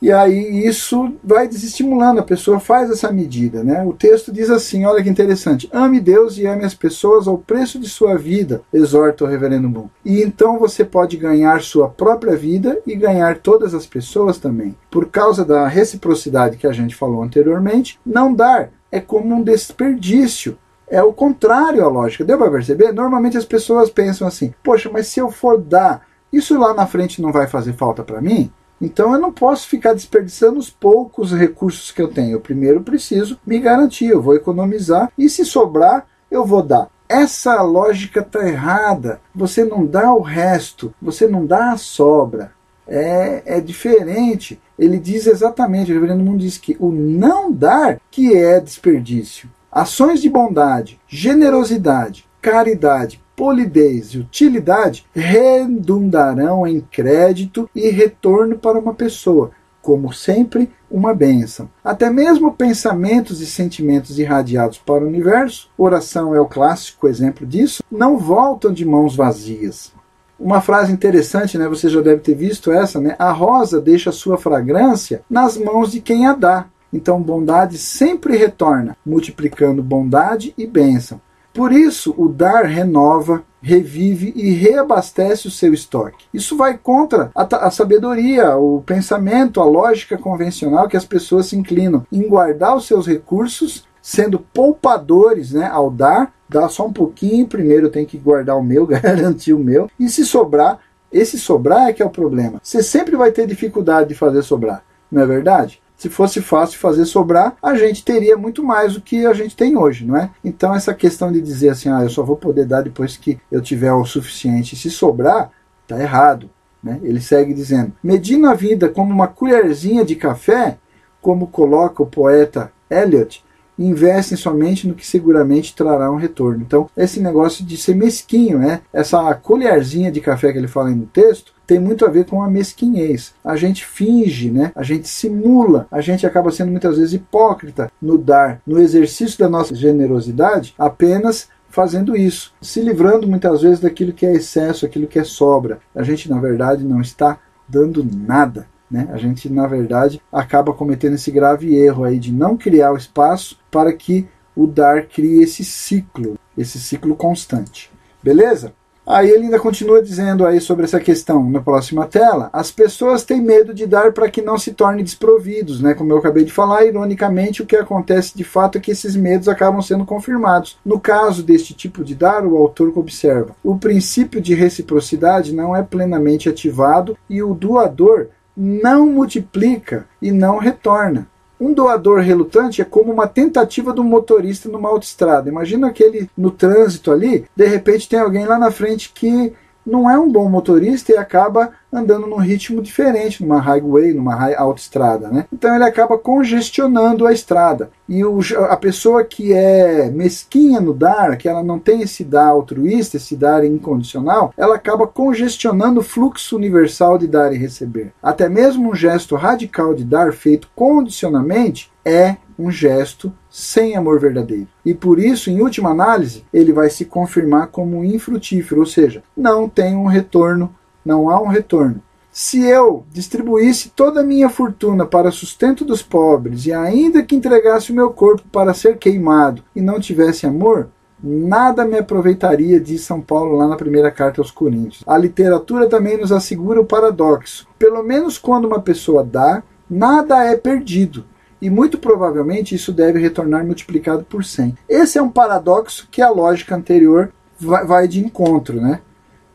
E 0.00 0.12
aí 0.12 0.66
isso 0.66 1.14
vai 1.24 1.48
desestimulando, 1.48 2.20
a 2.20 2.24
pessoa 2.24 2.60
faz 2.60 2.90
essa 2.90 3.10
medida. 3.10 3.64
Né? 3.64 3.82
O 3.82 3.92
texto 3.92 4.30
diz 4.30 4.50
assim: 4.50 4.84
olha 4.84 5.02
que 5.02 5.08
interessante. 5.08 5.68
Ame 5.72 6.00
Deus 6.00 6.36
e 6.36 6.46
ame 6.46 6.64
as 6.64 6.74
pessoas 6.74 7.26
ao 7.26 7.38
preço 7.38 7.78
de 7.78 7.88
sua 7.88 8.16
vida, 8.16 8.62
exorta 8.72 9.24
o 9.24 9.26
reverendo 9.26 9.68
Moon. 9.68 9.88
E 10.04 10.20
então 10.20 10.58
você 10.58 10.84
pode 10.84 11.16
ganhar 11.16 11.62
sua 11.62 11.88
própria 11.88 12.36
vida 12.36 12.78
e 12.86 12.94
ganhar 12.94 13.38
todas 13.38 13.74
as 13.74 13.86
pessoas 13.86 14.38
também. 14.38 14.76
Por 14.90 15.08
causa 15.08 15.44
da 15.44 15.66
reciprocidade 15.66 16.58
que 16.58 16.66
a 16.66 16.72
gente 16.72 16.94
falou 16.94 17.22
anteriormente, 17.22 17.98
não 18.04 18.34
dar 18.34 18.70
é 18.92 19.00
como 19.00 19.34
um 19.34 19.42
desperdício 19.42 20.58
é 20.88 21.02
o 21.02 21.12
contrário 21.12 21.84
à 21.84 21.88
lógica. 21.88 22.24
Deu 22.24 22.38
para 22.38 22.50
perceber? 22.50 22.92
Normalmente 22.92 23.36
as 23.36 23.44
pessoas 23.44 23.90
pensam 23.90 24.26
assim: 24.26 24.54
poxa, 24.62 24.90
mas 24.92 25.08
se 25.08 25.20
eu 25.20 25.30
for 25.30 25.58
dar, 25.58 26.06
isso 26.32 26.58
lá 26.58 26.74
na 26.74 26.86
frente 26.86 27.22
não 27.22 27.32
vai 27.32 27.46
fazer 27.46 27.72
falta 27.72 28.02
para 28.02 28.20
mim? 28.20 28.50
Então 28.80 29.12
eu 29.12 29.18
não 29.18 29.32
posso 29.32 29.68
ficar 29.68 29.94
desperdiçando 29.94 30.58
os 30.58 30.68
poucos 30.68 31.32
recursos 31.32 31.90
que 31.90 32.00
eu 32.00 32.08
tenho. 32.08 32.32
Eu 32.32 32.40
primeiro 32.40 32.82
preciso 32.82 33.38
me 33.46 33.58
garantir, 33.58 34.06
eu 34.06 34.20
vou 34.20 34.34
economizar 34.34 35.10
e 35.16 35.28
se 35.28 35.44
sobrar, 35.44 36.06
eu 36.30 36.44
vou 36.44 36.62
dar. 36.62 36.88
Essa 37.08 37.62
lógica 37.62 38.20
está 38.20 38.46
errada. 38.46 39.20
Você 39.34 39.64
não 39.64 39.86
dá 39.86 40.12
o 40.12 40.20
resto, 40.20 40.92
você 41.00 41.26
não 41.26 41.46
dá 41.46 41.72
a 41.72 41.76
sobra. 41.76 42.52
É, 42.86 43.42
é 43.46 43.60
diferente. 43.60 44.60
Ele 44.78 44.98
diz 44.98 45.26
exatamente, 45.26 45.90
o 45.90 45.94
reverendo 45.94 46.22
Mundo 46.22 46.38
diz 46.38 46.58
que 46.58 46.76
o 46.78 46.90
não 46.90 47.50
dar 47.50 47.98
que 48.10 48.36
é 48.36 48.60
desperdício. 48.60 49.48
Ações 49.76 50.22
de 50.22 50.30
bondade, 50.30 50.98
generosidade, 51.06 52.26
caridade, 52.40 53.22
polidez 53.36 54.14
e 54.14 54.18
utilidade 54.18 55.04
redundarão 55.14 56.66
em 56.66 56.80
crédito 56.80 57.68
e 57.74 57.90
retorno 57.90 58.56
para 58.56 58.78
uma 58.78 58.94
pessoa, 58.94 59.50
como 59.82 60.14
sempre, 60.14 60.72
uma 60.90 61.12
bênção. 61.14 61.68
Até 61.84 62.08
mesmo 62.08 62.54
pensamentos 62.54 63.42
e 63.42 63.46
sentimentos 63.46 64.18
irradiados 64.18 64.78
para 64.78 65.04
o 65.04 65.06
universo, 65.06 65.68
oração 65.76 66.34
é 66.34 66.40
o 66.40 66.46
clássico 66.46 67.06
exemplo 67.06 67.46
disso, 67.46 67.82
não 67.92 68.16
voltam 68.16 68.72
de 68.72 68.86
mãos 68.86 69.14
vazias. 69.14 69.92
Uma 70.40 70.62
frase 70.62 70.90
interessante, 70.90 71.58
né? 71.58 71.68
Você 71.68 71.90
já 71.90 72.00
deve 72.00 72.22
ter 72.22 72.34
visto 72.34 72.72
essa, 72.72 72.98
né? 72.98 73.14
A 73.18 73.30
rosa 73.30 73.78
deixa 73.78 74.10
sua 74.10 74.38
fragrância 74.38 75.20
nas 75.28 75.58
mãos 75.58 75.92
de 75.92 76.00
quem 76.00 76.26
a 76.26 76.32
dá. 76.32 76.64
Então, 76.92 77.20
bondade 77.20 77.78
sempre 77.78 78.36
retorna, 78.36 78.96
multiplicando 79.04 79.82
bondade 79.82 80.54
e 80.56 80.66
bênção. 80.66 81.20
Por 81.56 81.72
isso, 81.72 82.14
o 82.18 82.28
dar 82.28 82.66
renova, 82.66 83.42
revive 83.62 84.32
e 84.36 84.50
reabastece 84.50 85.48
o 85.48 85.50
seu 85.50 85.72
estoque. 85.72 86.26
Isso 86.32 86.56
vai 86.56 86.76
contra 86.78 87.30
a, 87.34 87.66
a, 87.66 87.70
sabedoria, 87.70 88.56
o 88.56 88.82
pensamento, 88.82 89.60
a 89.60 89.64
lógica 89.64 90.18
convencional 90.18 90.86
que 90.86 90.96
as 90.96 91.04
pessoas 91.04 91.46
se 91.46 91.56
inclinam 91.56 92.06
em 92.12 92.28
guardar 92.28 92.76
os 92.76 92.86
seus 92.86 93.06
recursos, 93.06 93.84
sendo 94.02 94.38
poupadores 94.38 95.52
né, 95.52 95.66
ao 95.66 95.90
dar, 95.90 96.32
dá 96.48 96.68
só 96.68 96.86
um 96.86 96.92
pouquinho, 96.92 97.48
primeiro 97.48 97.88
tem 97.88 98.04
que 98.04 98.18
guardar 98.18 98.56
o 98.56 98.62
meu, 98.62 98.86
garantir 98.86 99.54
o 99.54 99.58
meu, 99.58 99.90
e 99.98 100.08
se 100.08 100.24
sobrar, 100.24 100.78
esse 101.10 101.38
sobrar 101.38 101.88
é 101.88 101.92
que 101.92 102.02
é 102.02 102.06
o 102.06 102.10
problema. 102.10 102.60
Você 102.62 102.82
sempre 102.82 103.16
vai 103.16 103.32
ter 103.32 103.46
dificuldade 103.46 104.10
de 104.10 104.14
fazer 104.14 104.42
sobrar, 104.42 104.84
não 105.10 105.22
é 105.22 105.26
verdade? 105.26 105.80
Se 105.96 106.10
fosse 106.10 106.42
fácil 106.42 106.78
fazer 106.78 107.06
sobrar, 107.06 107.56
a 107.62 107.74
gente 107.74 108.04
teria 108.04 108.36
muito 108.36 108.62
mais 108.62 108.94
do 108.94 109.00
que 109.00 109.24
a 109.24 109.32
gente 109.32 109.56
tem 109.56 109.76
hoje, 109.76 110.04
não 110.04 110.16
é? 110.16 110.30
Então 110.44 110.74
essa 110.74 110.92
questão 110.92 111.32
de 111.32 111.40
dizer 111.40 111.70
assim, 111.70 111.88
ah, 111.88 112.02
eu 112.02 112.10
só 112.10 112.22
vou 112.22 112.36
poder 112.36 112.66
dar 112.66 112.82
depois 112.82 113.16
que 113.16 113.38
eu 113.50 113.62
tiver 113.62 113.92
o 113.92 114.04
suficiente, 114.04 114.76
se 114.76 114.90
sobrar, 114.90 115.50
tá 115.86 115.98
errado. 115.98 116.50
Né? 116.82 117.00
Ele 117.02 117.20
segue 117.20 117.54
dizendo: 117.54 117.92
medindo 118.02 118.48
a 118.48 118.54
vida 118.54 118.88
como 118.88 119.12
uma 119.12 119.26
colherzinha 119.26 120.04
de 120.04 120.14
café, 120.14 120.78
como 121.20 121.46
coloca 121.46 122.02
o 122.02 122.06
poeta 122.06 122.70
Eliot, 122.90 123.44
investem 123.78 124.36
somente 124.36 124.86
no 124.86 124.94
que 124.94 125.06
seguramente 125.06 125.74
trará 125.74 126.10
um 126.10 126.16
retorno. 126.16 126.62
Então, 126.62 126.88
esse 126.96 127.20
negócio 127.20 127.64
de 127.64 127.76
ser 127.76 127.94
mesquinho, 127.94 128.58
né? 128.58 128.80
essa 128.92 129.34
colherzinha 129.34 130.10
de 130.10 130.20
café 130.20 130.52
que 130.52 130.58
ele 130.58 130.68
fala 130.68 130.90
no 130.90 131.06
texto, 131.06 131.52
tem 131.66 131.80
muito 131.80 132.04
a 132.04 132.08
ver 132.08 132.26
com 132.26 132.42
a 132.42 132.48
mesquinhez. 132.48 133.34
A 133.44 133.56
gente 133.56 133.84
finge, 133.84 134.50
né? 134.50 134.70
A 134.74 134.84
gente 134.84 135.08
simula, 135.08 135.88
a 135.90 136.00
gente 136.00 136.24
acaba 136.24 136.52
sendo 136.52 136.70
muitas 136.70 136.96
vezes 136.96 137.14
hipócrita 137.14 137.90
no 138.00 138.16
dar, 138.16 138.60
no 138.64 138.78
exercício 138.78 139.38
da 139.38 139.48
nossa 139.48 139.74
generosidade, 139.74 140.74
apenas 140.78 141.48
fazendo 141.68 142.16
isso, 142.16 142.54
se 142.62 142.80
livrando 142.80 143.28
muitas 143.28 143.62
vezes 143.62 143.80
daquilo 143.80 144.12
que 144.12 144.24
é 144.24 144.32
excesso, 144.32 144.86
aquilo 144.86 145.06
que 145.06 145.18
é 145.18 145.24
sobra. 145.24 145.78
A 145.94 146.02
gente, 146.02 146.30
na 146.30 146.40
verdade, 146.40 146.84
não 146.84 147.00
está 147.00 147.38
dando 147.68 148.06
nada. 148.10 148.66
Né? 148.90 149.08
A 149.12 149.16
gente, 149.16 149.48
na 149.48 149.66
verdade, 149.66 150.20
acaba 150.32 150.72
cometendo 150.72 151.14
esse 151.14 151.30
grave 151.30 151.74
erro 151.74 152.04
aí 152.04 152.18
de 152.18 152.32
não 152.32 152.56
criar 152.56 152.92
o 152.92 152.96
espaço 152.96 153.58
para 153.70 153.92
que 153.92 154.28
o 154.54 154.66
dar 154.66 155.06
crie 155.06 155.42
esse 155.42 155.64
ciclo, 155.64 156.38
esse 156.56 156.78
ciclo 156.78 157.14
constante. 157.14 157.90
Beleza? 158.22 158.72
Aí 159.06 159.30
ele 159.30 159.44
ainda 159.44 159.60
continua 159.60 160.02
dizendo 160.02 160.44
aí 160.44 160.60
sobre 160.60 160.84
essa 160.84 160.98
questão 160.98 161.48
na 161.48 161.60
próxima 161.60 162.06
tela. 162.06 162.50
As 162.52 162.72
pessoas 162.72 163.22
têm 163.22 163.40
medo 163.40 163.72
de 163.72 163.86
dar 163.86 164.12
para 164.12 164.28
que 164.28 164.42
não 164.42 164.58
se 164.58 164.72
tornem 164.72 165.04
desprovidos, 165.04 165.80
né? 165.80 165.94
Como 165.94 166.12
eu 166.12 166.18
acabei 166.18 166.44
de 166.44 166.50
falar, 166.50 166.84
ironicamente 166.84 167.62
o 167.62 167.66
que 167.66 167.76
acontece 167.76 168.36
de 168.36 168.42
fato 168.42 168.78
é 168.78 168.80
que 168.80 168.90
esses 168.90 169.14
medos 169.14 169.46
acabam 169.46 169.80
sendo 169.80 170.04
confirmados. 170.04 170.76
No 170.84 170.98
caso 170.98 171.44
deste 171.44 171.72
tipo 171.72 172.02
de 172.02 172.16
dar, 172.16 172.44
o 172.44 172.56
autor 172.56 172.92
observa: 172.98 173.54
o 173.62 173.78
princípio 173.78 174.40
de 174.40 174.54
reciprocidade 174.54 175.54
não 175.54 175.76
é 175.76 175.84
plenamente 175.84 176.48
ativado 176.48 177.16
e 177.30 177.40
o 177.40 177.54
doador 177.54 178.26
não 178.56 179.06
multiplica 179.06 180.06
e 180.20 180.32
não 180.32 180.58
retorna. 180.58 181.28
Um 181.58 181.72
doador 181.72 182.20
relutante 182.20 182.82
é 182.82 182.84
como 182.84 183.12
uma 183.12 183.26
tentativa 183.26 183.92
do 183.92 184.04
motorista 184.04 184.68
numa 184.68 184.88
autoestrada. 184.88 185.48
Imagina 185.48 185.88
aquele 185.88 186.28
no 186.36 186.50
trânsito 186.50 187.10
ali, 187.10 187.46
de 187.54 187.66
repente 187.66 188.08
tem 188.08 188.18
alguém 188.18 188.46
lá 188.46 188.58
na 188.58 188.70
frente 188.70 189.10
que 189.14 189.52
não 189.86 190.10
é 190.10 190.18
um 190.18 190.30
bom 190.30 190.48
motorista 190.48 191.12
e 191.12 191.16
acaba 191.16 191.70
andando 191.92 192.26
num 192.26 192.36
ritmo 192.36 192.82
diferente, 192.82 193.42
numa 193.42 193.60
highway, 193.60 194.12
numa 194.12 194.34
high 194.34 194.54
autoestrada, 194.56 195.28
né? 195.28 195.46
Então 195.52 195.74
ele 195.74 195.84
acaba 195.84 196.18
congestionando 196.18 197.26
a 197.26 197.32
estrada. 197.32 197.90
E 198.08 198.24
o, 198.24 198.40
a 198.68 198.76
pessoa 198.76 199.24
que 199.24 199.52
é 199.52 200.10
mesquinha 200.10 200.80
no 200.80 200.92
dar, 200.92 201.36
que 201.36 201.48
ela 201.48 201.62
não 201.62 201.78
tem 201.78 202.02
esse 202.02 202.24
dar 202.24 202.48
altruísta, 202.48 203.16
esse 203.16 203.36
dar 203.36 203.64
incondicional, 203.64 204.52
ela 204.56 204.74
acaba 204.74 205.06
congestionando 205.06 206.00
o 206.00 206.04
fluxo 206.04 206.56
universal 206.56 207.16
de 207.16 207.26
dar 207.26 207.52
e 207.52 207.56
receber. 207.56 208.12
Até 208.22 208.48
mesmo 208.48 208.90
um 208.90 208.94
gesto 208.94 209.36
radical 209.36 209.94
de 209.94 210.04
dar 210.04 210.32
feito 210.32 210.68
condicionamente 210.74 211.90
é 212.04 212.36
um 212.58 212.70
gesto 212.70 213.32
sem 213.50 213.96
amor 213.96 214.18
verdadeiro. 214.18 214.68
E 214.84 214.94
por 214.94 215.18
isso, 215.18 215.50
em 215.50 215.60
última 215.60 215.90
análise, 215.90 216.44
ele 216.52 216.72
vai 216.72 216.90
se 216.90 217.04
confirmar 217.04 217.68
como 217.68 218.04
infrutífero, 218.04 218.80
ou 218.80 218.86
seja, 218.86 219.22
não 219.36 219.68
tem 219.68 219.96
um 219.96 220.06
retorno, 220.06 220.74
não 221.04 221.30
há 221.30 221.40
um 221.40 221.48
retorno. 221.48 222.02
Se 222.30 222.62
eu 222.62 223.04
distribuísse 223.10 223.90
toda 223.96 224.20
a 224.20 224.24
minha 224.24 224.50
fortuna 224.50 225.06
para 225.06 225.30
sustento 225.30 225.86
dos 225.86 226.02
pobres 226.02 226.66
e 226.66 226.72
ainda 226.72 227.22
que 227.22 227.34
entregasse 227.34 227.90
o 227.90 227.94
meu 227.94 228.10
corpo 228.10 228.42
para 228.52 228.74
ser 228.74 228.98
queimado 228.98 229.62
e 229.74 229.80
não 229.80 229.98
tivesse 229.98 230.44
amor, 230.46 230.90
nada 231.22 231.86
me 231.86 231.96
aproveitaria, 231.96 232.78
diz 232.78 233.00
São 233.00 233.22
Paulo 233.22 233.56
lá 233.56 233.66
na 233.66 233.76
primeira 233.76 234.10
carta 234.10 234.42
aos 234.42 234.50
Coríntios. 234.50 235.02
A 235.06 235.16
literatura 235.16 235.88
também 235.88 236.18
nos 236.18 236.30
assegura 236.30 236.78
o 236.78 236.84
paradoxo. 236.84 237.66
Pelo 237.78 238.02
menos 238.02 238.36
quando 238.36 238.66
uma 238.66 238.82
pessoa 238.82 239.24
dá, 239.24 239.62
nada 239.88 240.44
é 240.44 240.56
perdido 240.58 241.24
e 241.60 241.70
muito 241.70 241.98
provavelmente 241.98 242.74
isso 242.74 242.92
deve 242.92 243.18
retornar 243.18 243.64
multiplicado 243.64 244.24
por 244.24 244.44
100. 244.44 244.76
Esse 244.88 245.18
é 245.18 245.22
um 245.22 245.30
paradoxo 245.30 246.08
que 246.10 246.20
a 246.20 246.30
lógica 246.30 246.74
anterior 246.74 247.32
vai, 247.58 248.06
de 248.06 248.20
encontro, 248.20 248.80
né? 248.80 249.00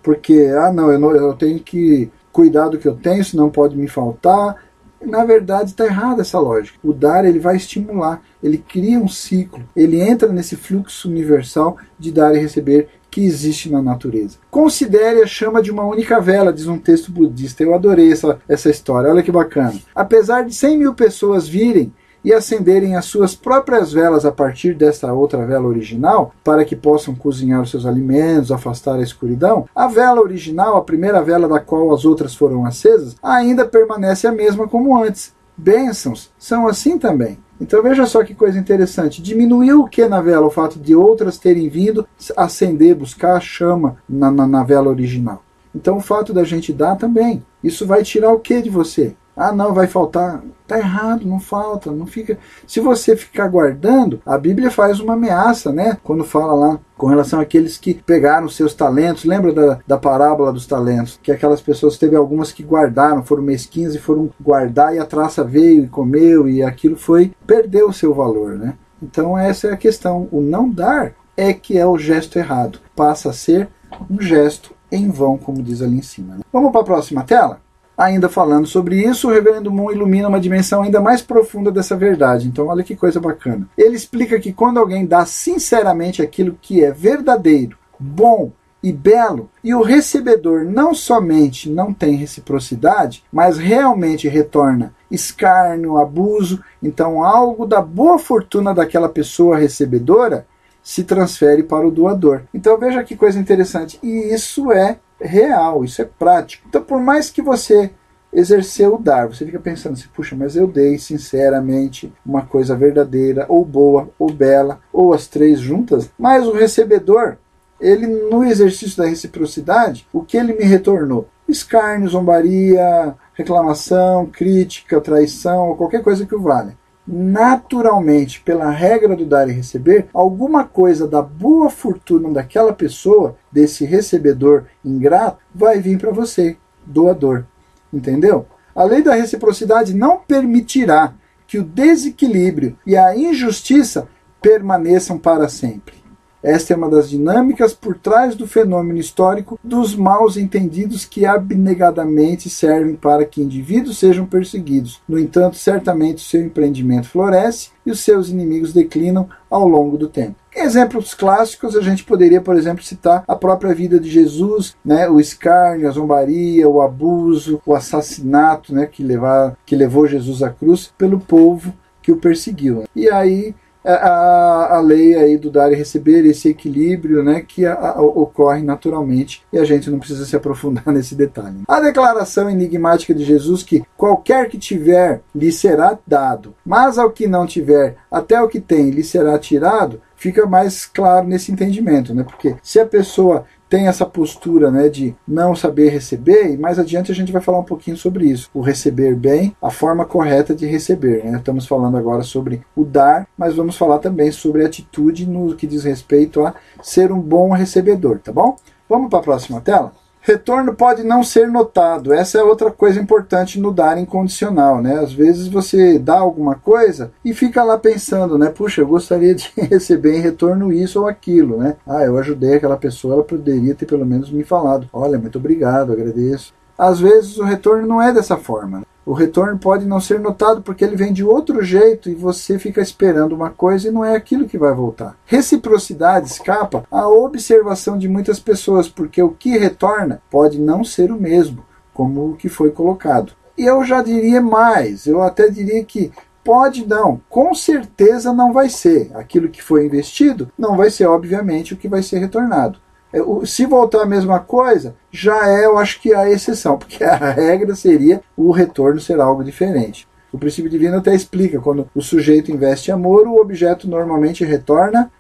Porque, 0.02 0.52
ah, 0.58 0.72
não 0.72 0.92
eu, 0.92 1.00
não, 1.00 1.16
eu 1.16 1.34
tenho 1.34 1.60
que 1.60 2.10
cuidar 2.32 2.70
do 2.70 2.78
que 2.78 2.88
eu 2.88 2.96
tenho, 2.96 3.24
senão 3.24 3.50
pode 3.50 3.78
me 3.78 3.88
faltar. 3.88 4.56
Na 5.02 5.26
verdade, 5.26 5.72
está 5.72 5.86
errada 5.86 6.22
essa 6.22 6.40
lógica. 6.40 6.78
O 6.84 6.94
dar 6.94 7.26
ele 7.26 7.40
vai 7.40 7.56
estimular, 7.56 8.22
ele 8.42 8.58
cria 8.58 9.00
um 9.00 9.08
ciclo, 9.08 9.64
ele 9.76 10.00
entra 10.00 10.32
nesse 10.32 10.56
fluxo 10.56 11.10
universal 11.10 11.78
de 11.98 12.12
dar 12.12 12.36
e 12.36 12.40
receber 12.40 12.88
que 13.10 13.26
existe 13.26 13.70
na 13.70 13.82
natureza. 13.82 14.38
Considere 14.50 15.22
a 15.22 15.28
chama 15.28 15.62
de 15.62 15.70
uma 15.70 15.84
única 15.84 16.22
vela, 16.22 16.54
diz 16.54 16.68
um 16.68 16.78
texto 16.78 17.12
budista. 17.12 17.62
Eu 17.62 17.76
adorei 17.76 18.12
essa, 18.12 18.40
essa 18.48 18.70
história, 18.70 19.10
olha 19.10 19.22
que 19.22 19.32
bacana. 19.32 19.78
Apesar 19.94 20.44
de 20.44 20.56
100 20.56 20.78
mil 20.78 20.94
pessoas 20.94 21.48
virem 21.48 21.92
e 22.24 22.34
acenderem 22.34 22.96
as 22.96 23.06
suas 23.06 23.36
próprias 23.36 23.92
velas 23.92 24.26
a 24.26 24.32
partir 24.32 24.74
desta 24.74 25.12
outra 25.12 25.46
vela 25.46 25.68
original, 25.68 26.34
para 26.44 26.64
que 26.66 26.76
possam 26.76 27.16
cozinhar 27.16 27.62
os 27.62 27.72
seus 27.72 27.86
alimentos, 27.86 28.52
afastar 28.52 28.96
a 28.96 29.04
escuridão, 29.04 29.68
a 29.76 29.88
vela 29.88 30.22
original, 30.22 30.78
a 30.78 30.84
primeira 30.84 31.22
vela 31.22 31.48
da 31.48 31.60
qual 31.60 31.94
as 31.94 32.06
outras 32.06 32.36
foram 32.36 32.66
acesas, 32.66 33.16
ainda 33.22 33.66
permanece 33.66 34.28
a 34.28 34.32
mesma 34.32 34.68
como 34.68 34.98
antes. 34.98 35.34
Bênçãos 35.58 36.32
são 36.40 36.68
assim 36.68 36.98
também. 36.98 37.38
Então 37.60 37.84
veja 37.84 38.08
só 38.08 38.24
que 38.24 38.34
coisa 38.34 38.58
interessante. 38.58 39.22
Diminuiu 39.22 39.82
o 39.82 39.88
que 39.88 40.08
na 40.08 40.20
vela? 40.20 40.48
O 40.48 40.52
fato 40.52 40.80
de 40.80 40.96
outras 40.96 41.38
terem 41.38 41.70
vindo 41.70 42.08
acender, 42.36 42.96
buscar 42.96 43.36
a 43.36 43.40
chama 43.40 43.98
na, 44.10 44.32
na, 44.32 44.48
na 44.48 44.64
vela 44.64 44.90
original. 44.90 45.44
Então 45.74 45.98
o 45.98 46.02
fato 46.02 46.34
da 46.34 46.44
gente 46.44 46.74
dar 46.74 46.96
também. 46.96 47.46
Isso 47.64 47.86
vai 47.86 48.04
tirar 48.04 48.32
o 48.32 48.40
que 48.40 48.62
de 48.62 48.70
você? 48.70 49.16
Ah, 49.42 49.52
não, 49.52 49.74
vai 49.74 49.88
faltar. 49.88 50.44
Tá 50.68 50.78
errado, 50.78 51.26
não 51.26 51.40
falta, 51.40 51.92
não 51.92 52.06
fica. 52.06 52.38
Se 52.68 52.80
você 52.80 53.18
ficar 53.18 53.48
guardando, 53.48 54.22
a 54.24 54.38
Bíblia 54.38 54.70
faz 54.70 55.00
uma 55.00 55.14
ameaça, 55.14 55.72
né? 55.72 55.98
Quando 56.04 56.24
fala 56.24 56.54
lá 56.54 56.80
com 56.96 57.08
relação 57.08 57.40
àqueles 57.40 57.76
que 57.76 57.96
pegaram 57.96 58.48
seus 58.48 58.76
talentos. 58.76 59.26
Lembra 59.26 59.52
da, 59.52 59.80
da 59.88 59.98
parábola 59.98 60.54
dos 60.54 60.68
talentos? 60.68 61.20
Que 61.24 61.32
aquelas 61.32 61.60
pessoas, 61.60 61.98
teve 61.98 62.16
algumas 62.16 62.52
que 62.52 62.62
guardaram, 62.62 63.24
foram 63.24 63.42
mesquinhas 63.42 63.96
e 63.96 64.00
foram 64.00 64.30
guardar 64.40 64.96
e 64.96 65.00
a 65.00 65.06
traça 65.06 65.44
veio 65.44 65.86
e 65.86 65.90
comeu 65.90 66.48
e 66.48 66.62
aquilo 66.62 66.96
foi, 66.96 67.34
perdeu 67.48 67.90
o 67.90 67.94
seu 67.94 68.14
valor, 68.14 68.60
né? 68.60 68.76
Então 69.02 69.36
essa 69.36 69.70
é 69.70 69.74
a 69.74 69.78
questão. 69.78 70.30
O 70.32 70.40
não 70.40 70.70
dar 70.70 71.16
é 71.36 71.52
que 71.52 71.80
é 71.80 71.86
o 71.86 71.98
gesto 71.98 72.38
errado. 72.38 72.78
Passa 72.96 73.32
a 73.32 73.34
ser 73.34 73.68
um 74.08 74.22
gesto 74.22 74.76
em 74.92 75.10
vão, 75.10 75.36
como 75.36 75.64
diz 75.64 75.82
ali 75.82 75.98
em 75.98 76.04
cima. 76.04 76.36
Né? 76.36 76.42
Vamos 76.54 76.72
para 76.72 76.82
a 76.82 76.86
próxima 76.86 77.24
tela? 77.24 77.60
Ainda 78.02 78.28
falando 78.28 78.66
sobre 78.66 78.96
isso, 79.00 79.28
o 79.28 79.32
Reverendo 79.32 79.70
Moon 79.70 79.92
ilumina 79.92 80.28
uma 80.28 80.40
dimensão 80.40 80.82
ainda 80.82 81.00
mais 81.00 81.22
profunda 81.22 81.72
dessa 81.72 81.96
verdade. 81.96 82.48
Então, 82.48 82.66
olha 82.66 82.84
que 82.84 82.96
coisa 82.96 83.20
bacana. 83.20 83.70
Ele 83.78 83.96
explica 83.96 84.40
que 84.40 84.52
quando 84.52 84.80
alguém 84.80 85.06
dá 85.06 85.24
sinceramente 85.24 86.20
aquilo 86.20 86.58
que 86.60 86.84
é 86.84 86.90
verdadeiro, 86.90 87.78
bom 88.00 88.52
e 88.82 88.92
belo, 88.92 89.52
e 89.64 89.76
o 89.76 89.84
recebedor 89.84 90.66
não 90.66 90.96
somente 90.96 91.70
não 91.70 91.94
tem 91.94 92.16
reciprocidade, 92.16 93.24
mas 93.32 93.60
realmente 93.60 94.28
retorna 94.28 94.96
escárnio, 95.12 96.00
abuso, 96.00 96.60
então 96.82 97.24
algo 97.24 97.68
da 97.68 97.84
boa 97.84 98.18
fortuna 98.18 98.74
daquela 98.74 99.10
pessoa 99.10 99.60
recebedora 99.60 100.48
se 100.82 101.04
transfere 101.04 101.62
para 101.62 101.88
o 101.88 101.92
doador. 101.92 102.42
Então 102.52 102.80
veja 102.80 103.04
que 103.04 103.16
coisa 103.16 103.40
interessante. 103.40 104.00
E 104.02 104.34
isso 104.34 104.72
é 104.72 104.98
real, 105.22 105.84
isso 105.84 106.02
é 106.02 106.06
prático. 106.06 106.66
Então, 106.68 106.84
por 106.84 107.00
mais 107.00 107.30
que 107.30 107.42
você 107.42 107.92
exerceu 108.34 108.96
o 108.96 109.02
dar, 109.02 109.28
você 109.28 109.46
fica 109.46 109.60
pensando 109.60 109.94
assim, 109.94 110.08
puxa, 110.14 110.36
mas 110.36 110.56
eu 110.56 110.66
dei 110.66 110.98
sinceramente 110.98 112.14
uma 112.26 112.46
coisa 112.46 112.76
verdadeira, 112.76 113.46
ou 113.50 113.66
boa, 113.66 114.10
ou 114.18 114.32
bela, 114.32 114.80
ou 114.92 115.14
as 115.14 115.28
três 115.28 115.60
juntas, 115.60 116.10
mas 116.18 116.48
o 116.48 116.54
recebedor, 116.54 117.38
ele 117.80 118.08
no 118.08 118.44
exercício 118.44 118.98
da 118.98 119.08
reciprocidade, 119.08 120.08
o 120.14 120.22
que 120.24 120.38
ele 120.38 120.54
me 120.54 120.64
retornou? 120.64 121.28
Escárnio, 121.48 122.08
zombaria, 122.08 123.16
reclamação, 123.34 124.28
crítica, 124.28 125.02
traição, 125.02 125.76
qualquer 125.76 126.02
coisa 126.02 126.26
que 126.26 126.36
o 126.36 126.42
valha 126.42 126.80
naturalmente, 127.12 128.40
pela 128.40 128.70
regra 128.70 129.16
do 129.18 129.26
dar 129.26 129.50
e 129.50 129.52
receber, 129.52 130.08
alguma 130.14 130.64
coisa 130.64 131.06
da 131.06 131.22
boa 131.22 131.70
fortuna 131.70 132.30
daquela 132.30 132.72
pessoa, 132.72 133.36
desse 133.52 133.84
recebedor 133.84 134.66
ingrato, 134.84 135.40
vai 135.54 135.80
vir 135.80 135.98
para 135.98 136.12
você, 136.12 136.56
doador. 136.86 137.46
Entendeu? 137.92 138.46
A 138.74 138.86
lei 138.86 139.04
da 139.04 139.14
reciprocidade 139.14 139.94
não 139.94 140.20
permitirá 140.20 141.14
que 141.46 141.60
o 141.60 141.64
desequilíbrio 141.64 142.78
e 142.88 142.96
a 142.96 143.14
injustiça 143.14 144.08
permaneçam 144.42 145.18
para 145.18 145.50
sempre. 145.50 146.01
Esta 146.44 146.74
é 146.74 146.78
uma 146.78 146.90
das 146.90 147.10
dinâmicas 147.10 147.74
por 147.74 147.98
trás 147.98 148.36
do 148.36 148.48
fenômeno 148.48 149.00
histórico 149.00 149.60
dos 149.64 149.96
maus 149.96 150.38
entendidos 150.38 151.06
que 151.06 151.26
abnegadamente 151.26 152.50
servem 152.50 152.96
para 152.96 153.26
que 153.26 153.42
indivíduos 153.42 154.00
sejam 154.00 154.26
perseguidos. 154.26 155.02
No 155.08 155.20
entanto, 155.20 155.58
certamente 155.58 156.22
seu 156.22 156.42
empreendimento 156.42 157.08
floresce 157.08 157.70
e 157.86 157.92
os 157.92 158.00
seus 158.00 158.30
inimigos 158.30 158.74
declinam 158.74 159.30
ao 159.50 159.68
longo 159.68 159.98
do 159.98 160.08
tempo. 160.08 160.36
Exemplos 160.54 161.14
clássicos, 161.14 161.78
a 161.78 161.82
gente 161.82 162.04
poderia, 162.04 162.42
por 162.42 162.58
exemplo, 162.58 162.84
citar 162.84 163.24
a 163.28 163.36
própria 163.36 163.74
vida 163.74 164.00
de 164.00 164.10
Jesus, 164.10 164.76
né, 164.84 165.08
o 165.08 165.20
escárnio, 165.20 165.88
a 165.88 165.92
zombaria, 165.92 166.68
o 166.68 166.82
abuso, 166.82 167.62
o 167.66 167.74
assassinato 167.74 168.74
né, 168.74 168.86
que, 168.86 169.02
levar, 169.02 169.56
que 169.66 169.76
levou 169.76 170.08
Jesus 170.08 170.44
à 170.44 170.50
cruz 170.50 170.92
pelo 170.98 171.20
povo 171.20 171.74
que 172.02 172.12
o 172.12 172.18
perseguiu. 172.18 172.84
E 172.96 173.10
aí 173.10 173.56
a, 173.84 174.78
a 174.78 174.82
lei 174.82 175.16
aí 175.16 175.38
do 175.38 175.50
dar 175.50 175.72
e 175.72 175.76
receber, 175.76 176.26
esse 176.26 176.50
equilíbrio 176.50 177.24
né, 177.24 177.44
que 177.46 177.66
a, 177.66 177.74
a, 177.74 178.02
ocorre 178.02 178.62
naturalmente 178.62 179.44
e 179.52 179.58
a 179.58 179.64
gente 179.64 179.90
não 179.90 180.00
precisa 180.00 180.26
se 180.26 180.36
aprofundar 180.36 180.88
nesse 180.94 181.16
detalhe. 181.16 181.62
A 181.68 181.80
declaração 181.80 182.50
enigmática 182.50 183.14
de 183.14 183.24
Jesus 183.24 183.64
que 183.64 183.84
qualquer 183.98 184.50
que 184.50 184.58
tiver 184.58 185.22
lhe 185.34 185.52
será 185.52 185.98
dado, 186.06 186.54
mas 186.66 186.98
ao 186.98 187.12
que 187.12 187.28
não 187.28 187.46
tiver, 187.46 187.98
até 188.12 188.42
o 188.42 188.48
que 188.48 188.60
tem 188.60 188.90
lhe 188.90 189.04
será 189.04 189.38
tirado, 189.40 190.02
fica 190.16 190.46
mais 190.46 190.86
claro 190.86 191.28
nesse 191.28 191.52
entendimento, 191.52 192.14
né? 192.14 192.24
Porque 192.24 192.56
se 192.62 192.80
a 192.80 192.86
pessoa 192.86 193.46
tem 193.72 193.88
essa 193.88 194.06
postura 194.06 194.70
né, 194.70 194.90
de 194.90 195.16
não 195.26 195.56
saber 195.56 195.88
receber, 195.88 196.52
e 196.52 196.58
mais 196.58 196.78
adiante 196.78 197.10
a 197.10 197.16
gente 197.16 197.32
vai 197.32 197.42
falar 197.42 197.60
um 197.60 197.64
pouquinho 197.64 197.96
sobre 197.96 198.26
isso. 198.26 198.50
O 198.54 198.60
receber 198.60 199.16
bem, 199.16 199.56
a 199.62 199.70
forma 199.70 200.04
correta 200.04 200.54
de 200.54 200.66
receber. 200.66 201.24
Né? 201.24 201.38
Estamos 201.38 201.66
falando 201.66 201.96
agora 201.96 202.22
sobre 202.22 202.62
o 202.76 202.84
dar, 202.84 203.26
mas 203.38 203.56
vamos 203.56 203.78
falar 203.78 204.00
também 204.00 204.30
sobre 204.30 204.66
atitude 204.66 205.26
no 205.26 205.56
que 205.56 205.66
diz 205.66 205.86
respeito 205.86 206.46
a 206.46 206.54
ser 206.84 207.14
um 207.14 207.22
bom 207.22 207.54
recebedor, 207.54 208.20
tá 208.20 208.34
bom? 208.34 208.58
Vamos 208.90 209.10
para 209.10 209.20
a 209.20 209.24
próxima 209.24 209.62
tela? 209.62 209.94
Retorno 210.22 210.76
pode 210.76 211.04
não 211.04 211.24
ser 211.24 211.48
notado. 211.48 212.14
Essa 212.14 212.38
é 212.38 212.44
outra 212.44 212.70
coisa 212.70 213.00
importante 213.00 213.60
no 213.60 213.72
dar 213.72 213.98
incondicional, 213.98 214.80
né? 214.80 215.00
Às 215.00 215.12
vezes 215.12 215.48
você 215.48 215.98
dá 215.98 216.20
alguma 216.20 216.54
coisa 216.56 217.12
e 217.26 217.34
fica 217.34 217.64
lá 217.64 217.78
pensando, 217.78 218.38
né? 218.38 218.50
Puxa, 218.50 218.82
eu 218.82 218.88
gostaria 218.88 219.34
de 219.34 219.52
receber 219.58 220.16
em 220.16 220.22
retorno 220.22 220.72
isso 220.72 221.02
ou 221.02 221.08
aquilo, 221.08 221.58
né? 221.58 221.76
Ah, 221.88 222.04
eu 222.04 222.18
ajudei 222.20 222.56
aquela 222.56 222.78
pessoa, 222.78 223.16
ela 223.16 223.24
poderia 223.24 223.74
ter 223.74 223.88
pelo 223.88 224.06
menos 224.06 224.30
me 224.30 224.44
falado. 224.44 224.88
Olha, 224.94 225.18
muito 225.18 225.40
obrigado, 225.40 225.92
agradeço. 225.92 226.54
Às 226.78 227.00
vezes 227.00 227.38
o 227.38 227.44
retorno 227.44 227.88
não 227.88 228.02
é 228.02 228.14
dessa 228.14 228.38
forma. 228.38 228.84
O 229.04 229.14
retorno 229.14 229.58
pode 229.58 229.86
não 229.86 230.00
ser 230.00 230.20
notado 230.20 230.62
porque 230.62 230.84
ele 230.84 230.96
vem 230.96 231.12
de 231.12 231.24
outro 231.24 231.64
jeito 231.64 232.10
e 232.10 232.16
você 232.16 232.60
fica 232.60 232.82
esperando 232.82 233.34
uma 233.34 233.50
coisa 233.50 233.88
e 233.88 233.92
não 233.92 234.06
é 234.06 234.16
aquilo 234.16 234.48
que 234.48 234.58
vai 234.58 234.74
voltar. 234.74 235.18
Reciprocidade 235.26 236.28
escapa 236.28 236.86
à 236.92 237.08
observação 237.08 237.98
de 237.98 238.08
muitas 238.08 238.40
pessoas, 238.40 238.88
porque 238.88 239.22
o 239.22 239.32
que 239.32 239.58
retorna 239.58 240.22
pode 240.30 240.60
não 240.60 240.84
ser 240.84 241.12
o 241.12 241.20
mesmo, 241.20 241.66
como 241.94 242.30
o 242.30 242.36
que 242.36 242.48
foi 242.48 242.70
colocado. 242.70 243.34
E 243.58 243.66
eu 243.66 243.84
já 243.84 244.04
diria 244.04 244.42
mais, 244.42 245.08
eu 245.08 245.22
até 245.22 245.50
diria 245.50 245.84
que 245.84 246.12
pode 246.44 246.88
não, 246.88 247.22
com 247.30 247.54
certeza 247.54 248.34
não 248.34 248.54
vai 248.54 248.70
ser. 248.70 249.12
Aquilo 249.16 249.50
que 249.50 249.64
foi 249.64 249.86
investido 249.86 250.52
não 250.58 250.78
vai 250.78 250.90
ser, 250.92 251.08
obviamente, 251.08 251.74
o 251.74 251.78
que 251.78 251.88
vai 251.88 252.04
ser 252.04 252.20
retornado. 252.20 252.80
É, 253.14 253.20
se 253.46 253.66
voltar 253.66 254.04
a 254.04 254.06
mesma 254.06 254.40
coisa, 254.40 254.96
já 255.12 255.48
é, 255.48 255.66
eu 255.66 255.78
acho 255.78 256.02
que 256.02 256.14
a 256.14 256.30
exceção, 256.30 256.78
porque 256.80 257.04
a 257.04 257.16
regra 257.16 257.76
seria 257.76 258.22
o 258.36 258.52
retorno 258.52 259.00
ser 259.00 259.20
algo 259.20 259.44
diferente. 259.44 260.08
O 260.32 260.38
princípio 260.38 260.72
divino 260.72 260.98
até 260.98 261.14
explica, 261.14 261.60
quando 261.60 261.90
o 261.94 262.02
sujeito 262.02 262.52
investe 262.52 262.92
amor, 262.92 263.28
o 263.28 263.42
objeto 263.42 263.88
normalmente 263.88 264.46
retorna 264.46 265.12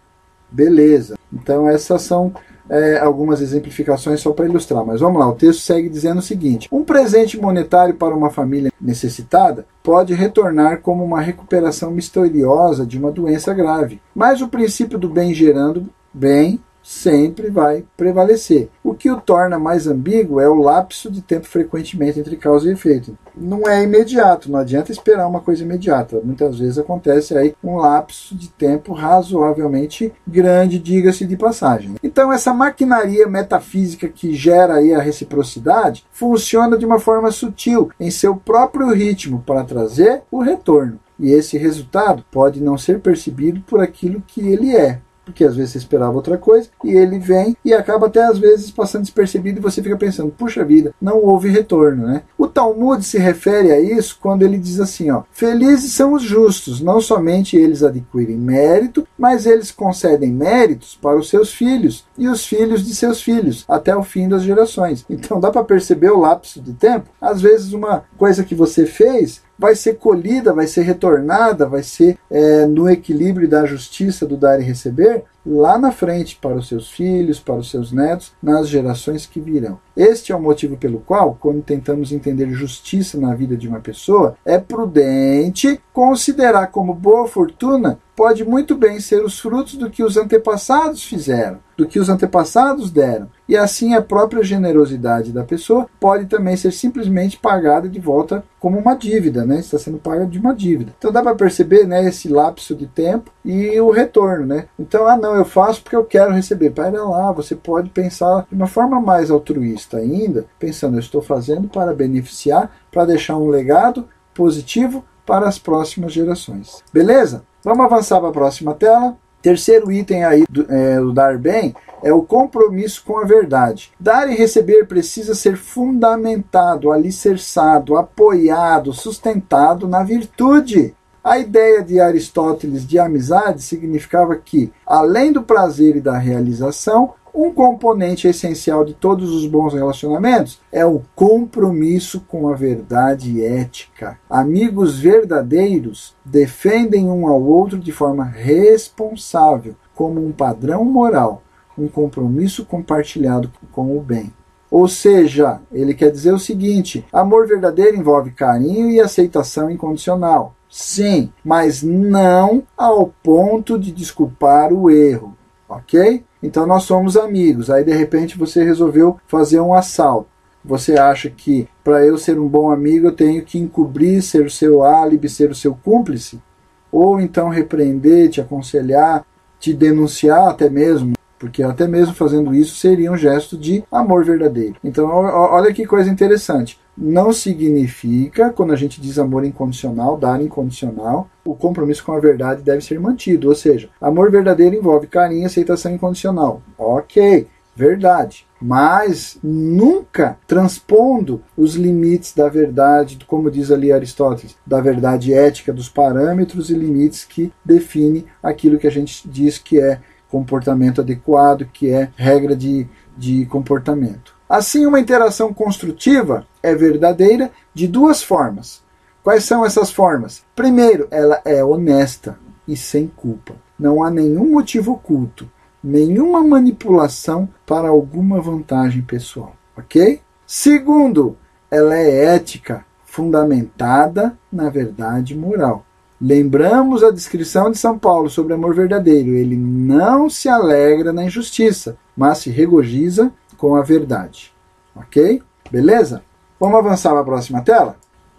beleza. 0.49 1.17
Então 1.31 1.67
essas 1.67 2.01
são 2.01 2.33
é, 2.69 2.97
algumas 2.99 3.41
exemplificações 3.41 4.21
só 4.21 4.31
para 4.31 4.45
ilustrar. 4.45 4.85
Mas 4.85 5.01
vamos 5.01 5.19
lá, 5.19 5.27
o 5.27 5.35
texto 5.35 5.61
segue 5.61 5.89
dizendo 5.89 6.19
o 6.19 6.23
seguinte: 6.23 6.69
um 6.71 6.83
presente 6.83 7.39
monetário 7.39 7.95
para 7.95 8.15
uma 8.15 8.29
família 8.29 8.71
necessitada 8.79 9.65
pode 9.83 10.13
retornar 10.13 10.81
como 10.81 11.03
uma 11.03 11.21
recuperação 11.21 11.91
misteriosa 11.91 12.85
de 12.85 12.97
uma 12.97 13.11
doença 13.11 13.53
grave. 13.53 14.01
Mas 14.15 14.41
o 14.41 14.47
princípio 14.47 14.97
do 14.97 15.09
bem 15.09 15.33
gerando 15.33 15.89
bem 16.13 16.59
sempre 16.91 17.49
vai 17.49 17.85
prevalecer. 17.95 18.69
O 18.83 18.93
que 18.93 19.09
o 19.09 19.19
torna 19.19 19.57
mais 19.57 19.87
ambíguo 19.87 20.41
é 20.41 20.49
o 20.49 20.61
lapso 20.61 21.09
de 21.09 21.21
tempo 21.21 21.47
frequentemente 21.47 22.19
entre 22.19 22.35
causa 22.35 22.67
e 22.67 22.73
efeito. 22.73 23.17
Não 23.35 23.67
é 23.67 23.81
imediato, 23.81 24.51
não 24.51 24.59
adianta 24.59 24.91
esperar 24.91 25.25
uma 25.25 25.39
coisa 25.39 25.63
imediata. 25.63 26.19
Muitas 26.21 26.59
vezes 26.59 26.77
acontece 26.77 27.37
aí 27.37 27.55
um 27.63 27.77
lapso 27.77 28.35
de 28.35 28.49
tempo 28.49 28.91
razoavelmente 28.91 30.11
grande, 30.27 30.77
diga-se 30.77 31.25
de 31.25 31.37
passagem. 31.37 31.95
Então 32.03 32.31
essa 32.31 32.53
maquinaria 32.53 33.25
metafísica 33.25 34.09
que 34.09 34.33
gera 34.33 34.75
aí 34.75 34.93
a 34.93 35.01
reciprocidade 35.01 36.05
funciona 36.11 36.77
de 36.77 36.85
uma 36.85 36.99
forma 36.99 37.31
sutil, 37.31 37.89
em 37.97 38.11
seu 38.11 38.35
próprio 38.35 38.93
ritmo, 38.93 39.41
para 39.45 39.63
trazer 39.63 40.23
o 40.29 40.41
retorno. 40.41 40.99
E 41.17 41.31
esse 41.31 41.57
resultado 41.57 42.25
pode 42.31 42.61
não 42.61 42.77
ser 42.77 42.99
percebido 42.99 43.61
por 43.61 43.79
aquilo 43.79 44.23
que 44.25 44.41
ele 44.51 44.75
é, 44.75 44.99
porque 45.25 45.43
às 45.43 45.55
vezes 45.55 45.71
você 45.71 45.77
esperava 45.77 46.13
outra 46.13 46.37
coisa, 46.37 46.69
e 46.83 46.91
ele 46.91 47.19
vem 47.19 47.55
e 47.63 47.73
acaba 47.73 48.07
até 48.07 48.23
às 48.23 48.37
vezes 48.37 48.71
passando 48.71 49.03
despercebido 49.03 49.59
e 49.59 49.61
você 49.61 49.81
fica 49.81 49.97
pensando, 49.97 50.31
puxa 50.31 50.63
vida, 50.63 50.93
não 51.01 51.23
houve 51.23 51.49
retorno, 51.49 52.07
né? 52.07 52.23
O 52.37 52.47
Talmud 52.47 53.03
se 53.03 53.17
refere 53.17 53.71
a 53.71 53.79
isso 53.79 54.17
quando 54.21 54.43
ele 54.43 54.57
diz 54.57 54.79
assim, 54.79 55.11
ó, 55.11 55.23
felizes 55.31 55.93
são 55.93 56.13
os 56.13 56.23
justos, 56.23 56.81
não 56.81 56.99
somente 56.99 57.55
eles 57.57 57.83
adquirem 57.83 58.37
mérito, 58.37 59.07
mas 59.17 59.45
eles 59.45 59.71
concedem 59.71 60.31
méritos 60.31 60.97
para 61.01 61.17
os 61.17 61.29
seus 61.29 61.53
filhos 61.53 62.05
e 62.17 62.27
os 62.27 62.45
filhos 62.45 62.85
de 62.85 62.95
seus 62.95 63.21
filhos, 63.21 63.65
até 63.67 63.95
o 63.95 64.03
fim 64.03 64.27
das 64.27 64.43
gerações. 64.43 65.05
Então 65.09 65.39
dá 65.39 65.51
para 65.51 65.63
perceber 65.63 66.11
o 66.11 66.19
lapso 66.19 66.61
de 66.61 66.73
tempo? 66.73 67.09
Às 67.19 67.41
vezes 67.41 67.73
uma 67.73 68.03
coisa 68.17 68.43
que 68.43 68.55
você 68.55 68.85
fez 68.85 69.41
vai 69.61 69.75
ser 69.75 69.93
colhida, 69.97 70.51
vai 70.51 70.65
ser 70.65 70.81
retornada, 70.81 71.67
vai 71.67 71.83
ser 71.83 72.17
é, 72.31 72.65
no 72.65 72.89
equilíbrio 72.89 73.47
da 73.47 73.63
justiça 73.63 74.25
do 74.25 74.35
dar 74.35 74.59
e 74.59 74.63
receber 74.63 75.23
lá 75.45 75.77
na 75.77 75.91
frente 75.91 76.37
para 76.41 76.55
os 76.55 76.67
seus 76.67 76.89
filhos, 76.89 77.39
para 77.39 77.55
os 77.55 77.69
seus 77.69 77.91
netos, 77.91 78.33
nas 78.41 78.67
gerações 78.67 79.25
que 79.25 79.39
virão. 79.39 79.79
Este 79.95 80.31
é 80.31 80.35
o 80.35 80.41
motivo 80.41 80.77
pelo 80.77 80.99
qual, 80.99 81.37
quando 81.39 81.61
tentamos 81.61 82.11
entender 82.11 82.49
justiça 82.51 83.19
na 83.19 83.35
vida 83.35 83.57
de 83.57 83.67
uma 83.67 83.79
pessoa, 83.79 84.35
é 84.45 84.57
prudente 84.57 85.79
considerar 85.93 86.67
como 86.67 86.93
boa 86.93 87.27
fortuna 87.27 87.99
pode 88.15 88.43
muito 88.43 88.75
bem 88.75 88.99
ser 88.99 89.23
os 89.23 89.39
frutos 89.39 89.75
do 89.75 89.89
que 89.89 90.03
os 90.03 90.15
antepassados 90.15 91.03
fizeram, 91.03 91.57
do 91.75 91.87
que 91.87 91.99
os 91.99 92.07
antepassados 92.07 92.91
deram. 92.91 93.27
E 93.49 93.57
assim 93.57 93.95
a 93.95 94.01
própria 94.01 94.43
generosidade 94.43 95.31
da 95.31 95.43
pessoa 95.43 95.87
pode 95.99 96.27
também 96.27 96.55
ser 96.55 96.71
simplesmente 96.71 97.39
pagada 97.39 97.89
de 97.89 97.99
volta 97.99 98.43
como 98.59 98.77
uma 98.77 98.93
dívida, 98.93 99.43
né? 99.43 99.59
Está 99.59 99.79
sendo 99.79 99.97
paga 99.97 100.25
de 100.25 100.37
uma 100.37 100.53
dívida. 100.53 100.93
Então 100.97 101.11
dá 101.11 101.23
para 101.23 101.33
perceber, 101.33 101.87
né, 101.87 102.07
esse 102.07 102.29
lapso 102.29 102.75
de 102.75 102.85
tempo 102.85 103.31
e 103.43 103.79
o 103.81 103.89
retorno, 103.89 104.45
né? 104.45 104.67
Então, 104.77 105.07
ah 105.07 105.17
não, 105.17 105.30
não, 105.31 105.37
eu 105.37 105.45
faço 105.45 105.81
porque 105.81 105.95
eu 105.95 106.03
quero 106.03 106.33
receber. 106.33 106.71
Pera 106.71 107.03
lá, 107.03 107.31
você 107.31 107.55
pode 107.55 107.89
pensar 107.89 108.45
de 108.49 108.55
uma 108.55 108.67
forma 108.67 108.99
mais 108.99 109.31
altruísta 109.31 109.97
ainda, 109.97 110.45
pensando, 110.59 110.95
eu 110.95 110.99
estou 110.99 111.21
fazendo 111.21 111.67
para 111.67 111.93
beneficiar, 111.93 112.71
para 112.91 113.05
deixar 113.05 113.37
um 113.37 113.47
legado 113.47 114.07
positivo 114.33 115.03
para 115.25 115.47
as 115.47 115.57
próximas 115.57 116.11
gerações. 116.11 116.83
Beleza? 116.93 117.43
Vamos 117.63 117.85
avançar 117.85 118.19
para 118.19 118.29
a 118.29 118.33
próxima 118.33 118.73
tela. 118.73 119.15
Terceiro 119.41 119.91
item 119.91 120.23
aí 120.23 120.43
do, 120.47 120.71
é, 120.71 120.99
do 120.99 121.11
dar 121.11 121.37
bem 121.37 121.73
é 122.03 122.13
o 122.13 122.21
compromisso 122.21 123.03
com 123.05 123.17
a 123.19 123.25
verdade. 123.25 123.91
Dar 123.99 124.29
e 124.29 124.35
receber 124.35 124.85
precisa 124.85 125.33
ser 125.33 125.55
fundamentado, 125.55 126.91
alicerçado, 126.91 127.95
apoiado, 127.97 128.93
sustentado 128.93 129.87
na 129.87 130.03
virtude. 130.03 130.95
A 131.23 131.37
ideia 131.37 131.83
de 131.83 131.99
Aristóteles 131.99 132.85
de 132.85 132.97
amizade 132.97 133.61
significava 133.61 134.35
que, 134.35 134.73
além 134.87 135.31
do 135.31 135.43
prazer 135.43 135.95
e 135.95 136.01
da 136.01 136.17
realização, 136.17 137.13
um 137.33 137.53
componente 137.53 138.27
essencial 138.27 138.83
de 138.83 138.95
todos 138.95 139.29
os 139.29 139.45
bons 139.45 139.75
relacionamentos 139.75 140.59
é 140.71 140.83
o 140.83 141.03
compromisso 141.15 142.21
com 142.27 142.49
a 142.49 142.55
verdade 142.55 143.45
ética. 143.45 144.17
Amigos 144.27 144.97
verdadeiros 144.97 146.15
defendem 146.25 147.07
um 147.07 147.27
ao 147.27 147.41
outro 147.41 147.77
de 147.77 147.91
forma 147.91 148.25
responsável, 148.25 149.75
como 149.93 150.25
um 150.25 150.31
padrão 150.31 150.83
moral, 150.83 151.43
um 151.77 151.87
compromisso 151.87 152.65
compartilhado 152.65 153.51
com 153.71 153.95
o 153.95 154.01
bem. 154.01 154.33
Ou 154.71 154.87
seja, 154.87 155.61
ele 155.71 155.93
quer 155.93 156.09
dizer 156.09 156.33
o 156.33 156.39
seguinte: 156.39 157.05
amor 157.13 157.45
verdadeiro 157.47 157.95
envolve 157.95 158.31
carinho 158.31 158.89
e 158.89 158.99
aceitação 158.99 159.69
incondicional. 159.69 160.55
Sim, 160.73 161.33
mas 161.43 161.83
não 161.83 162.63
ao 162.77 163.13
ponto 163.21 163.77
de 163.77 163.91
desculpar 163.91 164.71
o 164.71 164.89
erro, 164.89 165.37
ok? 165.67 166.23
Então 166.41 166.65
nós 166.65 166.83
somos 166.83 167.17
amigos. 167.17 167.69
Aí 167.69 167.83
de 167.83 167.91
repente 167.91 168.37
você 168.37 168.63
resolveu 168.63 169.19
fazer 169.27 169.59
um 169.59 169.73
assalto. 169.73 170.29
Você 170.63 170.97
acha 170.97 171.29
que 171.29 171.67
para 171.83 172.05
eu 172.05 172.17
ser 172.17 172.39
um 172.39 172.47
bom 172.47 172.71
amigo 172.71 173.07
eu 173.07 173.11
tenho 173.11 173.43
que 173.43 173.59
encobrir, 173.59 174.21
ser 174.21 174.45
o 174.45 174.49
seu 174.49 174.81
álibi, 174.81 175.27
ser 175.27 175.51
o 175.51 175.55
seu 175.55 175.75
cúmplice? 175.75 176.41
Ou 176.89 177.19
então 177.19 177.49
repreender, 177.49 178.29
te 178.29 178.39
aconselhar, 178.39 179.25
te 179.59 179.73
denunciar 179.73 180.47
até 180.47 180.69
mesmo? 180.69 181.15
Porque 181.41 181.63
até 181.63 181.87
mesmo 181.87 182.13
fazendo 182.13 182.53
isso 182.53 182.75
seria 182.75 183.11
um 183.11 183.17
gesto 183.17 183.57
de 183.57 183.83
amor 183.91 184.23
verdadeiro. 184.23 184.75
Então 184.83 185.09
olha 185.09 185.73
que 185.73 185.87
coisa 185.87 186.07
interessante 186.07 186.79
não 186.95 187.33
significa, 187.33 188.51
quando 188.51 188.73
a 188.73 188.75
gente 188.75 189.01
diz 189.01 189.17
amor 189.17 189.43
incondicional, 189.43 190.17
dar 190.17 190.39
incondicional, 190.39 191.27
o 191.43 191.55
compromisso 191.55 192.03
com 192.05 192.11
a 192.11 192.19
verdade 192.19 192.61
deve 192.61 192.81
ser 192.81 192.99
mantido. 192.99 193.49
Ou 193.49 193.55
seja, 193.55 193.89
amor 193.99 194.29
verdadeiro 194.29 194.75
envolve 194.75 195.07
carinho 195.07 195.41
e 195.41 195.45
aceitação 195.45 195.91
incondicional. 195.91 196.61
Ok, 196.77 197.47
verdade. 197.75 198.45
Mas 198.61 199.39
nunca 199.41 200.37
transpondo 200.45 201.41
os 201.57 201.73
limites 201.73 202.35
da 202.35 202.47
verdade, 202.47 203.17
como 203.25 203.49
diz 203.49 203.71
ali 203.71 203.91
Aristóteles, 203.91 204.55
da 204.67 204.79
verdade 204.79 205.33
ética, 205.33 205.73
dos 205.73 205.89
parâmetros 205.89 206.69
e 206.69 206.75
limites 206.75 207.25
que 207.25 207.51
define 207.65 208.27
aquilo 208.43 208.77
que 208.77 208.85
a 208.85 208.91
gente 208.91 209.27
diz 209.27 209.57
que 209.57 209.79
é 209.81 209.99
comportamento 210.31 211.01
adequado, 211.01 211.65
que 211.71 211.89
é 211.89 212.09
regra 212.15 212.55
de, 212.55 212.87
de 213.17 213.45
comportamento. 213.47 214.33
Assim, 214.47 214.85
uma 214.85 214.99
interação 214.99 215.53
construtiva 215.53 216.47
é 216.63 216.73
verdadeira 216.73 217.51
de 217.73 217.87
duas 217.87 218.23
formas. 218.23 218.81
Quais 219.21 219.43
são 219.43 219.65
essas 219.65 219.91
formas? 219.91 220.43
Primeiro, 220.55 221.07
ela 221.11 221.41
é 221.45 221.63
honesta 221.63 222.39
e 222.67 222.75
sem 222.75 223.07
culpa. 223.07 223.55
Não 223.77 224.03
há 224.03 224.09
nenhum 224.09 224.51
motivo 224.51 224.93
oculto, 224.93 225.49
nenhuma 225.83 226.43
manipulação 226.43 227.49
para 227.65 227.89
alguma 227.89 228.39
vantagem 228.41 229.01
pessoal, 229.01 229.55
ok? 229.77 230.21
Segundo, 230.45 231.37
ela 231.69 231.95
é 231.95 232.35
ética, 232.35 232.85
fundamentada 233.05 234.37
na 234.51 234.69
verdade 234.69 235.35
moral. 235.35 235.85
Lembramos 236.21 237.03
a 237.03 237.09
descrição 237.09 237.71
de 237.71 237.79
São 237.79 237.97
Paulo 237.97 238.29
sobre 238.29 238.53
amor 238.53 238.75
verdadeiro. 238.75 239.31
Ele 239.31 239.55
não 239.55 240.29
se 240.29 240.47
alegra 240.47 241.11
na 241.11 241.23
injustiça, 241.23 241.97
mas 242.15 242.37
se 242.37 242.51
regozija 242.51 243.31
com 243.57 243.75
a 243.75 243.81
verdade. 243.81 244.53
Ok? 244.95 245.41
Beleza? 245.71 246.21
Vamos 246.59 246.77
avançar 246.77 247.09
para 247.09 247.21
a 247.21 247.25
próxima 247.25 247.63
tela? 247.63 247.95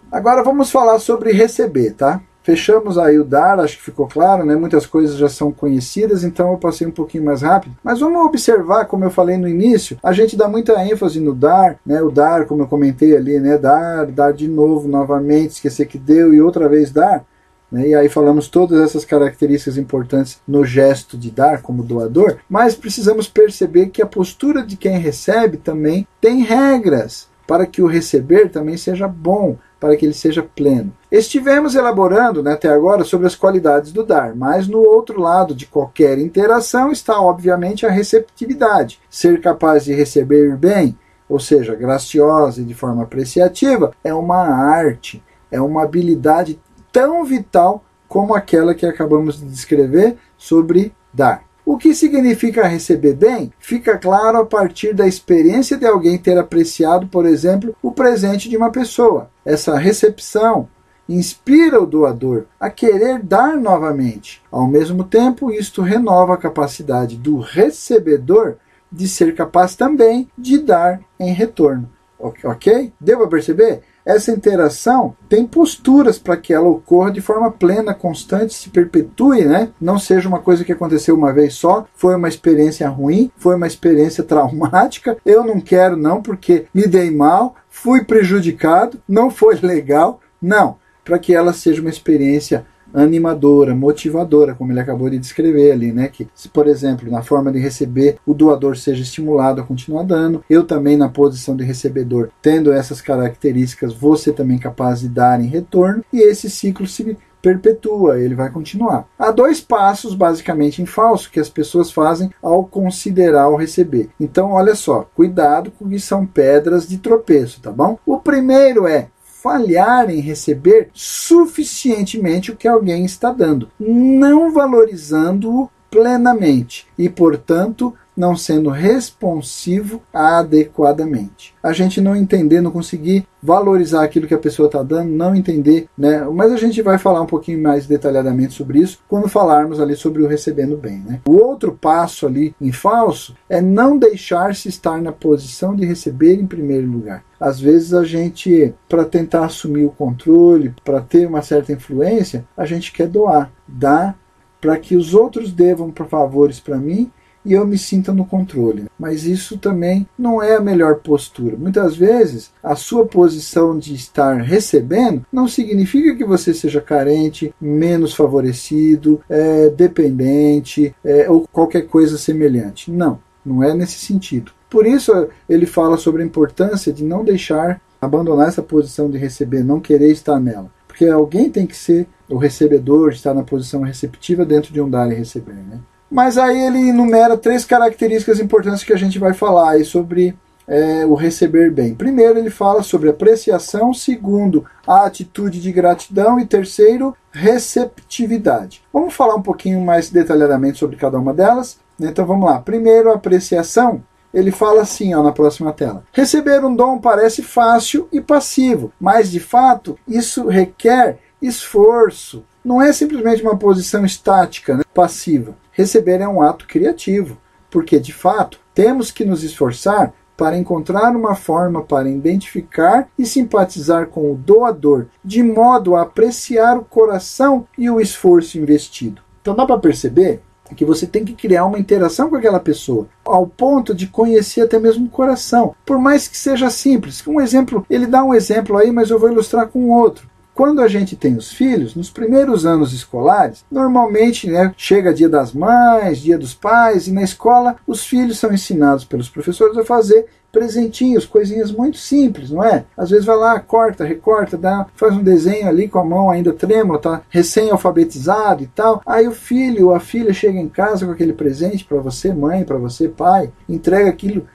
Agora 0.09 0.43
vamos 0.43 0.71
falar 0.71 0.97
sobre 0.99 1.33
receber, 1.33 1.91
tá? 1.91 2.21
Fechamos 2.41 2.97
aí 2.97 3.19
o 3.19 3.25
dar, 3.25 3.59
acho 3.59 3.77
que 3.77 3.83
ficou 3.83 4.07
claro, 4.07 4.45
né? 4.45 4.55
Muitas 4.55 4.85
coisas 4.85 5.17
já 5.17 5.27
são 5.27 5.51
conhecidas, 5.51 6.23
então 6.23 6.51
eu 6.51 6.57
passei 6.57 6.87
um 6.87 6.91
pouquinho 6.91 7.25
mais 7.25 7.41
rápido. 7.41 7.75
Mas 7.83 7.99
vamos 7.99 8.21
observar, 8.21 8.85
como 8.85 9.03
eu 9.03 9.09
falei 9.09 9.35
no 9.35 9.47
início, 9.47 9.97
a 10.01 10.13
gente 10.13 10.37
dá 10.37 10.47
muita 10.47 10.81
ênfase 10.85 11.19
no 11.19 11.33
dar, 11.33 11.77
né? 11.85 12.01
O 12.01 12.09
dar, 12.09 12.45
como 12.45 12.63
eu 12.63 12.67
comentei 12.67 13.13
ali, 13.13 13.41
né? 13.41 13.57
Dar, 13.57 14.05
dar 14.05 14.31
de 14.31 14.47
novo, 14.47 14.87
novamente, 14.87 15.51
esquecer 15.51 15.85
que 15.85 15.97
deu 15.97 16.33
e 16.33 16.41
outra 16.41 16.69
vez 16.69 16.89
dar. 16.89 17.25
Né? 17.73 17.87
E 17.87 17.95
aí 17.95 18.07
falamos 18.07 18.47
todas 18.47 18.79
essas 18.79 19.03
características 19.03 19.79
importantes 19.79 20.39
no 20.47 20.63
gesto 20.63 21.17
de 21.17 21.31
dar 21.31 21.63
como 21.63 21.81
doador, 21.81 22.37
mas 22.47 22.75
precisamos 22.75 23.27
perceber 23.27 23.87
que 23.87 24.01
a 24.01 24.05
postura 24.05 24.61
de 24.61 24.77
quem 24.77 24.99
recebe 24.99 25.57
também 25.57 26.07
tem 26.21 26.43
regras 26.43 27.27
para 27.47 27.65
que 27.65 27.81
o 27.81 27.87
receber 27.87 28.49
também 28.49 28.77
seja 28.77 29.07
bom, 29.07 29.57
para 29.79 29.97
que 29.97 30.05
ele 30.05 30.13
seja 30.13 30.41
pleno. 30.41 30.93
Estivemos 31.11 31.75
elaborando 31.75 32.41
né, 32.41 32.53
até 32.53 32.69
agora 32.69 33.03
sobre 33.03 33.27
as 33.27 33.35
qualidades 33.35 33.91
do 33.91 34.03
dar, 34.03 34.33
mas 34.33 34.67
no 34.67 34.79
outro 34.79 35.19
lado 35.19 35.53
de 35.53 35.65
qualquer 35.65 36.19
interação 36.19 36.91
está, 36.91 37.19
obviamente, 37.19 37.85
a 37.85 37.91
receptividade. 37.91 39.01
Ser 39.09 39.41
capaz 39.41 39.83
de 39.83 39.93
receber 39.93 40.55
bem, 40.55 40.97
ou 41.27 41.39
seja, 41.39 41.75
graciosa 41.75 42.61
e 42.61 42.65
de 42.65 42.73
forma 42.73 43.03
apreciativa, 43.03 43.91
é 44.03 44.13
uma 44.13 44.37
arte, 44.37 45.21
é 45.51 45.59
uma 45.59 45.83
habilidade 45.83 46.59
tão 46.93 47.25
vital 47.25 47.83
como 48.07 48.35
aquela 48.35 48.75
que 48.75 48.85
acabamos 48.85 49.39
de 49.39 49.47
descrever 49.47 50.15
sobre 50.37 50.93
dar. 51.11 51.43
O 51.65 51.77
que 51.77 51.95
significa 51.95 52.67
receber 52.67 53.15
bem 53.15 53.51
fica 53.57 53.97
claro 53.97 54.37
a 54.37 54.45
partir 54.45 54.93
da 54.93 55.07
experiência 55.07 55.77
de 55.77 55.85
alguém 55.85 56.17
ter 56.17 56.37
apreciado, 56.37 57.07
por 57.07 57.25
exemplo, 57.25 57.75
o 57.81 57.91
presente 57.91 58.47
de 58.49 58.55
uma 58.55 58.69
pessoa. 58.69 59.31
Essa 59.43 59.77
recepção 59.77 60.67
inspira 61.07 61.81
o 61.81 61.85
doador 61.85 62.45
a 62.59 62.69
querer 62.69 63.23
dar 63.23 63.57
novamente. 63.57 64.43
Ao 64.51 64.67
mesmo 64.67 65.03
tempo, 65.03 65.51
isto 65.51 65.81
renova 65.81 66.35
a 66.35 66.37
capacidade 66.37 67.17
do 67.17 67.39
recebedor 67.39 68.57
de 68.91 69.07
ser 69.07 69.33
capaz 69.33 69.75
também 69.75 70.29
de 70.37 70.59
dar 70.59 71.01
em 71.19 71.33
retorno. 71.33 71.89
Ok? 72.19 72.93
Deu 72.99 73.17
para 73.17 73.27
perceber? 73.27 73.81
Essa 74.05 74.31
interação 74.31 75.15
tem 75.29 75.45
posturas 75.47 76.19
para 76.19 76.35
que 76.35 76.53
ela 76.53 76.67
ocorra 76.67 77.11
de 77.11 77.21
forma 77.21 77.51
plena, 77.51 77.93
constante, 77.93 78.53
se 78.53 78.69
perpetue, 78.69 79.45
né? 79.45 79.69
Não 79.79 79.97
seja 79.97 80.27
uma 80.27 80.39
coisa 80.39 80.63
que 80.63 80.71
aconteceu 80.71 81.15
uma 81.15 81.31
vez 81.31 81.53
só, 81.53 81.85
foi 81.95 82.15
uma 82.15 82.27
experiência 82.27 82.87
ruim, 82.89 83.31
foi 83.37 83.55
uma 83.55 83.67
experiência 83.67 84.23
traumática. 84.25 85.17
Eu 85.25 85.43
não 85.45 85.61
quero 85.61 85.95
não 85.95 86.21
porque 86.21 86.65
me 86.73 86.85
dei 86.85 87.11
mal, 87.11 87.55
fui 87.69 88.03
prejudicado, 88.03 89.01
não 89.07 89.29
foi 89.29 89.55
legal. 89.55 90.19
Não, 90.41 90.77
para 91.03 91.17
que 91.17 91.33
ela 91.33 91.53
seja 91.53 91.81
uma 91.81 91.89
experiência 91.89 92.65
animadora, 92.93 93.75
motivadora, 93.75 94.53
como 94.53 94.71
ele 94.71 94.79
acabou 94.79 95.09
de 95.09 95.17
descrever 95.17 95.71
ali, 95.71 95.91
né? 95.91 96.07
Que 96.07 96.27
se, 96.35 96.47
por 96.47 96.67
exemplo, 96.67 97.09
na 97.09 97.21
forma 97.21 97.51
de 97.51 97.59
receber, 97.59 98.17
o 98.25 98.33
doador 98.33 98.77
seja 98.77 99.01
estimulado 99.01 99.61
a 99.61 99.63
continuar 99.63 100.03
dando, 100.03 100.43
eu 100.49 100.63
também 100.63 100.95
na 100.95 101.09
posição 101.09 101.55
de 101.55 101.63
recebedor, 101.63 102.29
tendo 102.41 102.71
essas 102.71 103.01
características, 103.01 103.93
você 103.93 104.31
também 104.31 104.57
capaz 104.57 105.01
de 105.01 105.09
dar 105.09 105.41
em 105.41 105.47
retorno, 105.47 106.03
e 106.11 106.21
esse 106.21 106.49
ciclo 106.49 106.85
se 106.87 107.17
perpetua, 107.43 108.17
ele 108.17 108.33
vai 108.33 108.49
continuar. 108.49 109.05
Há 109.19 109.29
dois 109.29 109.59
passos 109.59 110.15
basicamente 110.15 110.81
em 110.81 110.85
falso 110.85 111.29
que 111.29 111.41
as 111.41 111.49
pessoas 111.49 111.91
fazem 111.91 112.31
ao 112.41 112.63
considerar 112.63 113.49
o 113.49 113.57
receber. 113.57 114.09
Então, 114.17 114.53
olha 114.53 114.73
só, 114.75 115.05
cuidado 115.13 115.69
com 115.69 115.89
que 115.89 115.99
são 115.99 116.25
pedras 116.25 116.87
de 116.87 116.97
tropeço, 116.97 117.61
tá 117.61 117.69
bom? 117.69 117.99
O 118.05 118.17
primeiro 118.17 118.87
é 118.87 119.09
falhar 119.43 120.09
em 120.09 120.21
receber 120.21 120.89
suficientemente 120.93 122.49
o 122.49 122.55
que 122.55 122.65
alguém 122.65 123.03
está 123.03 123.29
dando, 123.29 123.69
não 123.77 124.53
valorizando-o 124.53 125.69
plenamente. 125.91 126.87
E, 126.97 127.09
portanto, 127.09 127.93
não 128.15 128.35
sendo 128.35 128.69
responsivo 128.69 130.01
adequadamente. 130.13 131.53
A 131.61 131.73
gente 131.73 131.99
não 131.99 132.15
entender, 132.15 132.61
não 132.61 132.71
conseguir 132.71 133.25
valorizar 133.41 134.03
aquilo 134.03 134.27
que 134.27 134.33
a 134.33 134.39
pessoa 134.39 134.67
está 134.67 134.81
dando, 134.81 135.11
não 135.11 135.35
entender, 135.35 135.87
né? 135.97 136.25
Mas 136.31 136.51
a 136.51 136.57
gente 136.57 136.81
vai 136.81 136.97
falar 136.97 137.21
um 137.21 137.25
pouquinho 137.25 137.61
mais 137.61 137.85
detalhadamente 137.85 138.53
sobre 138.53 138.79
isso 138.79 138.99
quando 139.07 139.27
falarmos 139.27 139.79
ali 139.79 139.95
sobre 139.95 140.21
o 140.21 140.27
recebendo 140.27 140.77
bem, 140.77 140.99
né? 140.99 141.19
O 141.27 141.33
outro 141.33 141.73
passo 141.73 142.25
ali 142.25 142.55
em 142.61 142.71
falso 142.71 143.35
é 143.49 143.59
não 143.59 143.97
deixar-se 143.97 144.69
estar 144.69 145.01
na 145.01 145.11
posição 145.11 145.75
de 145.75 145.85
receber 145.85 146.35
em 146.35 146.47
primeiro 146.47 146.87
lugar. 146.87 147.23
Às 147.39 147.59
vezes 147.59 147.93
a 147.93 148.05
gente, 148.05 148.73
para 148.87 149.03
tentar 149.03 149.45
assumir 149.45 149.83
o 149.83 149.91
controle, 149.91 150.73
para 150.85 151.01
ter 151.01 151.27
uma 151.27 151.41
certa 151.41 151.73
influência, 151.73 152.45
a 152.55 152.65
gente 152.65 152.93
quer 152.93 153.07
doar, 153.07 153.51
dar 153.67 154.17
para 154.61 154.77
que 154.77 154.95
os 154.95 155.13
outros 155.13 155.51
devam 155.51 155.91
favores 156.07 156.61
para 156.61 156.77
mim 156.77 157.11
e 157.45 157.53
eu 157.53 157.65
me 157.65 157.77
sinta 157.77 158.13
no 158.13 158.25
controle. 158.25 158.85
Mas 158.97 159.25
isso 159.25 159.57
também 159.57 160.07
não 160.17 160.41
é 160.41 160.55
a 160.55 160.61
melhor 160.61 160.95
postura. 160.95 161.57
Muitas 161.57 161.95
vezes, 161.95 162.51
a 162.63 162.75
sua 162.75 163.05
posição 163.05 163.77
de 163.77 163.93
estar 163.93 164.41
recebendo 164.41 165.25
não 165.31 165.47
significa 165.47 166.15
que 166.15 166.25
você 166.25 166.53
seja 166.53 166.81
carente, 166.81 167.53
menos 167.59 168.13
favorecido, 168.13 169.21
é, 169.29 169.69
dependente 169.69 170.95
é, 171.03 171.29
ou 171.29 171.47
qualquer 171.51 171.83
coisa 171.83 172.17
semelhante. 172.17 172.91
Não, 172.91 173.19
não 173.45 173.63
é 173.63 173.73
nesse 173.73 173.99
sentido. 173.99 174.51
Por 174.69 174.87
isso, 174.87 175.27
ele 175.47 175.65
fala 175.65 175.97
sobre 175.97 176.23
a 176.23 176.25
importância 176.25 176.91
de 176.91 177.03
não 177.03 177.23
deixar 177.23 177.79
abandonar 178.01 178.47
essa 178.47 178.61
posição 178.61 179.09
de 179.09 179.17
receber, 179.17 179.63
não 179.63 179.79
querer 179.79 180.11
estar 180.11 180.39
nela. 180.39 180.71
Porque 180.87 181.05
alguém 181.05 181.49
tem 181.49 181.65
que 181.65 181.75
ser 181.75 182.07
o 182.29 182.37
recebedor, 182.37 183.11
estar 183.11 183.33
na 183.33 183.43
posição 183.43 183.81
receptiva 183.81 184.45
dentro 184.45 184.73
de 184.73 184.81
um 184.81 184.89
dar 184.89 185.11
e 185.11 185.15
receber. 185.15 185.53
Né? 185.53 185.79
Mas 186.13 186.37
aí 186.37 186.61
ele 186.61 186.89
enumera 186.89 187.35
três 187.35 187.65
características 187.65 188.39
importantes 188.39 188.83
que 188.83 188.93
a 188.93 188.97
gente 188.97 189.17
vai 189.17 189.33
falar 189.33 189.71
aí 189.71 189.83
sobre 189.83 190.37
é, 190.67 191.03
o 191.07 191.15
receber 191.15 191.71
bem. 191.71 191.95
Primeiro, 191.95 192.37
ele 192.37 192.51
fala 192.51 192.83
sobre 192.83 193.09
apreciação. 193.09 193.91
Segundo, 193.95 194.63
a 194.85 195.07
atitude 195.07 195.59
de 195.59 195.71
gratidão. 195.71 196.39
E 196.39 196.45
terceiro, 196.45 197.17
receptividade. 197.31 198.83
Vamos 198.93 199.15
falar 199.15 199.33
um 199.33 199.41
pouquinho 199.41 199.81
mais 199.81 200.11
detalhadamente 200.11 200.77
sobre 200.77 200.97
cada 200.97 201.17
uma 201.17 201.33
delas. 201.33 201.79
Então 201.99 202.27
vamos 202.27 202.45
lá. 202.45 202.59
Primeiro, 202.59 203.11
apreciação 203.11 204.03
ele 204.31 204.51
fala 204.51 204.81
assim 204.83 205.15
ó, 205.15 205.23
na 205.23 205.31
próxima 205.31 205.73
tela: 205.73 206.03
Receber 206.11 206.63
um 206.63 206.75
dom 206.75 206.99
parece 206.99 207.41
fácil 207.41 208.07
e 208.11 208.21
passivo, 208.21 208.91
mas 208.99 209.31
de 209.31 209.39
fato 209.39 209.97
isso 210.07 210.47
requer 210.47 211.17
esforço. 211.41 212.43
Não 212.63 212.81
é 212.81 212.93
simplesmente 212.93 213.41
uma 213.41 213.57
posição 213.57 214.05
estática, 214.05 214.77
né, 214.77 214.83
passiva. 214.93 215.55
Receber 215.73 216.21
é 216.21 216.27
um 216.27 216.41
ato 216.41 216.65
criativo, 216.67 217.37
porque 217.69 217.99
de 217.99 218.13
fato 218.13 218.59
temos 218.73 219.11
que 219.11 219.25
nos 219.25 219.43
esforçar 219.43 220.13
para 220.37 220.57
encontrar 220.57 221.15
uma 221.15 221.35
forma 221.35 221.83
para 221.83 222.09
identificar 222.09 223.07
e 223.17 223.25
simpatizar 223.25 224.07
com 224.07 224.31
o 224.31 224.35
doador, 224.35 225.07
de 225.23 225.43
modo 225.43 225.95
a 225.95 226.03
apreciar 226.03 226.77
o 226.77 226.85
coração 226.85 227.67
e 227.77 227.89
o 227.89 227.99
esforço 227.99 228.57
investido. 228.57 229.21
Então 229.41 229.55
dá 229.55 229.65
para 229.65 229.77
perceber 229.77 230.41
que 230.75 230.85
você 230.85 231.05
tem 231.05 231.23
que 231.23 231.33
criar 231.33 231.65
uma 231.65 231.77
interação 231.77 232.29
com 232.29 232.35
aquela 232.35 232.59
pessoa, 232.59 233.07
ao 233.23 233.45
ponto 233.45 233.93
de 233.93 234.07
conhecer 234.07 234.61
até 234.61 234.79
mesmo 234.79 235.05
o 235.05 235.09
coração, 235.09 235.75
por 235.85 235.99
mais 235.99 236.27
que 236.27 236.37
seja 236.37 236.69
simples. 236.69 237.25
Um 237.27 237.39
exemplo, 237.39 237.85
ele 237.89 238.07
dá 238.07 238.23
um 238.23 238.33
exemplo 238.33 238.77
aí, 238.77 238.91
mas 238.91 239.09
eu 239.09 239.19
vou 239.19 239.31
ilustrar 239.31 239.67
com 239.67 239.89
outro. 239.89 240.27
Quando 240.53 240.81
a 240.81 240.87
gente 240.87 241.15
tem 241.15 241.35
os 241.35 241.51
filhos, 241.51 241.95
nos 241.95 242.11
primeiros 242.11 242.65
anos 242.65 242.93
escolares, 242.93 243.65
normalmente 243.71 244.49
né, 244.49 244.73
chega 244.77 245.13
dia 245.13 245.27
das 245.27 245.51
mães, 245.51 246.19
dia 246.19 246.37
dos 246.37 246.53
pais, 246.53 247.07
e 247.07 247.11
na 247.11 247.23
escola 247.23 247.75
os 247.87 248.05
filhos 248.05 248.37
são 248.37 248.53
ensinados 248.53 249.03
pelos 249.03 249.29
professores 249.29 249.77
a 249.77 249.83
fazer 249.83 250.27
presentinhos, 250.51 251.25
coisinhas 251.25 251.71
muito 251.71 251.97
simples, 251.97 252.51
não 252.51 252.63
é? 252.63 252.85
Às 252.95 253.09
vezes 253.09 253.25
vai 253.25 253.35
lá, 253.35 253.59
corta, 253.59 254.05
recorta, 254.05 254.55
dá, 254.55 254.85
faz 254.95 255.15
um 255.15 255.23
desenho 255.23 255.67
ali 255.67 255.87
com 255.87 255.97
a 255.97 256.05
mão 256.05 256.29
ainda 256.29 256.53
trêmula, 256.53 256.99
tá 256.99 257.23
recém-alfabetizado 257.27 258.61
e 258.61 258.67
tal. 258.67 259.01
Aí 259.03 259.27
o 259.27 259.31
filho 259.31 259.87
ou 259.87 259.95
a 259.95 259.99
filha 259.99 260.31
chega 260.31 260.59
em 260.59 260.69
casa 260.69 261.07
com 261.07 261.11
aquele 261.11 261.33
presente 261.33 261.83
para 261.83 261.97
você, 261.97 262.31
mãe, 262.31 262.63
para 262.63 262.77
você, 262.77 263.09
pai, 263.09 263.51
entrega 263.67 264.11
aquilo 264.11 264.45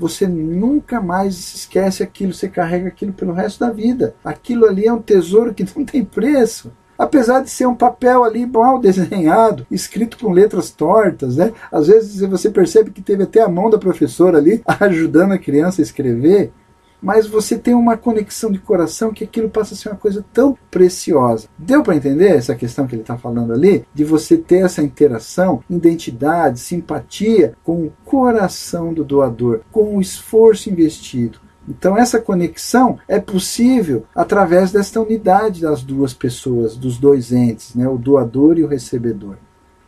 você 0.00 0.26
nunca 0.26 0.98
mais 0.98 1.34
esquece 1.54 2.02
aquilo, 2.02 2.32
você 2.32 2.48
carrega 2.48 2.88
aquilo 2.88 3.12
pelo 3.12 3.34
resto 3.34 3.60
da 3.60 3.70
vida. 3.70 4.14
Aquilo 4.24 4.64
ali 4.64 4.86
é 4.86 4.92
um 4.92 5.02
tesouro 5.02 5.52
que 5.52 5.66
não 5.76 5.84
tem 5.84 6.02
preço. 6.02 6.72
Apesar 6.98 7.42
de 7.42 7.50
ser 7.50 7.66
um 7.66 7.74
papel 7.74 8.24
ali 8.24 8.46
mal 8.46 8.78
desenhado, 8.78 9.66
escrito 9.70 10.18
com 10.18 10.32
letras 10.32 10.70
tortas, 10.70 11.36
né? 11.36 11.52
Às 11.72 11.86
vezes 11.86 12.20
você 12.20 12.50
percebe 12.50 12.90
que 12.90 13.00
teve 13.00 13.22
até 13.22 13.40
a 13.40 13.48
mão 13.48 13.70
da 13.70 13.78
professora 13.78 14.38
ali 14.38 14.62
ajudando 14.80 15.32
a 15.32 15.38
criança 15.38 15.80
a 15.80 15.84
escrever 15.84 16.52
mas 17.00 17.26
você 17.26 17.58
tem 17.58 17.74
uma 17.74 17.96
conexão 17.96 18.50
de 18.50 18.58
coração 18.58 19.12
que 19.12 19.24
aquilo 19.24 19.50
passa 19.50 19.74
a 19.74 19.76
ser 19.76 19.88
uma 19.88 19.96
coisa 19.96 20.24
tão 20.32 20.56
preciosa. 20.70 21.48
Deu 21.58 21.82
para 21.82 21.96
entender 21.96 22.28
essa 22.28 22.54
questão 22.54 22.86
que 22.86 22.94
ele 22.94 23.02
está 23.02 23.16
falando 23.16 23.52
ali? 23.52 23.84
De 23.94 24.04
você 24.04 24.36
ter 24.36 24.64
essa 24.64 24.82
interação, 24.82 25.62
identidade, 25.68 26.60
simpatia 26.60 27.54
com 27.64 27.84
o 27.84 27.92
coração 28.04 28.92
do 28.92 29.04
doador, 29.04 29.60
com 29.70 29.96
o 29.96 30.00
esforço 30.00 30.70
investido. 30.70 31.38
Então, 31.68 31.96
essa 31.96 32.20
conexão 32.20 32.98
é 33.06 33.20
possível 33.20 34.04
através 34.14 34.72
desta 34.72 35.00
unidade 35.00 35.60
das 35.60 35.82
duas 35.82 36.12
pessoas, 36.12 36.76
dos 36.76 36.98
dois 36.98 37.32
entes, 37.32 37.74
né? 37.74 37.88
o 37.88 37.96
doador 37.96 38.58
e 38.58 38.64
o 38.64 38.66
recebedor. 38.66 39.36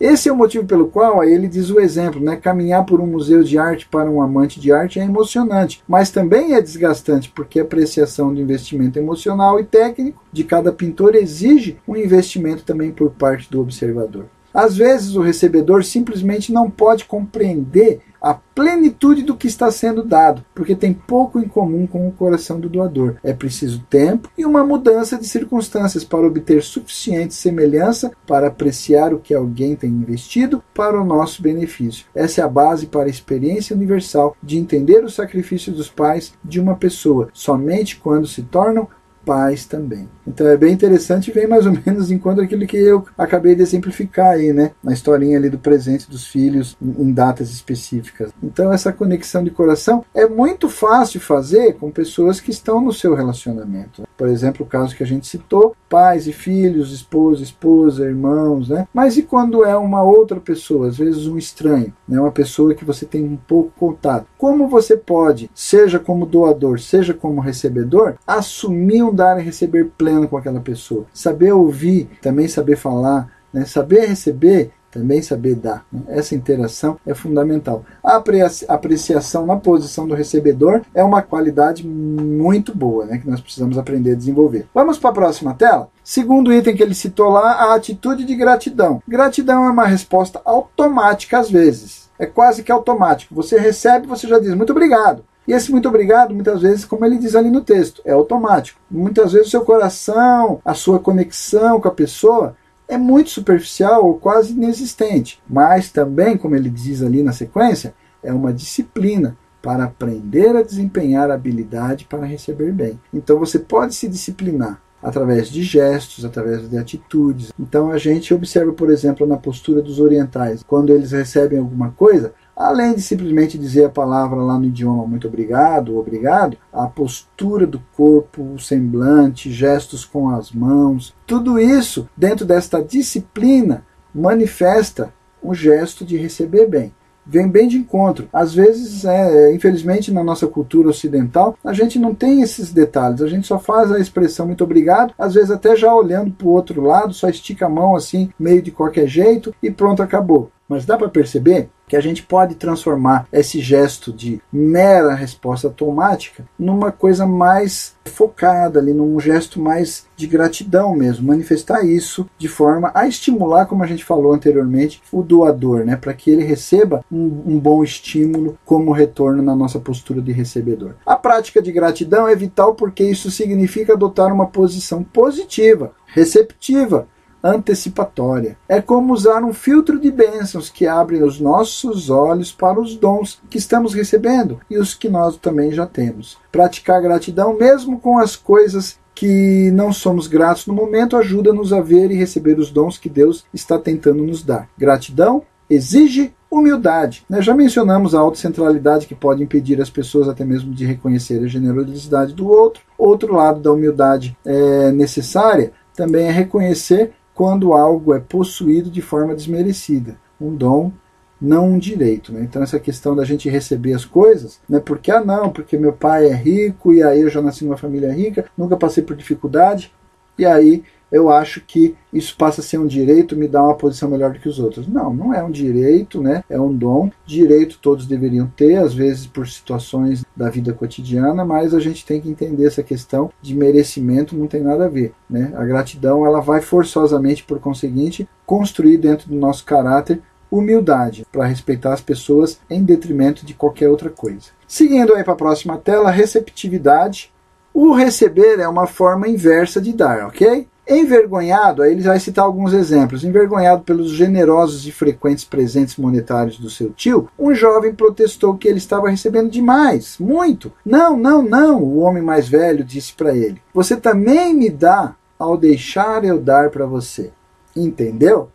Esse 0.02 0.28
é 0.28 0.32
o 0.32 0.36
motivo 0.36 0.66
pelo 0.66 0.88
qual 0.88 1.20
aí 1.20 1.32
ele 1.32 1.46
diz 1.46 1.70
o 1.70 1.78
exemplo, 1.78 2.20
né? 2.20 2.34
Caminhar 2.34 2.84
por 2.84 3.00
um 3.00 3.06
museu 3.06 3.44
de 3.44 3.56
arte 3.56 3.86
para 3.88 4.10
um 4.10 4.20
amante 4.20 4.58
de 4.58 4.72
arte 4.72 4.98
é 4.98 5.04
emocionante, 5.04 5.80
mas 5.86 6.10
também 6.10 6.54
é 6.54 6.60
desgastante, 6.60 7.30
porque 7.30 7.60
a 7.60 7.62
apreciação 7.62 8.34
do 8.34 8.40
investimento 8.40 8.98
emocional 8.98 9.60
e 9.60 9.64
técnico 9.64 10.20
de 10.32 10.42
cada 10.42 10.72
pintor 10.72 11.14
exige 11.14 11.78
um 11.86 11.96
investimento 11.96 12.64
também 12.64 12.90
por 12.90 13.12
parte 13.12 13.48
do 13.48 13.60
observador. 13.60 14.24
Às 14.52 14.76
vezes 14.76 15.14
o 15.14 15.22
recebedor 15.22 15.84
simplesmente 15.84 16.52
não 16.52 16.68
pode 16.68 17.04
compreender 17.04 18.00
a 18.22 18.34
plenitude 18.34 19.22
do 19.22 19.36
que 19.36 19.48
está 19.48 19.70
sendo 19.70 20.04
dado, 20.04 20.44
porque 20.54 20.76
tem 20.76 20.94
pouco 20.94 21.40
em 21.40 21.48
comum 21.48 21.86
com 21.86 22.06
o 22.06 22.12
coração 22.12 22.60
do 22.60 22.68
doador. 22.68 23.16
É 23.24 23.32
preciso 23.32 23.84
tempo 23.90 24.30
e 24.38 24.46
uma 24.46 24.64
mudança 24.64 25.18
de 25.18 25.26
circunstâncias 25.26 26.04
para 26.04 26.26
obter 26.26 26.62
suficiente 26.62 27.34
semelhança 27.34 28.12
para 28.26 28.46
apreciar 28.46 29.12
o 29.12 29.18
que 29.18 29.34
alguém 29.34 29.74
tem 29.74 29.90
investido 29.90 30.62
para 30.72 31.00
o 31.00 31.04
nosso 31.04 31.42
benefício. 31.42 32.06
Essa 32.14 32.42
é 32.42 32.44
a 32.44 32.48
base 32.48 32.86
para 32.86 33.06
a 33.06 33.10
experiência 33.10 33.74
universal 33.74 34.36
de 34.40 34.56
entender 34.56 35.04
o 35.04 35.10
sacrifício 35.10 35.72
dos 35.72 35.88
pais 35.88 36.32
de 36.44 36.60
uma 36.60 36.76
pessoa, 36.76 37.28
somente 37.32 37.96
quando 37.96 38.26
se 38.26 38.42
tornam 38.42 38.86
pais 39.24 39.64
também. 39.66 40.08
Então 40.26 40.46
é 40.46 40.56
bem 40.56 40.72
interessante 40.72 41.30
e 41.30 41.32
vem 41.32 41.46
mais 41.46 41.66
ou 41.66 41.72
menos 41.84 42.10
enquanto 42.10 42.40
aquilo 42.40 42.66
que 42.66 42.76
eu 42.76 43.04
acabei 43.16 43.54
de 43.54 43.62
exemplificar 43.62 44.32
aí, 44.32 44.52
né? 44.52 44.72
Na 44.82 44.92
historinha 44.92 45.36
ali 45.36 45.50
do 45.50 45.58
presente 45.58 46.08
dos 46.08 46.26
filhos 46.26 46.76
em 46.80 47.12
datas 47.12 47.50
específicas. 47.50 48.30
Então 48.42 48.72
essa 48.72 48.92
conexão 48.92 49.42
de 49.42 49.50
coração 49.50 50.04
é 50.14 50.26
muito 50.26 50.68
fácil 50.68 51.20
fazer 51.20 51.74
com 51.74 51.90
pessoas 51.90 52.40
que 52.40 52.50
estão 52.50 52.80
no 52.80 52.92
seu 52.92 53.14
relacionamento. 53.14 54.02
Por 54.16 54.28
exemplo, 54.28 54.64
o 54.64 54.68
caso 54.68 54.96
que 54.96 55.02
a 55.02 55.06
gente 55.06 55.26
citou, 55.26 55.74
pais 55.88 56.26
e 56.26 56.32
filhos, 56.32 56.92
esposa, 56.92 57.42
esposa, 57.42 58.04
irmãos, 58.04 58.68
né? 58.68 58.86
Mas 58.94 59.16
e 59.16 59.22
quando 59.22 59.64
é 59.64 59.76
uma 59.76 60.02
outra 60.02 60.40
pessoa, 60.40 60.88
às 60.88 60.98
vezes 60.98 61.26
um 61.26 61.36
estranho, 61.36 61.92
né? 62.08 62.20
Uma 62.20 62.32
pessoa 62.32 62.74
que 62.74 62.84
você 62.84 63.04
tem 63.04 63.24
um 63.24 63.36
pouco 63.36 63.72
contato. 63.78 64.26
Como 64.38 64.68
você 64.68 64.96
pode, 64.96 65.50
seja 65.54 65.98
como 65.98 66.26
doador, 66.26 66.78
seja 66.80 67.12
como 67.12 67.40
recebedor, 67.40 68.14
assumir 68.26 69.02
um 69.02 69.14
dar 69.14 69.38
e 69.40 69.42
receber 69.42 69.90
pleno 69.96 70.11
com 70.28 70.36
aquela 70.36 70.60
pessoa. 70.60 71.06
Saber 71.12 71.52
ouvir, 71.52 72.08
também 72.20 72.48
saber 72.48 72.76
falar, 72.76 73.30
né? 73.52 73.64
saber 73.64 74.06
receber, 74.06 74.72
também 74.92 75.22
saber 75.22 75.54
dar. 75.54 75.84
Né? 75.90 76.02
Essa 76.08 76.34
interação 76.34 76.98
é 77.06 77.14
fundamental. 77.14 77.84
A 78.04 78.22
apreciação 78.68 79.46
na 79.46 79.56
posição 79.56 80.06
do 80.06 80.14
recebedor 80.14 80.82
é 80.94 81.02
uma 81.02 81.22
qualidade 81.22 81.86
muito 81.86 82.76
boa 82.76 83.06
né? 83.06 83.18
que 83.18 83.28
nós 83.28 83.40
precisamos 83.40 83.78
aprender 83.78 84.12
a 84.12 84.16
desenvolver. 84.16 84.68
Vamos 84.74 84.98
para 84.98 85.10
a 85.10 85.14
próxima 85.14 85.54
tela? 85.54 85.88
Segundo 86.04 86.52
item 86.52 86.76
que 86.76 86.82
ele 86.82 86.94
citou 86.94 87.30
lá, 87.30 87.52
a 87.52 87.74
atitude 87.74 88.24
de 88.24 88.34
gratidão. 88.36 89.02
Gratidão 89.08 89.64
é 89.64 89.70
uma 89.70 89.86
resposta 89.86 90.40
automática 90.44 91.38
às 91.38 91.50
vezes. 91.50 92.10
É 92.18 92.26
quase 92.26 92.62
que 92.62 92.70
automático. 92.70 93.34
Você 93.34 93.58
recebe, 93.58 94.06
você 94.06 94.28
já 94.28 94.38
diz 94.38 94.54
muito 94.54 94.70
obrigado. 94.70 95.24
E 95.46 95.52
esse 95.52 95.70
muito 95.70 95.88
obrigado, 95.88 96.34
muitas 96.34 96.62
vezes, 96.62 96.84
como 96.84 97.04
ele 97.04 97.18
diz 97.18 97.34
ali 97.34 97.50
no 97.50 97.62
texto, 97.62 98.00
é 98.04 98.12
automático. 98.12 98.80
Muitas 98.90 99.32
vezes 99.32 99.48
o 99.48 99.50
seu 99.50 99.64
coração, 99.64 100.60
a 100.64 100.74
sua 100.74 100.98
conexão 100.98 101.80
com 101.80 101.88
a 101.88 101.92
pessoa 101.92 102.56
é 102.86 102.96
muito 102.96 103.30
superficial 103.30 104.06
ou 104.06 104.14
quase 104.14 104.52
inexistente. 104.52 105.42
Mas 105.48 105.90
também, 105.90 106.36
como 106.36 106.54
ele 106.54 106.70
diz 106.70 107.02
ali 107.02 107.22
na 107.22 107.32
sequência, 107.32 107.94
é 108.22 108.32
uma 108.32 108.52
disciplina 108.52 109.36
para 109.60 109.84
aprender 109.84 110.56
a 110.56 110.62
desempenhar 110.62 111.30
a 111.30 111.34
habilidade 111.34 112.04
para 112.04 112.26
receber 112.26 112.72
bem. 112.72 113.00
Então 113.14 113.38
você 113.38 113.58
pode 113.58 113.94
se 113.94 114.08
disciplinar 114.08 114.80
através 115.02 115.48
de 115.48 115.62
gestos, 115.62 116.24
através 116.24 116.68
de 116.68 116.78
atitudes. 116.78 117.52
Então 117.58 117.90
a 117.90 117.98
gente 117.98 118.32
observa, 118.32 118.72
por 118.72 118.90
exemplo, 118.90 119.26
na 119.26 119.36
postura 119.36 119.82
dos 119.82 119.98
orientais, 119.98 120.62
quando 120.62 120.92
eles 120.92 121.10
recebem 121.10 121.58
alguma 121.58 121.90
coisa, 121.90 122.32
Além 122.56 122.94
de 122.94 123.02
simplesmente 123.02 123.58
dizer 123.58 123.86
a 123.86 123.90
palavra 123.90 124.36
lá 124.36 124.58
no 124.58 124.66
idioma 124.66 125.06
muito 125.06 125.26
obrigado, 125.26 125.96
obrigado, 125.98 126.56
a 126.72 126.86
postura 126.86 127.66
do 127.66 127.80
corpo, 127.96 128.42
o 128.42 128.58
semblante, 128.58 129.50
gestos 129.50 130.04
com 130.04 130.28
as 130.28 130.52
mãos, 130.52 131.14
tudo 131.26 131.58
isso, 131.58 132.08
dentro 132.16 132.44
desta 132.44 132.82
disciplina, 132.82 133.84
manifesta 134.14 135.12
um 135.42 135.54
gesto 135.54 136.04
de 136.04 136.16
receber 136.16 136.66
bem. 136.66 136.92
vem 137.24 137.48
bem 137.48 137.68
de 137.68 137.78
encontro. 137.78 138.28
Às 138.32 138.52
vezes, 138.52 139.04
é, 139.04 139.54
infelizmente, 139.54 140.12
na 140.12 140.24
nossa 140.24 140.46
cultura 140.46 140.88
ocidental, 140.88 141.56
a 141.64 141.72
gente 141.72 141.98
não 141.98 142.14
tem 142.14 142.42
esses 142.42 142.72
detalhes, 142.72 143.22
a 143.22 143.28
gente 143.28 143.46
só 143.46 143.58
faz 143.58 143.92
a 143.92 144.00
expressão 144.00 144.46
muito 144.46 144.64
obrigado, 144.64 145.14
às 145.16 145.34
vezes 145.34 145.50
até 145.50 145.76
já 145.76 145.94
olhando 145.94 146.32
para 146.32 146.46
o 146.46 146.50
outro 146.50 146.82
lado, 146.82 147.14
só 147.14 147.28
estica 147.28 147.66
a 147.66 147.68
mão 147.68 147.94
assim, 147.94 148.30
meio 148.38 148.60
de 148.60 148.72
qualquer 148.72 149.06
jeito 149.06 149.54
e 149.62 149.70
pronto, 149.70 150.02
acabou. 150.02 150.50
Mas 150.72 150.86
dá 150.86 150.96
para 150.96 151.10
perceber 151.10 151.68
que 151.86 151.94
a 151.94 152.00
gente 152.00 152.22
pode 152.22 152.54
transformar 152.54 153.28
esse 153.30 153.60
gesto 153.60 154.10
de 154.10 154.40
mera 154.50 155.14
resposta 155.14 155.66
automática 155.66 156.46
numa 156.58 156.90
coisa 156.90 157.26
mais 157.26 157.94
focada 158.06 158.78
ali, 158.78 158.94
num 158.94 159.20
gesto 159.20 159.60
mais 159.60 160.06
de 160.16 160.26
gratidão 160.26 160.96
mesmo, 160.96 161.26
manifestar 161.26 161.84
isso 161.84 162.26
de 162.38 162.48
forma 162.48 162.90
a 162.94 163.06
estimular, 163.06 163.66
como 163.66 163.82
a 163.82 163.86
gente 163.86 164.02
falou 164.02 164.32
anteriormente, 164.32 165.02
o 165.12 165.22
doador, 165.22 165.84
né, 165.84 165.94
para 165.94 166.14
que 166.14 166.30
ele 166.30 166.42
receba 166.42 167.04
um, 167.12 167.42
um 167.46 167.58
bom 167.58 167.84
estímulo 167.84 168.58
como 168.64 168.92
retorno 168.92 169.42
na 169.42 169.54
nossa 169.54 169.78
postura 169.78 170.22
de 170.22 170.32
recebedor. 170.32 170.94
A 171.04 171.16
prática 171.16 171.60
de 171.60 171.70
gratidão 171.70 172.26
é 172.26 172.34
vital 172.34 172.74
porque 172.74 173.04
isso 173.04 173.30
significa 173.30 173.92
adotar 173.92 174.32
uma 174.32 174.46
posição 174.46 175.02
positiva, 175.02 175.92
receptiva 176.06 177.06
antecipatória. 177.42 178.56
É 178.68 178.80
como 178.80 179.12
usar 179.12 179.42
um 179.42 179.52
filtro 179.52 179.98
de 179.98 180.10
bênçãos 180.10 180.70
que 180.70 180.86
abre 180.86 181.22
os 181.22 181.40
nossos 181.40 182.10
olhos 182.10 182.52
para 182.52 182.80
os 182.80 182.94
dons 182.96 183.40
que 183.50 183.58
estamos 183.58 183.94
recebendo 183.94 184.60
e 184.70 184.78
os 184.78 184.94
que 184.94 185.08
nós 185.08 185.36
também 185.36 185.72
já 185.72 185.86
temos. 185.86 186.38
Praticar 186.50 187.02
gratidão, 187.02 187.56
mesmo 187.56 187.98
com 187.98 188.18
as 188.18 188.36
coisas 188.36 189.00
que 189.14 189.70
não 189.72 189.92
somos 189.92 190.26
gratos 190.26 190.66
no 190.66 190.74
momento, 190.74 191.16
ajuda-nos 191.16 191.72
a 191.72 191.80
ver 191.80 192.10
e 192.10 192.16
receber 192.16 192.58
os 192.58 192.70
dons 192.70 192.96
que 192.96 193.08
Deus 193.08 193.44
está 193.52 193.78
tentando 193.78 194.22
nos 194.22 194.42
dar. 194.42 194.68
Gratidão 194.76 195.42
exige 195.68 196.32
humildade. 196.50 197.24
Né? 197.28 197.40
Já 197.40 197.54
mencionamos 197.54 198.14
a 198.14 198.20
autocentralidade 198.20 199.06
que 199.06 199.14
pode 199.14 199.42
impedir 199.42 199.80
as 199.80 199.88
pessoas 199.88 200.28
até 200.28 200.44
mesmo 200.44 200.72
de 200.74 200.84
reconhecer 200.84 201.42
a 201.42 201.46
generosidade 201.46 202.34
do 202.34 202.46
outro. 202.46 202.82
Outro 202.98 203.34
lado 203.34 203.60
da 203.60 203.72
humildade 203.72 204.36
é 204.44 204.92
necessária 204.92 205.72
também 205.94 206.26
é 206.26 206.30
reconhecer 206.30 207.12
quando 207.34 207.72
algo 207.72 208.14
é 208.14 208.20
possuído 208.20 208.90
de 208.90 209.00
forma 209.00 209.34
desmerecida, 209.34 210.16
um 210.40 210.54
dom, 210.54 210.92
não 211.40 211.70
um 211.70 211.78
direito. 211.78 212.32
Né? 212.32 212.42
Então 212.42 212.62
essa 212.62 212.78
questão 212.78 213.16
da 213.16 213.24
gente 213.24 213.48
receber 213.48 213.94
as 213.94 214.04
coisas, 214.04 214.60
né? 214.68 214.80
porque 214.80 215.10
ah 215.10 215.24
não, 215.24 215.50
porque 215.50 215.76
meu 215.76 215.92
pai 215.92 216.26
é 216.26 216.34
rico 216.34 216.92
e 216.92 217.02
aí 217.02 217.20
eu 217.20 217.28
já 217.28 217.42
nasci 217.42 217.64
numa 217.64 217.76
família 217.76 218.12
rica, 218.12 218.44
nunca 218.56 218.76
passei 218.76 219.02
por 219.02 219.16
dificuldade 219.16 219.92
e 220.38 220.46
aí 220.46 220.84
eu 221.12 221.30
acho 221.30 221.60
que 221.60 221.94
isso 222.12 222.34
passa 222.36 222.62
a 222.62 222.64
ser 222.64 222.78
um 222.78 222.86
direito, 222.86 223.36
me 223.36 223.46
dá 223.46 223.62
uma 223.62 223.76
posição 223.76 224.08
melhor 224.08 224.32
do 224.32 224.40
que 224.40 224.48
os 224.48 224.58
outros. 224.58 224.88
Não, 224.88 225.12
não 225.12 225.34
é 225.34 225.42
um 225.42 225.50
direito, 225.50 226.20
né? 226.20 226.42
É 226.48 226.58
um 226.58 226.74
dom. 226.74 227.10
Direito 227.26 227.78
todos 227.80 228.06
deveriam 228.06 228.50
ter, 228.56 228.76
às 228.76 228.94
vezes 228.94 229.26
por 229.26 229.46
situações 229.46 230.24
da 230.34 230.48
vida 230.48 230.72
cotidiana, 230.72 231.44
mas 231.44 231.74
a 231.74 231.80
gente 231.80 232.04
tem 232.06 232.20
que 232.20 232.30
entender 232.30 232.66
essa 232.66 232.82
questão 232.82 233.30
de 233.42 233.54
merecimento, 233.54 234.36
não 234.36 234.46
tem 234.46 234.62
nada 234.62 234.86
a 234.86 234.88
ver, 234.88 235.12
né? 235.28 235.52
A 235.54 235.64
gratidão, 235.64 236.24
ela 236.24 236.40
vai 236.40 236.62
forçosamente, 236.62 237.44
por 237.44 237.60
conseguinte, 237.60 238.26
construir 238.46 238.96
dentro 238.96 239.28
do 239.28 239.36
nosso 239.36 239.64
caráter 239.64 240.20
humildade 240.50 241.26
para 241.32 241.46
respeitar 241.46 241.94
as 241.94 242.00
pessoas 242.02 242.60
em 242.68 242.84
detrimento 242.84 243.44
de 243.44 243.54
qualquer 243.54 243.88
outra 243.88 244.10
coisa. 244.10 244.48
Seguindo 244.66 245.14
aí 245.14 245.24
para 245.24 245.32
a 245.32 245.36
próxima 245.36 245.78
tela, 245.78 246.10
receptividade. 246.10 247.32
O 247.74 247.94
receber 247.94 248.60
é 248.60 248.68
uma 248.68 248.86
forma 248.86 249.26
inversa 249.26 249.80
de 249.80 249.94
dar, 249.94 250.26
ok? 250.26 250.68
Envergonhado, 250.88 251.82
aí 251.82 251.92
ele 251.92 252.02
vai 252.02 252.18
citar 252.18 252.44
alguns 252.44 252.72
exemplos. 252.72 253.24
Envergonhado 253.24 253.82
pelos 253.82 254.10
generosos 254.10 254.86
e 254.86 254.90
frequentes 254.90 255.44
presentes 255.44 255.96
monetários 255.96 256.58
do 256.58 256.68
seu 256.68 256.90
tio, 256.90 257.28
um 257.38 257.54
jovem 257.54 257.94
protestou 257.94 258.56
que 258.56 258.66
ele 258.66 258.78
estava 258.78 259.08
recebendo 259.08 259.50
demais, 259.50 260.16
muito. 260.18 260.72
Não, 260.84 261.16
não, 261.16 261.42
não, 261.42 261.82
o 261.82 261.98
homem 261.98 262.22
mais 262.22 262.48
velho 262.48 262.84
disse 262.84 263.12
para 263.12 263.34
ele. 263.34 263.62
Você 263.72 263.96
também 263.96 264.52
me 264.54 264.68
dá 264.68 265.14
ao 265.38 265.56
deixar 265.56 266.24
eu 266.24 266.38
dar 266.38 266.70
para 266.70 266.86
você. 266.86 267.30
Entendeu? 267.74 268.50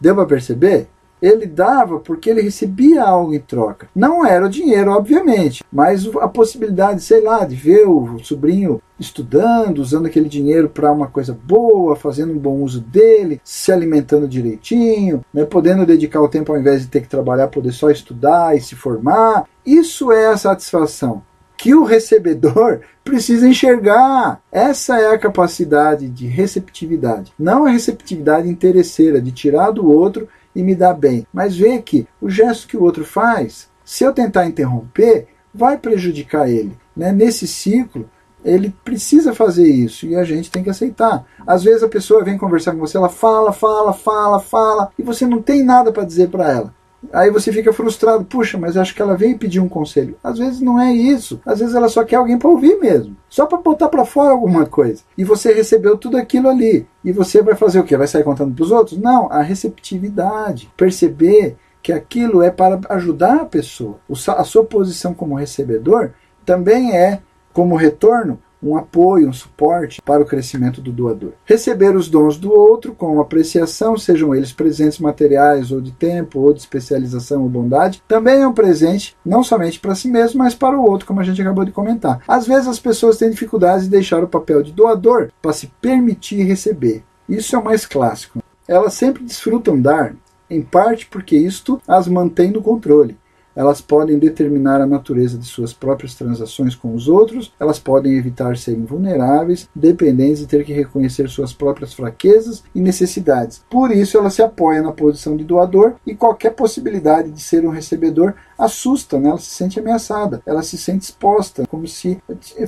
Deu 0.00 0.14
para 0.14 0.26
perceber? 0.26 0.88
Ele 1.20 1.46
dava 1.46 1.98
porque 1.98 2.30
ele 2.30 2.42
recebia 2.42 3.02
algo 3.02 3.34
em 3.34 3.40
troca. 3.40 3.88
Não 3.94 4.24
era 4.24 4.46
o 4.46 4.50
dinheiro, 4.50 4.90
obviamente, 4.90 5.64
mas 5.72 6.06
a 6.16 6.28
possibilidade, 6.28 7.02
sei 7.02 7.22
lá, 7.22 7.44
de 7.44 7.54
ver 7.54 7.86
o 7.86 8.18
sobrinho 8.22 8.80
estudando, 8.98 9.78
usando 9.78 10.06
aquele 10.06 10.28
dinheiro 10.28 10.68
para 10.68 10.92
uma 10.92 11.06
coisa 11.06 11.38
boa, 11.44 11.96
fazendo 11.96 12.32
um 12.32 12.38
bom 12.38 12.62
uso 12.62 12.80
dele, 12.80 13.40
se 13.44 13.70
alimentando 13.70 14.28
direitinho, 14.28 15.22
né, 15.32 15.44
podendo 15.44 15.84
dedicar 15.84 16.20
o 16.20 16.28
tempo 16.28 16.52
ao 16.52 16.58
invés 16.58 16.82
de 16.82 16.88
ter 16.88 17.02
que 17.02 17.08
trabalhar, 17.08 17.48
poder 17.48 17.72
só 17.72 17.90
estudar 17.90 18.56
e 18.56 18.60
se 18.60 18.74
formar. 18.74 19.44
Isso 19.64 20.10
é 20.12 20.28
a 20.28 20.36
satisfação 20.36 21.22
que 21.56 21.74
o 21.74 21.84
recebedor 21.84 22.80
precisa 23.02 23.48
enxergar. 23.48 24.40
Essa 24.52 24.98
é 24.98 25.14
a 25.14 25.18
capacidade 25.18 26.08
de 26.08 26.26
receptividade, 26.26 27.32
não 27.38 27.64
a 27.64 27.70
receptividade 27.70 28.48
interesseira 28.48 29.20
de 29.20 29.32
tirar 29.32 29.70
do 29.70 29.90
outro 29.90 30.28
e 30.56 30.62
me 30.62 30.74
dá 30.74 30.94
bem. 30.94 31.26
Mas 31.32 31.54
vê 31.54 31.80
que 31.82 32.08
o 32.18 32.30
gesto 32.30 32.66
que 32.66 32.76
o 32.78 32.82
outro 32.82 33.04
faz, 33.04 33.68
se 33.84 34.02
eu 34.02 34.12
tentar 34.12 34.46
interromper, 34.46 35.28
vai 35.54 35.76
prejudicar 35.76 36.48
ele. 36.48 36.76
Né? 36.96 37.12
Nesse 37.12 37.46
ciclo, 37.46 38.08
ele 38.42 38.74
precisa 38.82 39.34
fazer 39.34 39.68
isso 39.68 40.06
e 40.06 40.16
a 40.16 40.24
gente 40.24 40.50
tem 40.50 40.62
que 40.62 40.70
aceitar. 40.70 41.26
Às 41.46 41.62
vezes 41.62 41.82
a 41.82 41.88
pessoa 41.88 42.24
vem 42.24 42.38
conversar 42.38 42.72
com 42.72 42.78
você, 42.78 42.96
ela 42.96 43.10
fala, 43.10 43.52
fala, 43.52 43.92
fala, 43.92 44.40
fala 44.40 44.90
e 44.98 45.02
você 45.02 45.26
não 45.26 45.42
tem 45.42 45.62
nada 45.62 45.92
para 45.92 46.04
dizer 46.04 46.30
para 46.30 46.50
ela. 46.50 46.74
Aí 47.12 47.30
você 47.30 47.52
fica 47.52 47.72
frustrado, 47.72 48.24
puxa, 48.24 48.58
mas 48.58 48.76
acho 48.76 48.94
que 48.94 49.02
ela 49.02 49.16
veio 49.16 49.38
pedir 49.38 49.60
um 49.60 49.68
conselho. 49.68 50.16
Às 50.22 50.38
vezes 50.38 50.60
não 50.60 50.80
é 50.80 50.92
isso. 50.92 51.40
Às 51.44 51.60
vezes 51.60 51.74
ela 51.74 51.88
só 51.88 52.04
quer 52.04 52.16
alguém 52.16 52.38
para 52.38 52.50
ouvir 52.50 52.78
mesmo, 52.78 53.16
só 53.28 53.46
para 53.46 53.58
botar 53.58 53.88
para 53.88 54.04
fora 54.04 54.30
alguma 54.30 54.66
coisa. 54.66 55.02
E 55.16 55.24
você 55.24 55.52
recebeu 55.52 55.96
tudo 55.96 56.16
aquilo 56.16 56.48
ali. 56.48 56.86
E 57.04 57.12
você 57.12 57.42
vai 57.42 57.54
fazer 57.54 57.80
o 57.80 57.84
quê? 57.84 57.96
Vai 57.96 58.06
sair 58.06 58.24
contando 58.24 58.54
para 58.54 58.64
os 58.64 58.70
outros? 58.70 58.98
Não, 58.98 59.30
a 59.30 59.42
receptividade, 59.42 60.70
perceber 60.76 61.56
que 61.82 61.92
aquilo 61.92 62.42
é 62.42 62.50
para 62.50 62.80
ajudar 62.90 63.42
a 63.42 63.46
pessoa. 63.46 63.98
A 64.36 64.44
sua 64.44 64.64
posição 64.64 65.14
como 65.14 65.36
recebedor 65.36 66.10
também 66.44 66.96
é 66.96 67.20
como 67.52 67.76
retorno 67.76 68.40
um 68.70 68.76
apoio, 68.76 69.28
um 69.28 69.32
suporte 69.32 70.00
para 70.02 70.22
o 70.22 70.26
crescimento 70.26 70.80
do 70.80 70.92
doador. 70.92 71.32
Receber 71.44 71.94
os 71.96 72.08
dons 72.08 72.36
do 72.36 72.52
outro 72.52 72.94
com 72.94 73.20
apreciação, 73.20 73.96
sejam 73.96 74.34
eles 74.34 74.52
presentes 74.52 74.98
materiais 74.98 75.70
ou 75.70 75.80
de 75.80 75.92
tempo, 75.92 76.40
ou 76.40 76.52
de 76.52 76.60
especialização 76.60 77.42
ou 77.42 77.48
bondade, 77.48 78.02
também 78.08 78.40
é 78.40 78.48
um 78.48 78.52
presente 78.52 79.16
não 79.24 79.42
somente 79.42 79.80
para 79.80 79.94
si 79.94 80.08
mesmo, 80.08 80.38
mas 80.38 80.54
para 80.54 80.78
o 80.78 80.84
outro, 80.84 81.06
como 81.06 81.20
a 81.20 81.24
gente 81.24 81.40
acabou 81.40 81.64
de 81.64 81.72
comentar. 81.72 82.20
Às 82.26 82.46
vezes 82.46 82.68
as 82.68 82.78
pessoas 82.78 83.16
têm 83.16 83.30
dificuldades 83.30 83.84
de 83.84 83.90
deixar 83.90 84.22
o 84.22 84.28
papel 84.28 84.62
de 84.62 84.72
doador 84.72 85.30
para 85.40 85.52
se 85.52 85.68
permitir 85.80 86.42
receber. 86.42 87.04
Isso 87.28 87.56
é 87.56 87.58
o 87.58 87.64
mais 87.64 87.86
clássico. 87.86 88.42
Elas 88.68 88.94
sempre 88.94 89.24
desfrutam 89.24 89.80
dar, 89.80 90.14
em 90.48 90.62
parte 90.62 91.06
porque 91.06 91.36
isto 91.36 91.80
as 91.86 92.06
mantém 92.08 92.50
no 92.50 92.62
controle 92.62 93.16
elas 93.56 93.80
podem 93.80 94.18
determinar 94.18 94.80
a 94.80 94.86
natureza 94.86 95.38
de 95.38 95.46
suas 95.46 95.72
próprias 95.72 96.14
transações 96.14 96.74
com 96.74 96.94
os 96.94 97.08
outros, 97.08 97.52
elas 97.58 97.78
podem 97.78 98.16
evitar 98.16 98.56
serem 98.56 98.84
vulneráveis, 98.84 99.68
dependentes 99.74 100.40
de 100.40 100.46
ter 100.46 100.64
que 100.64 100.72
reconhecer 100.72 101.28
suas 101.28 101.52
próprias 101.52 101.94
fraquezas 101.94 102.62
e 102.74 102.80
necessidades. 102.80 103.64
Por 103.70 103.90
isso, 103.90 104.18
ela 104.18 104.30
se 104.30 104.42
apoia 104.42 104.82
na 104.82 104.92
posição 104.92 105.36
de 105.36 105.44
doador 105.44 105.94
e 106.06 106.14
qualquer 106.14 106.50
possibilidade 106.50 107.30
de 107.30 107.40
ser 107.40 107.66
um 107.66 107.70
recebedor 107.70 108.34
assusta, 108.58 109.18
né? 109.18 109.28
ela 109.28 109.38
se 109.38 109.50
sente 109.50 109.78
ameaçada, 109.78 110.42
ela 110.46 110.62
se 110.62 110.78
sente 110.78 111.04
exposta, 111.04 111.64
como 111.68 111.86
se 111.86 112.18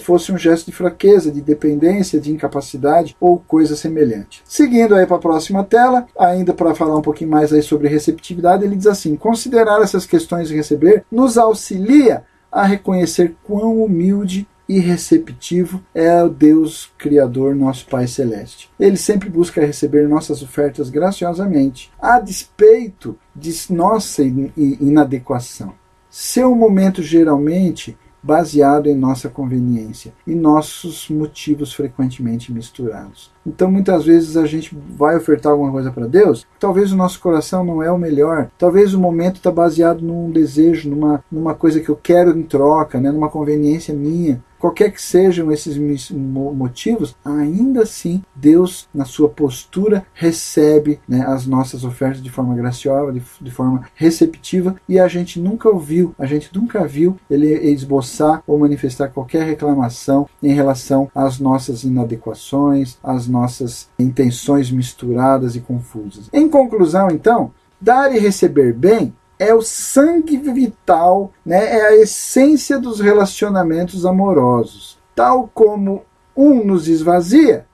fosse 0.01 0.33
um 0.33 0.39
gesto 0.39 0.67
de 0.67 0.73
fraqueza, 0.73 1.31
de 1.31 1.41
dependência, 1.41 2.21
de 2.21 2.33
incapacidade 2.33 3.17
ou 3.21 3.39
coisa 3.39 3.77
semelhante. 3.77 4.43
Seguindo 4.45 4.95
aí 4.95 5.07
para 5.07 5.17
a 5.17 5.21
próxima 5.21 5.65
tela, 5.65 6.07
ainda 6.19 6.53
para 6.53 6.75
falar 6.75 6.97
um 6.97 7.03
pouquinho 7.03 7.31
mais 7.31 7.53
aí 7.53 7.63
sobre 7.63 7.89
receptividade, 7.89 8.65
ele 8.65 8.77
diz 8.77 8.87
assim: 8.87 9.17
considerar 9.17 9.83
essas 9.83 10.07
questões 10.07 10.49
de 10.49 10.57
receber 10.57 11.05
nos 11.11 11.39
auxilia 11.39 12.25
a 12.51 12.65
reconhecer 12.65 13.37
quão 13.45 13.83
humilde 13.83 14.47
e 14.69 14.79
receptivo 14.79 15.83
é 15.95 16.23
o 16.23 16.29
Deus 16.29 16.93
Criador, 16.99 17.57
nosso 17.57 17.87
Pai 17.87 18.07
Celeste. 18.07 18.71
Ele 18.79 18.99
sempre 18.99 19.31
busca 19.31 19.65
receber 19.65 20.07
nossas 20.07 20.43
ofertas 20.43 20.91
graciosamente, 20.91 21.91
a 21.99 22.21
despeito 22.21 23.19
de 23.35 23.51
nossa 23.71 24.23
inadequação. 24.23 25.73
Seu 26.21 26.53
momento 26.53 27.01
geralmente 27.01 27.97
baseado 28.21 28.89
em 28.89 28.95
nossa 28.97 29.29
conveniência 29.29 30.13
e 30.27 30.35
nossos 30.35 31.09
motivos 31.09 31.73
frequentemente 31.73 32.53
misturados. 32.53 33.31
Então 33.47 33.71
muitas 33.71 34.05
vezes 34.05 34.37
a 34.37 34.45
gente 34.45 34.77
vai 34.91 35.17
ofertar 35.17 35.53
alguma 35.53 35.71
coisa 35.71 35.93
para 35.93 36.09
Deus, 36.09 36.45
talvez 36.59 36.91
o 36.91 36.97
nosso 36.97 37.21
coração 37.21 37.65
não 37.65 37.81
é 37.81 37.93
o 37.93 37.97
melhor, 37.97 38.51
talvez 38.59 38.95
o 38.95 39.01
momento 39.01 39.37
está 39.37 39.53
baseado 39.53 40.03
num 40.03 40.29
desejo, 40.33 40.91
numa, 40.91 41.23
numa 41.31 41.55
coisa 41.55 41.79
que 41.79 41.89
eu 41.89 41.95
quero 41.95 42.37
em 42.37 42.43
troca, 42.43 43.01
né, 43.01 43.13
numa 43.13 43.31
conveniência 43.31 43.95
minha. 43.95 44.43
Qualquer 44.59 44.91
que 44.91 45.01
sejam 45.01 45.51
esses 45.53 45.77
motivos, 46.11 47.17
ainda 47.25 47.83
assim 47.83 48.23
Deus, 48.35 48.89
na 48.95 49.05
sua 49.05 49.29
postura, 49.29 50.07
recebe 50.15 51.01
né, 51.09 51.25
as 51.27 51.47
nossas 51.47 51.85
ofertas 51.85 52.23
de 52.23 52.31
forma 52.31 52.55
graciosa, 52.55 53.13
de, 53.13 53.23
de 53.41 53.51
forma 53.51 53.85
receptiva, 53.95 54.77
e 54.89 54.99
a 54.99 55.09
gente 55.09 55.41
nunca 55.41 55.69
ouviu, 55.69 56.15
a 56.19 56.27
gente 56.27 56.51
nunca 56.55 56.87
viu 56.87 57.17
ele 57.31 57.49
esboçar 57.71 58.43
ou 58.47 58.59
manifestar 58.59 59.09
qualquer 59.09 59.45
reclamação 59.45 60.29
em 60.43 60.53
relação 60.53 61.11
às 61.15 61.39
nossas 61.39 61.85
inadequações, 61.85 62.99
às 63.03 63.29
nossas 63.29 63.89
intenções 63.99 64.71
misturadas 64.71 65.57
e 65.57 65.61
confusas. 65.61 66.29
Em 66.33 66.49
conclusão, 66.49 67.09
então, 67.11 67.53
dar 67.81 68.15
e 68.15 68.19
receber 68.19 68.73
bem 68.73 69.15
é 69.39 69.55
o 69.55 69.63
sangue 69.63 70.37
vital, 70.37 71.33
né? 71.45 71.79
é 71.79 71.87
a 71.87 71.97
essência 71.97 72.79
dos 72.79 73.01
relacionamentos 73.01 74.05
amorosos. 74.05 74.99
Tal 75.15 75.49
como 75.55 76.03
um 76.37 76.65
nos 76.65 76.89
esvazia 76.89 77.67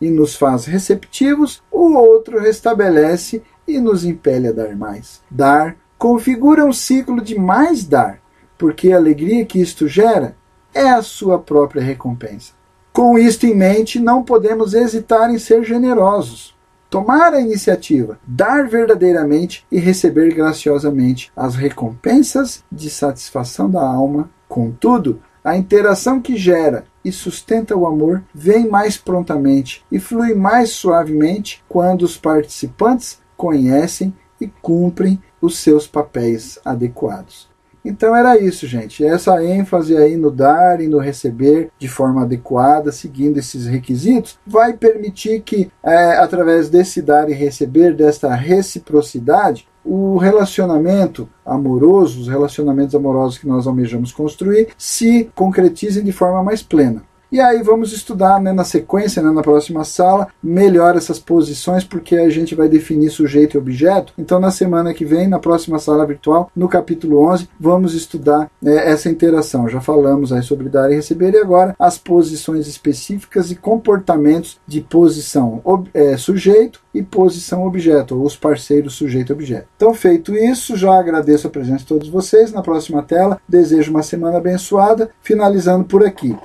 e 0.00 0.10
nos 0.10 0.34
faz 0.34 0.64
receptivos, 0.64 1.62
o 1.70 1.94
outro 1.94 2.40
restabelece 2.40 3.42
e 3.66 3.78
nos 3.78 4.04
impele 4.04 4.48
a 4.48 4.52
dar 4.52 4.76
mais. 4.76 5.20
Dar 5.30 5.76
configura 5.96 6.64
um 6.64 6.72
ciclo 6.72 7.20
de 7.20 7.38
mais 7.38 7.84
dar, 7.84 8.20
porque 8.58 8.92
a 8.92 8.96
alegria 8.96 9.44
que 9.44 9.60
isto 9.60 9.86
gera 9.86 10.36
é 10.74 10.90
a 10.90 11.02
sua 11.02 11.38
própria 11.38 11.82
recompensa. 11.82 12.52
Com 12.92 13.16
isto 13.16 13.46
em 13.46 13.54
mente, 13.54 14.00
não 14.00 14.22
podemos 14.22 14.74
hesitar 14.74 15.30
em 15.30 15.38
ser 15.38 15.64
generosos 15.64 16.51
tomar 16.92 17.32
a 17.32 17.40
iniciativa, 17.40 18.18
dar 18.22 18.68
verdadeiramente 18.68 19.64
e 19.72 19.78
receber 19.78 20.34
graciosamente 20.34 21.32
as 21.34 21.54
recompensas 21.54 22.62
de 22.70 22.90
satisfação 22.90 23.70
da 23.70 23.80
alma. 23.80 24.28
Contudo, 24.46 25.22
a 25.42 25.56
interação 25.56 26.20
que 26.20 26.36
gera 26.36 26.84
e 27.02 27.10
sustenta 27.10 27.74
o 27.74 27.86
amor 27.86 28.22
vem 28.34 28.68
mais 28.68 28.98
prontamente 28.98 29.82
e 29.90 29.98
flui 29.98 30.34
mais 30.34 30.68
suavemente 30.68 31.64
quando 31.66 32.02
os 32.02 32.18
participantes 32.18 33.18
conhecem 33.38 34.14
e 34.38 34.46
cumprem 34.46 35.18
os 35.40 35.56
seus 35.56 35.86
papéis 35.86 36.58
adequados. 36.62 37.51
Então 37.84 38.14
era 38.14 38.38
isso, 38.38 38.66
gente. 38.66 39.04
Essa 39.04 39.44
ênfase 39.44 39.96
aí 39.96 40.16
no 40.16 40.30
dar 40.30 40.80
e 40.80 40.86
no 40.86 40.98
receber 40.98 41.70
de 41.78 41.88
forma 41.88 42.22
adequada, 42.22 42.92
seguindo 42.92 43.38
esses 43.38 43.66
requisitos, 43.66 44.38
vai 44.46 44.72
permitir 44.72 45.40
que, 45.40 45.70
é, 45.82 46.16
através 46.18 46.70
desse 46.70 47.02
dar 47.02 47.28
e 47.28 47.32
receber, 47.32 47.94
desta 47.94 48.32
reciprocidade, 48.34 49.66
o 49.84 50.16
relacionamento 50.16 51.28
amoroso, 51.44 52.20
os 52.20 52.28
relacionamentos 52.28 52.94
amorosos 52.94 53.38
que 53.38 53.48
nós 53.48 53.66
almejamos 53.66 54.12
construir, 54.12 54.68
se 54.78 55.28
concretizem 55.34 56.04
de 56.04 56.12
forma 56.12 56.42
mais 56.42 56.62
plena. 56.62 57.02
E 57.32 57.40
aí 57.40 57.62
vamos 57.62 57.94
estudar 57.94 58.38
né, 58.38 58.52
na 58.52 58.62
sequência, 58.62 59.22
né, 59.22 59.30
na 59.30 59.40
próxima 59.40 59.84
sala, 59.84 60.28
melhor 60.42 60.96
essas 60.96 61.18
posições, 61.18 61.82
porque 61.82 62.16
a 62.16 62.28
gente 62.28 62.54
vai 62.54 62.68
definir 62.68 63.08
sujeito 63.08 63.54
e 63.54 63.58
objeto. 63.58 64.12
Então, 64.18 64.38
na 64.38 64.50
semana 64.50 64.92
que 64.92 65.02
vem, 65.02 65.26
na 65.26 65.38
próxima 65.38 65.78
sala 65.78 66.04
virtual, 66.04 66.50
no 66.54 66.68
capítulo 66.68 67.26
11, 67.26 67.48
vamos 67.58 67.94
estudar 67.94 68.50
né, 68.60 68.86
essa 68.86 69.08
interação. 69.08 69.66
Já 69.66 69.80
falamos 69.80 70.30
aí 70.30 70.42
sobre 70.42 70.68
dar 70.68 70.92
e 70.92 70.96
receber, 70.96 71.32
e 71.32 71.38
agora 71.38 71.74
as 71.78 71.96
posições 71.96 72.66
específicas 72.66 73.50
e 73.50 73.56
comportamentos 73.56 74.60
de 74.66 74.82
posição 74.82 75.62
é, 75.94 76.18
sujeito 76.18 76.80
e 76.92 77.02
posição 77.02 77.66
objeto, 77.66 78.14
ou 78.14 78.26
os 78.26 78.36
parceiros 78.36 78.92
sujeito-objeto. 78.92 79.68
Então, 79.74 79.94
feito 79.94 80.34
isso, 80.34 80.76
já 80.76 80.92
agradeço 80.92 81.46
a 81.46 81.50
presença 81.50 81.78
de 81.78 81.86
todos 81.86 82.10
vocês. 82.10 82.52
Na 82.52 82.60
próxima 82.60 83.02
tela, 83.02 83.40
desejo 83.48 83.90
uma 83.90 84.02
semana 84.02 84.36
abençoada, 84.36 85.08
finalizando 85.22 85.84
por 85.84 86.04
aqui. 86.04 86.36